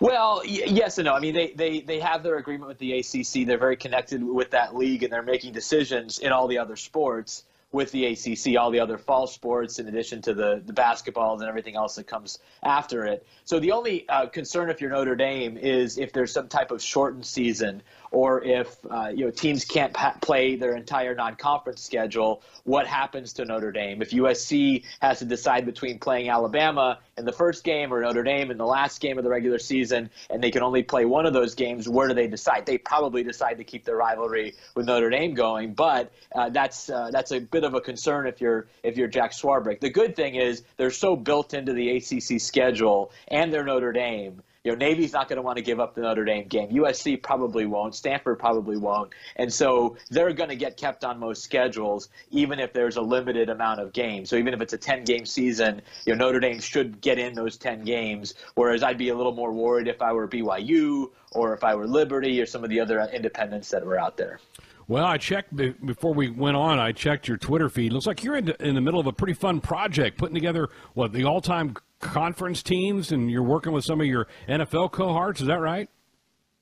Well, 0.00 0.42
yes 0.44 0.98
and 0.98 1.06
no. 1.06 1.14
I 1.14 1.20
mean, 1.20 1.34
they, 1.34 1.52
they, 1.52 1.80
they 1.80 1.98
have 2.00 2.22
their 2.22 2.36
agreement 2.36 2.68
with 2.68 2.78
the 2.78 2.98
ACC. 2.98 3.46
They're 3.46 3.58
very 3.58 3.76
connected 3.76 4.22
with 4.22 4.50
that 4.50 4.76
league, 4.76 5.02
and 5.02 5.12
they're 5.12 5.22
making 5.22 5.52
decisions 5.52 6.18
in 6.18 6.30
all 6.30 6.46
the 6.46 6.58
other 6.58 6.76
sports 6.76 7.44
with 7.72 7.90
the 7.90 8.04
ACC, 8.04 8.58
all 8.58 8.70
the 8.70 8.80
other 8.80 8.98
fall 8.98 9.26
sports, 9.26 9.78
in 9.78 9.88
addition 9.88 10.20
to 10.22 10.34
the, 10.34 10.62
the 10.66 10.74
basketballs 10.74 11.40
and 11.40 11.48
everything 11.48 11.74
else 11.74 11.94
that 11.96 12.06
comes 12.06 12.38
after 12.62 13.06
it. 13.06 13.26
So 13.44 13.58
the 13.58 13.72
only 13.72 14.06
uh, 14.08 14.26
concern 14.26 14.68
if 14.68 14.80
you're 14.80 14.90
Notre 14.90 15.16
Dame 15.16 15.56
is 15.56 15.96
if 15.96 16.12
there's 16.12 16.32
some 16.32 16.48
type 16.48 16.70
of 16.70 16.82
shortened 16.82 17.24
season 17.24 17.82
or 18.12 18.44
if 18.44 18.76
uh, 18.90 19.08
you 19.08 19.24
know 19.24 19.30
teams 19.30 19.64
can't 19.64 19.92
pa- 19.92 20.16
play 20.20 20.54
their 20.54 20.76
entire 20.76 21.14
non-conference 21.14 21.82
schedule, 21.82 22.42
what 22.64 22.86
happens 22.86 23.32
to 23.32 23.44
Notre 23.44 23.72
Dame? 23.72 24.02
If 24.02 24.10
USC 24.10 24.84
has 25.00 25.18
to 25.18 25.24
decide 25.24 25.66
between 25.66 25.98
playing 25.98 26.28
Alabama 26.28 27.00
in 27.16 27.24
the 27.24 27.32
first 27.32 27.64
game 27.64 27.92
or 27.92 28.02
Notre 28.02 28.22
Dame 28.22 28.50
in 28.50 28.58
the 28.58 28.66
last 28.66 29.00
game 29.00 29.18
of 29.18 29.24
the 29.24 29.30
regular 29.30 29.58
season, 29.58 30.10
and 30.30 30.42
they 30.42 30.50
can 30.50 30.62
only 30.62 30.82
play 30.82 31.06
one 31.06 31.26
of 31.26 31.32
those 31.32 31.54
games, 31.54 31.88
where 31.88 32.06
do 32.06 32.14
they 32.14 32.26
decide? 32.26 32.66
They 32.66 32.78
probably 32.78 33.24
decide 33.24 33.58
to 33.58 33.64
keep 33.64 33.84
their 33.84 33.96
rivalry 33.96 34.54
with 34.74 34.86
Notre 34.86 35.10
Dame 35.10 35.34
going, 35.34 35.72
but 35.72 36.12
uh, 36.34 36.50
that's 36.50 36.90
uh, 36.90 37.10
that's 37.10 37.32
a 37.32 37.40
bit 37.40 37.64
of 37.64 37.74
a 37.74 37.80
concern 37.80 38.26
if 38.26 38.40
you're 38.40 38.68
if 38.82 38.96
you're 38.96 39.08
Jack 39.08 39.32
Swarbrick. 39.32 39.80
The 39.80 39.90
good 39.90 40.14
thing 40.14 40.34
is 40.34 40.62
they're 40.76 40.90
so 40.90 41.16
built 41.16 41.54
into 41.54 41.72
the 41.72 41.96
ACC 41.96 42.40
schedule 42.40 43.10
and 43.28 43.52
they're 43.52 43.64
Notre 43.64 43.92
Dame 43.92 44.42
you 44.64 44.70
know, 44.70 44.78
Navy's 44.78 45.12
not 45.12 45.28
going 45.28 45.36
to 45.36 45.42
want 45.42 45.56
to 45.56 45.62
give 45.62 45.80
up 45.80 45.94
the 45.94 46.02
Notre 46.02 46.24
Dame 46.24 46.46
game. 46.46 46.70
USC 46.70 47.20
probably 47.20 47.66
won't. 47.66 47.96
Stanford 47.96 48.38
probably 48.38 48.76
won't. 48.76 49.12
And 49.34 49.52
so 49.52 49.96
they're 50.10 50.32
going 50.32 50.50
to 50.50 50.56
get 50.56 50.76
kept 50.76 51.04
on 51.04 51.18
most 51.18 51.42
schedules, 51.42 52.10
even 52.30 52.60
if 52.60 52.72
there's 52.72 52.96
a 52.96 53.02
limited 53.02 53.48
amount 53.48 53.80
of 53.80 53.92
games. 53.92 54.30
So 54.30 54.36
even 54.36 54.54
if 54.54 54.60
it's 54.60 54.72
a 54.72 54.78
10 54.78 55.02
game 55.02 55.26
season, 55.26 55.82
you 56.06 56.14
know, 56.14 56.26
Notre 56.26 56.38
Dame 56.38 56.60
should 56.60 57.00
get 57.00 57.18
in 57.18 57.34
those 57.34 57.56
10 57.56 57.82
games. 57.82 58.34
Whereas 58.54 58.84
I'd 58.84 58.98
be 58.98 59.08
a 59.08 59.16
little 59.16 59.34
more 59.34 59.52
worried 59.52 59.88
if 59.88 60.00
I 60.00 60.12
were 60.12 60.28
BYU 60.28 61.10
or 61.32 61.54
if 61.54 61.64
I 61.64 61.74
were 61.74 61.88
Liberty 61.88 62.40
or 62.40 62.46
some 62.46 62.62
of 62.62 62.70
the 62.70 62.78
other 62.78 63.00
independents 63.12 63.68
that 63.70 63.84
were 63.84 63.98
out 63.98 64.16
there. 64.16 64.38
Well, 64.86 65.04
I 65.04 65.16
checked 65.16 65.56
before 65.56 66.14
we 66.14 66.30
went 66.30 66.56
on. 66.56 66.78
I 66.78 66.92
checked 66.92 67.26
your 67.26 67.36
Twitter 67.36 67.68
feed. 67.68 67.92
Looks 67.92 68.06
like 68.06 68.22
you're 68.22 68.36
in, 68.36 68.50
in 68.60 68.74
the 68.74 68.80
middle 68.80 69.00
of 69.00 69.06
a 69.06 69.12
pretty 69.12 69.32
fun 69.32 69.60
project, 69.60 70.18
putting 70.18 70.34
together 70.34 70.68
what 70.94 71.12
the 71.12 71.24
all-time 71.24 71.74
conference 72.02 72.62
teams, 72.62 73.12
and 73.12 73.30
you're 73.30 73.42
working 73.42 73.72
with 73.72 73.84
some 73.84 74.00
of 74.00 74.06
your 74.06 74.26
NFL 74.46 74.92
cohorts. 74.92 75.40
Is 75.40 75.46
that 75.46 75.60
right? 75.60 75.88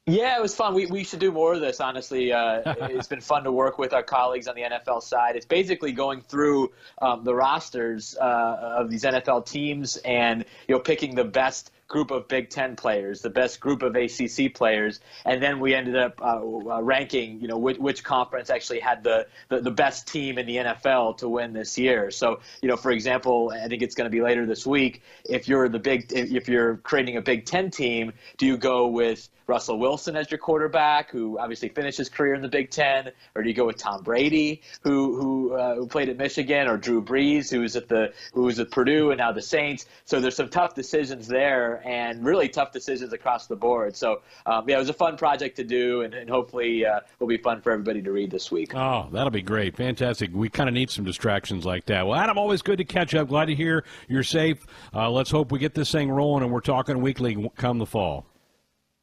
Yeah, 0.06 0.36
it 0.36 0.42
was 0.42 0.54
fun. 0.54 0.74
We, 0.74 0.86
we 0.86 1.04
should 1.04 1.20
do 1.20 1.30
more 1.30 1.54
of 1.54 1.60
this, 1.60 1.80
honestly. 1.80 2.32
Uh, 2.32 2.62
it's 2.90 3.08
been 3.08 3.20
fun 3.20 3.44
to 3.44 3.52
work 3.52 3.78
with 3.78 3.92
our 3.92 4.02
colleagues 4.02 4.48
on 4.48 4.54
the 4.54 4.62
NFL 4.62 5.02
side. 5.02 5.36
It's 5.36 5.46
basically 5.46 5.92
going 5.92 6.22
through 6.22 6.72
um, 7.00 7.24
the 7.24 7.34
rosters 7.34 8.16
uh, 8.20 8.76
of 8.78 8.90
these 8.90 9.04
NFL 9.04 9.46
teams 9.46 9.96
and 9.98 10.44
you 10.68 10.74
know 10.74 10.80
picking 10.80 11.14
the 11.14 11.24
best 11.24 11.70
group 11.90 12.12
of 12.12 12.28
Big 12.28 12.48
Ten 12.48 12.76
players, 12.76 13.20
the 13.20 13.28
best 13.28 13.60
group 13.60 13.82
of 13.82 13.96
ACC 13.96 14.54
players, 14.54 15.00
and 15.26 15.42
then 15.42 15.58
we 15.58 15.74
ended 15.74 15.96
up 15.96 16.22
uh, 16.22 16.38
uh, 16.38 16.80
ranking, 16.80 17.40
you 17.40 17.48
know, 17.48 17.58
which, 17.58 17.78
which 17.78 18.04
conference 18.04 18.48
actually 18.48 18.78
had 18.78 19.02
the, 19.02 19.26
the, 19.48 19.60
the 19.60 19.70
best 19.70 20.06
team 20.06 20.38
in 20.38 20.46
the 20.46 20.56
NFL 20.56 21.18
to 21.18 21.28
win 21.28 21.52
this 21.52 21.76
year. 21.76 22.10
So, 22.12 22.40
you 22.62 22.68
know, 22.68 22.76
for 22.76 22.92
example, 22.92 23.52
I 23.52 23.66
think 23.66 23.82
it's 23.82 23.96
going 23.96 24.06
to 24.06 24.10
be 24.10 24.22
later 24.22 24.46
this 24.46 24.64
week. 24.64 25.02
If 25.28 25.48
you're 25.48 25.68
the 25.68 25.80
big, 25.80 26.12
if 26.12 26.48
you're 26.48 26.76
creating 26.78 27.16
a 27.16 27.22
Big 27.22 27.44
Ten 27.44 27.70
team, 27.70 28.12
do 28.38 28.46
you 28.46 28.56
go 28.56 28.86
with 28.86 29.28
Russell 29.50 29.80
Wilson 29.80 30.14
as 30.14 30.30
your 30.30 30.38
quarterback, 30.38 31.10
who 31.10 31.36
obviously 31.36 31.68
finished 31.68 31.98
his 31.98 32.08
career 32.08 32.34
in 32.34 32.40
the 32.40 32.48
Big 32.48 32.70
Ten, 32.70 33.10
or 33.34 33.42
do 33.42 33.48
you 33.48 33.54
go 33.54 33.66
with 33.66 33.78
Tom 33.78 34.04
Brady, 34.04 34.62
who 34.82 35.20
who, 35.20 35.54
uh, 35.54 35.74
who 35.74 35.88
played 35.88 36.08
at 36.08 36.16
Michigan, 36.16 36.68
or 36.68 36.76
Drew 36.76 37.02
Brees, 37.02 37.50
who 37.50 37.60
was 37.60 37.74
at 37.74 37.88
the 37.88 38.12
who 38.32 38.42
was 38.42 38.60
at 38.60 38.70
Purdue 38.70 39.10
and 39.10 39.18
now 39.18 39.32
the 39.32 39.42
Saints? 39.42 39.86
So 40.04 40.20
there's 40.20 40.36
some 40.36 40.50
tough 40.50 40.76
decisions 40.76 41.26
there, 41.26 41.82
and 41.84 42.24
really 42.24 42.48
tough 42.48 42.70
decisions 42.70 43.12
across 43.12 43.48
the 43.48 43.56
board. 43.56 43.96
So 43.96 44.22
um, 44.46 44.68
yeah, 44.68 44.76
it 44.76 44.78
was 44.78 44.88
a 44.88 44.94
fun 44.94 45.16
project 45.16 45.56
to 45.56 45.64
do, 45.64 46.02
and, 46.02 46.14
and 46.14 46.30
hopefully 46.30 46.86
uh, 46.86 47.00
will 47.18 47.26
be 47.26 47.36
fun 47.36 47.60
for 47.60 47.72
everybody 47.72 48.02
to 48.02 48.12
read 48.12 48.30
this 48.30 48.52
week. 48.52 48.72
Oh, 48.76 49.08
that'll 49.10 49.30
be 49.30 49.42
great, 49.42 49.76
fantastic. 49.76 50.30
We 50.32 50.48
kind 50.48 50.68
of 50.68 50.74
need 50.76 50.90
some 50.90 51.04
distractions 51.04 51.66
like 51.66 51.86
that. 51.86 52.06
Well, 52.06 52.16
Adam, 52.16 52.38
always 52.38 52.62
good 52.62 52.78
to 52.78 52.84
catch 52.84 53.16
up. 53.16 53.26
Glad 53.26 53.46
to 53.46 53.56
hear 53.56 53.84
you're 54.06 54.22
safe. 54.22 54.64
Uh, 54.94 55.10
let's 55.10 55.30
hope 55.32 55.50
we 55.50 55.58
get 55.58 55.74
this 55.74 55.90
thing 55.90 56.08
rolling, 56.08 56.44
and 56.44 56.52
we're 56.52 56.60
talking 56.60 57.00
weekly 57.00 57.50
come 57.56 57.78
the 57.78 57.86
fall. 57.86 58.29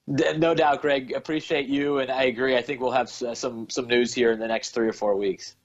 No 0.07 0.53
doubt, 0.53 0.81
Greg. 0.81 1.11
Appreciate 1.11 1.67
you, 1.67 1.99
and 1.99 2.09
I 2.09 2.23
agree. 2.23 2.55
I 2.55 2.61
think 2.61 2.79
we'll 2.79 2.91
have 2.91 3.09
some 3.09 3.69
some 3.69 3.87
news 3.87 4.13
here 4.13 4.31
in 4.31 4.39
the 4.39 4.47
next 4.47 4.71
three 4.71 4.87
or 4.87 4.93
four 4.93 5.15
weeks. 5.17 5.55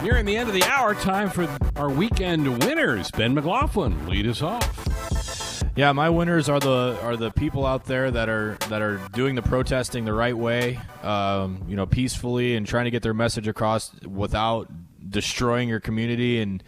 Nearing 0.00 0.26
the 0.26 0.36
end 0.36 0.48
of 0.48 0.54
the 0.54 0.62
hour, 0.64 0.94
time 0.94 1.30
for 1.30 1.48
our 1.74 1.90
weekend 1.90 2.62
winners. 2.64 3.10
Ben 3.10 3.34
McLaughlin, 3.34 4.06
lead 4.06 4.28
us 4.28 4.42
off. 4.42 5.64
Yeah, 5.76 5.90
my 5.90 6.08
winners 6.08 6.48
are 6.48 6.60
the 6.60 6.96
are 7.02 7.16
the 7.16 7.32
people 7.32 7.66
out 7.66 7.86
there 7.86 8.12
that 8.12 8.28
are 8.28 8.56
that 8.68 8.80
are 8.80 9.00
doing 9.12 9.34
the 9.34 9.42
protesting 9.42 10.04
the 10.04 10.12
right 10.12 10.36
way, 10.36 10.78
um, 11.02 11.64
you 11.66 11.74
know, 11.74 11.86
peacefully 11.86 12.54
and 12.54 12.64
trying 12.64 12.84
to 12.84 12.92
get 12.92 13.02
their 13.02 13.14
message 13.14 13.48
across 13.48 13.92
without 14.02 14.70
destroying 15.08 15.68
your 15.68 15.80
community 15.80 16.40
and 16.40 16.62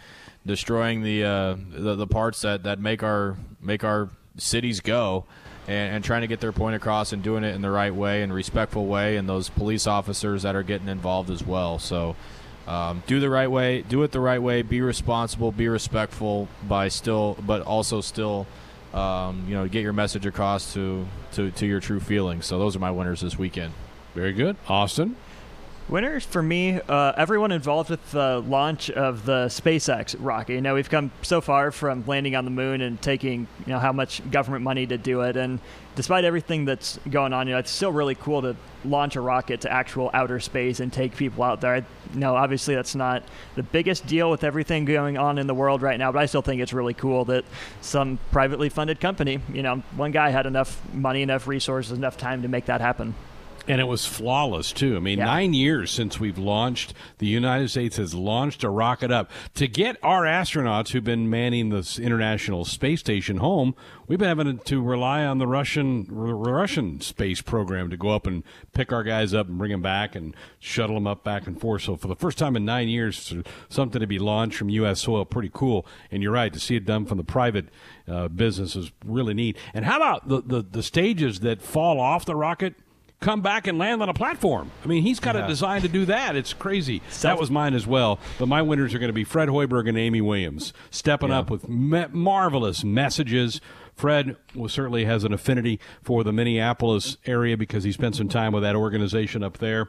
destroying 0.44 1.02
the 1.02 1.22
uh, 1.22 1.56
the, 1.70 1.94
the 1.94 2.06
parts 2.08 2.40
that, 2.40 2.64
that 2.64 2.80
make 2.80 3.04
our 3.04 3.36
make 3.60 3.84
our 3.84 4.10
cities 4.38 4.80
go 4.80 5.24
and, 5.66 5.96
and, 5.96 6.04
trying 6.04 6.20
to 6.20 6.26
get 6.26 6.40
their 6.40 6.52
point 6.52 6.76
across 6.76 7.12
and 7.12 7.22
doing 7.22 7.44
it 7.44 7.54
in 7.54 7.62
the 7.62 7.70
right 7.70 7.94
way 7.94 8.22
and 8.22 8.32
respectful 8.32 8.86
way 8.86 9.16
and 9.16 9.28
those 9.28 9.48
police 9.48 9.86
officers 9.86 10.42
that 10.42 10.54
are 10.54 10.62
getting 10.62 10.88
involved 10.88 11.30
as 11.30 11.44
well. 11.44 11.78
So 11.78 12.16
um, 12.66 13.02
do 13.06 13.20
the 13.20 13.30
right 13.30 13.50
way 13.50 13.82
do 13.82 14.02
it 14.02 14.10
the 14.10 14.20
right 14.20 14.42
way 14.42 14.62
be 14.62 14.80
responsible 14.80 15.52
be 15.52 15.68
respectful 15.68 16.48
by 16.66 16.88
still 16.88 17.36
but 17.46 17.62
also 17.62 18.00
still 18.00 18.44
um, 18.92 19.44
you 19.46 19.54
know 19.54 19.68
get 19.68 19.82
your 19.82 19.92
message 19.92 20.26
across 20.26 20.74
to, 20.74 21.06
to 21.32 21.50
to 21.52 21.66
your 21.66 21.80
true 21.80 22.00
feelings. 22.00 22.46
So 22.46 22.58
those 22.58 22.74
are 22.76 22.80
my 22.80 22.90
winners 22.90 23.20
this 23.20 23.38
weekend. 23.38 23.72
Very 24.14 24.32
good. 24.32 24.56
Austin 24.68 25.16
Winners 25.88 26.24
for 26.24 26.42
me, 26.42 26.80
uh, 26.88 27.12
everyone 27.16 27.52
involved 27.52 27.90
with 27.90 28.10
the 28.10 28.40
launch 28.40 28.90
of 28.90 29.24
the 29.24 29.46
SpaceX 29.46 30.16
rocket. 30.18 30.54
You 30.54 30.60
know, 30.60 30.74
we've 30.74 30.90
come 30.90 31.12
so 31.22 31.40
far 31.40 31.70
from 31.70 32.02
landing 32.08 32.34
on 32.34 32.44
the 32.44 32.50
moon 32.50 32.80
and 32.80 33.00
taking, 33.00 33.46
you 33.60 33.72
know, 33.72 33.78
how 33.78 33.92
much 33.92 34.20
government 34.32 34.64
money 34.64 34.84
to 34.88 34.98
do 34.98 35.20
it. 35.20 35.36
And 35.36 35.60
despite 35.94 36.24
everything 36.24 36.64
that's 36.64 36.98
going 37.08 37.32
on, 37.32 37.46
you 37.46 37.52
know, 37.52 37.60
it's 37.60 37.70
still 37.70 37.92
really 37.92 38.16
cool 38.16 38.42
to 38.42 38.56
launch 38.84 39.14
a 39.14 39.20
rocket 39.20 39.60
to 39.60 39.72
actual 39.72 40.10
outer 40.12 40.40
space 40.40 40.80
and 40.80 40.92
take 40.92 41.14
people 41.14 41.44
out 41.44 41.60
there. 41.60 41.74
I, 41.74 41.76
you 42.12 42.18
know, 42.18 42.34
obviously 42.34 42.74
that's 42.74 42.96
not 42.96 43.22
the 43.54 43.62
biggest 43.62 44.08
deal 44.08 44.28
with 44.28 44.42
everything 44.42 44.86
going 44.86 45.16
on 45.16 45.38
in 45.38 45.46
the 45.46 45.54
world 45.54 45.82
right 45.82 46.00
now, 46.00 46.10
but 46.10 46.18
I 46.18 46.26
still 46.26 46.42
think 46.42 46.60
it's 46.60 46.72
really 46.72 46.94
cool 46.94 47.26
that 47.26 47.44
some 47.80 48.18
privately 48.32 48.70
funded 48.70 48.98
company, 48.98 49.38
you 49.52 49.62
know, 49.62 49.84
one 49.94 50.10
guy 50.10 50.30
had 50.30 50.46
enough 50.46 50.82
money, 50.92 51.22
enough 51.22 51.46
resources, 51.46 51.96
enough 51.96 52.16
time 52.16 52.42
to 52.42 52.48
make 52.48 52.64
that 52.66 52.80
happen. 52.80 53.14
And 53.68 53.80
it 53.80 53.84
was 53.88 54.06
flawless, 54.06 54.70
too. 54.72 54.96
I 54.96 55.00
mean, 55.00 55.18
Yeah. 55.18 55.24
nine 55.24 55.52
years 55.52 55.90
since 55.90 56.20
we've 56.20 56.38
launched, 56.38 56.94
the 57.18 57.26
United 57.26 57.68
States 57.68 57.96
has 57.96 58.14
launched 58.14 58.62
a 58.62 58.70
rocket 58.70 59.10
up. 59.10 59.28
To 59.54 59.66
get 59.66 59.96
our 60.04 60.22
astronauts 60.22 60.90
who've 60.90 61.02
been 61.02 61.28
manning 61.28 61.70
the 61.70 61.98
International 62.00 62.64
Space 62.64 63.00
Station 63.00 63.38
home, 63.38 63.74
we've 64.06 64.20
been 64.20 64.28
having 64.28 64.58
to 64.58 64.80
rely 64.80 65.24
on 65.24 65.38
the 65.38 65.48
Russian 65.48 66.06
R- 66.10 66.36
Russian 66.36 67.00
space 67.00 67.40
program 67.40 67.90
to 67.90 67.96
go 67.96 68.10
up 68.10 68.24
and 68.24 68.44
pick 68.72 68.92
our 68.92 69.02
guys 69.02 69.34
up 69.34 69.48
and 69.48 69.58
bring 69.58 69.72
them 69.72 69.82
back 69.82 70.14
and 70.14 70.36
shuttle 70.60 70.94
them 70.94 71.08
up 71.08 71.24
back 71.24 71.48
and 71.48 71.60
forth. 71.60 71.82
So, 71.82 71.96
for 71.96 72.06
the 72.06 72.14
first 72.14 72.38
time 72.38 72.54
in 72.54 72.64
nine 72.64 72.88
years, 72.88 73.34
something 73.68 74.00
to 74.00 74.06
be 74.06 74.20
launched 74.20 74.58
from 74.58 74.68
U.S. 74.68 75.00
soil, 75.00 75.24
pretty 75.24 75.50
cool. 75.52 75.84
And 76.12 76.22
you're 76.22 76.30
right, 76.30 76.52
to 76.52 76.60
see 76.60 76.76
it 76.76 76.84
done 76.84 77.04
from 77.04 77.18
the 77.18 77.24
private 77.24 77.66
uh, 78.06 78.28
business 78.28 78.76
is 78.76 78.92
really 79.04 79.34
neat. 79.34 79.56
And 79.74 79.84
how 79.86 79.96
about 79.96 80.28
the, 80.28 80.40
the, 80.40 80.62
the 80.62 80.82
stages 80.84 81.40
that 81.40 81.62
fall 81.62 81.98
off 81.98 82.24
the 82.24 82.36
rocket? 82.36 82.74
Come 83.20 83.40
back 83.40 83.66
and 83.66 83.78
land 83.78 84.02
on 84.02 84.08
a 84.08 84.14
platform. 84.14 84.70
I 84.84 84.86
mean, 84.86 85.02
he's 85.02 85.20
got 85.20 85.36
a 85.36 85.46
design 85.46 85.82
to 85.82 85.88
do 85.88 86.04
that. 86.06 86.36
It's 86.36 86.52
crazy. 86.52 87.02
that 87.22 87.38
was 87.38 87.50
mine 87.50 87.74
as 87.74 87.86
well. 87.86 88.18
But 88.38 88.46
my 88.46 88.62
winners 88.62 88.94
are 88.94 88.98
going 88.98 89.08
to 89.08 89.14
be 89.14 89.24
Fred 89.24 89.48
Hoiberg 89.48 89.88
and 89.88 89.98
Amy 89.98 90.20
Williams, 90.20 90.72
stepping 90.90 91.30
up 91.32 91.50
with 91.50 91.68
ma- 91.68 92.08
marvelous 92.12 92.84
messages. 92.84 93.60
Fred 93.94 94.36
was, 94.54 94.72
certainly 94.72 95.06
has 95.06 95.24
an 95.24 95.32
affinity 95.32 95.80
for 96.02 96.22
the 96.22 96.32
Minneapolis 96.32 97.16
area 97.26 97.56
because 97.56 97.84
he 97.84 97.92
spent 97.92 98.14
some 98.16 98.28
time 98.28 98.52
with 98.52 98.62
that 98.62 98.76
organization 98.76 99.42
up 99.42 99.58
there. 99.58 99.88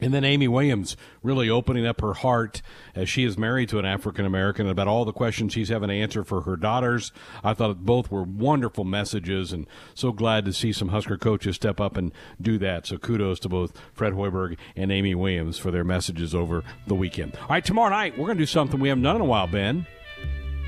And 0.00 0.14
then 0.14 0.24
Amy 0.24 0.46
Williams 0.46 0.96
really 1.22 1.50
opening 1.50 1.86
up 1.86 2.00
her 2.00 2.14
heart 2.14 2.62
as 2.94 3.08
she 3.08 3.24
is 3.24 3.36
married 3.36 3.68
to 3.70 3.78
an 3.78 3.84
African 3.84 4.24
American 4.24 4.68
about 4.68 4.86
all 4.86 5.04
the 5.04 5.12
questions 5.12 5.52
she's 5.52 5.70
having 5.70 5.88
to 5.88 5.94
answer 5.94 6.22
for 6.22 6.42
her 6.42 6.56
daughters. 6.56 7.10
I 7.42 7.54
thought 7.54 7.84
both 7.84 8.10
were 8.10 8.22
wonderful 8.22 8.84
messages 8.84 9.52
and 9.52 9.66
so 9.94 10.12
glad 10.12 10.44
to 10.44 10.52
see 10.52 10.72
some 10.72 10.88
Husker 10.88 11.18
coaches 11.18 11.56
step 11.56 11.80
up 11.80 11.96
and 11.96 12.12
do 12.40 12.58
that. 12.58 12.86
So 12.86 12.96
kudos 12.96 13.40
to 13.40 13.48
both 13.48 13.72
Fred 13.92 14.12
Hoiberg 14.12 14.56
and 14.76 14.92
Amy 14.92 15.14
Williams 15.14 15.58
for 15.58 15.70
their 15.70 15.84
messages 15.84 16.34
over 16.34 16.62
the 16.86 16.94
weekend. 16.94 17.36
All 17.36 17.48
right, 17.48 17.64
tomorrow 17.64 17.90
night 17.90 18.16
we're 18.16 18.26
going 18.26 18.38
to 18.38 18.42
do 18.42 18.46
something 18.46 18.78
we 18.78 18.90
haven't 18.90 19.04
done 19.04 19.16
in 19.16 19.22
a 19.22 19.26
while, 19.26 19.48
Ben. 19.48 19.86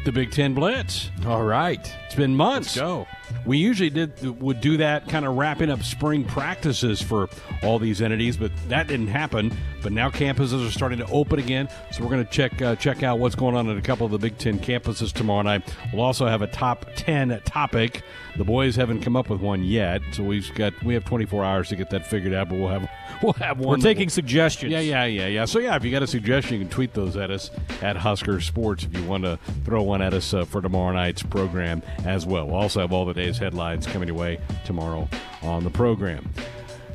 The 0.04 0.12
Big 0.12 0.30
Ten 0.32 0.54
Blitz. 0.54 1.10
All 1.26 1.42
right. 1.44 1.94
It's 2.06 2.14
been 2.14 2.34
months. 2.34 2.74
Let's 2.74 2.80
go. 2.80 3.06
We 3.46 3.58
usually 3.58 3.90
did 3.90 4.40
would 4.40 4.60
do 4.60 4.76
that 4.78 5.08
kind 5.08 5.24
of 5.24 5.36
wrapping 5.36 5.70
up 5.70 5.82
spring 5.82 6.24
practices 6.24 7.00
for 7.00 7.28
all 7.62 7.78
these 7.78 8.02
entities, 8.02 8.36
but 8.36 8.52
that 8.68 8.86
didn't 8.86 9.08
happen. 9.08 9.52
But 9.82 9.92
now 9.92 10.10
campuses 10.10 10.66
are 10.66 10.70
starting 10.70 10.98
to 10.98 11.06
open 11.06 11.38
again, 11.38 11.68
so 11.90 12.02
we're 12.04 12.10
going 12.10 12.24
to 12.24 12.30
check 12.30 12.60
uh, 12.60 12.76
check 12.76 13.02
out 13.02 13.18
what's 13.18 13.34
going 13.34 13.54
on 13.56 13.68
at 13.70 13.76
a 13.76 13.80
couple 13.82 14.04
of 14.04 14.12
the 14.12 14.18
Big 14.18 14.36
Ten 14.38 14.58
campuses 14.58 15.12
tomorrow 15.12 15.42
night. 15.42 15.74
We'll 15.92 16.02
also 16.02 16.26
have 16.26 16.42
a 16.42 16.46
top 16.46 16.86
ten 16.96 17.40
topic. 17.44 18.02
The 18.36 18.44
boys 18.44 18.76
haven't 18.76 19.00
come 19.00 19.16
up 19.16 19.28
with 19.28 19.40
one 19.40 19.64
yet, 19.64 20.02
so 20.12 20.22
we've 20.22 20.52
got 20.54 20.72
we 20.84 20.94
have 20.94 21.04
24 21.04 21.44
hours 21.44 21.68
to 21.70 21.76
get 21.76 21.90
that 21.90 22.06
figured 22.06 22.32
out. 22.34 22.48
But 22.48 22.58
we'll 22.58 22.68
have 22.68 22.88
we'll 23.22 23.32
have 23.34 23.58
one. 23.58 23.78
We're 23.78 23.82
taking 23.82 24.06
will- 24.06 24.10
suggestions. 24.10 24.70
yeah, 24.70 24.80
yeah, 24.80 25.04
yeah, 25.06 25.26
yeah. 25.26 25.44
So 25.46 25.58
yeah, 25.58 25.76
if 25.76 25.84
you 25.84 25.90
got 25.90 26.02
a 26.02 26.06
suggestion, 26.06 26.54
you 26.54 26.60
can 26.60 26.70
tweet 26.70 26.92
those 26.94 27.16
at 27.16 27.30
us 27.30 27.50
at 27.82 27.96
Husker 27.96 28.40
Sports 28.40 28.84
if 28.84 28.96
you 28.96 29.04
want 29.04 29.24
to 29.24 29.38
throw 29.64 29.82
one 29.82 30.02
at 30.02 30.14
us 30.14 30.32
uh, 30.34 30.44
for 30.44 30.60
tomorrow 30.60 30.92
night's 30.92 31.22
program 31.22 31.82
as 32.04 32.26
well. 32.26 32.46
We'll 32.46 32.56
also 32.56 32.80
have 32.80 32.92
all 32.92 33.04
the 33.06 33.14
day's 33.20 33.38
headlines 33.38 33.86
coming 33.86 34.08
your 34.08 34.16
way 34.16 34.38
tomorrow 34.64 35.08
on 35.42 35.62
the 35.62 35.70
program. 35.70 36.28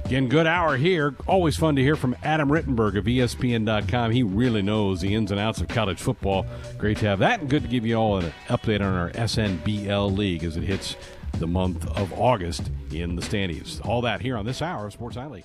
Again, 0.05 0.27
good 0.27 0.47
hour 0.47 0.77
here. 0.77 1.15
Always 1.27 1.55
fun 1.55 1.75
to 1.75 1.81
hear 1.81 1.95
from 1.95 2.15
Adam 2.23 2.49
Rittenberg 2.49 2.97
of 2.97 3.05
ESPN.com. 3.05 4.11
He 4.11 4.23
really 4.23 4.61
knows 4.61 5.01
the 5.01 5.13
ins 5.13 5.31
and 5.31 5.39
outs 5.39 5.61
of 5.61 5.67
college 5.67 5.99
football. 5.99 6.45
Great 6.77 6.97
to 6.97 7.05
have 7.07 7.19
that, 7.19 7.41
and 7.41 7.49
good 7.49 7.63
to 7.63 7.69
give 7.69 7.85
you 7.85 7.95
all 7.95 8.17
an 8.17 8.33
update 8.47 8.81
on 8.81 8.93
our 8.93 9.11
SNBL 9.11 10.15
League 10.15 10.43
as 10.43 10.57
it 10.57 10.63
hits 10.63 10.95
the 11.33 11.47
month 11.47 11.87
of 11.97 12.13
August 12.13 12.69
in 12.91 13.15
the 13.15 13.21
standings. 13.21 13.79
All 13.81 14.01
that 14.01 14.21
here 14.21 14.37
on 14.37 14.45
this 14.45 14.61
hour 14.61 14.87
of 14.87 14.93
Sports 14.93 15.15
Nightly. 15.15 15.43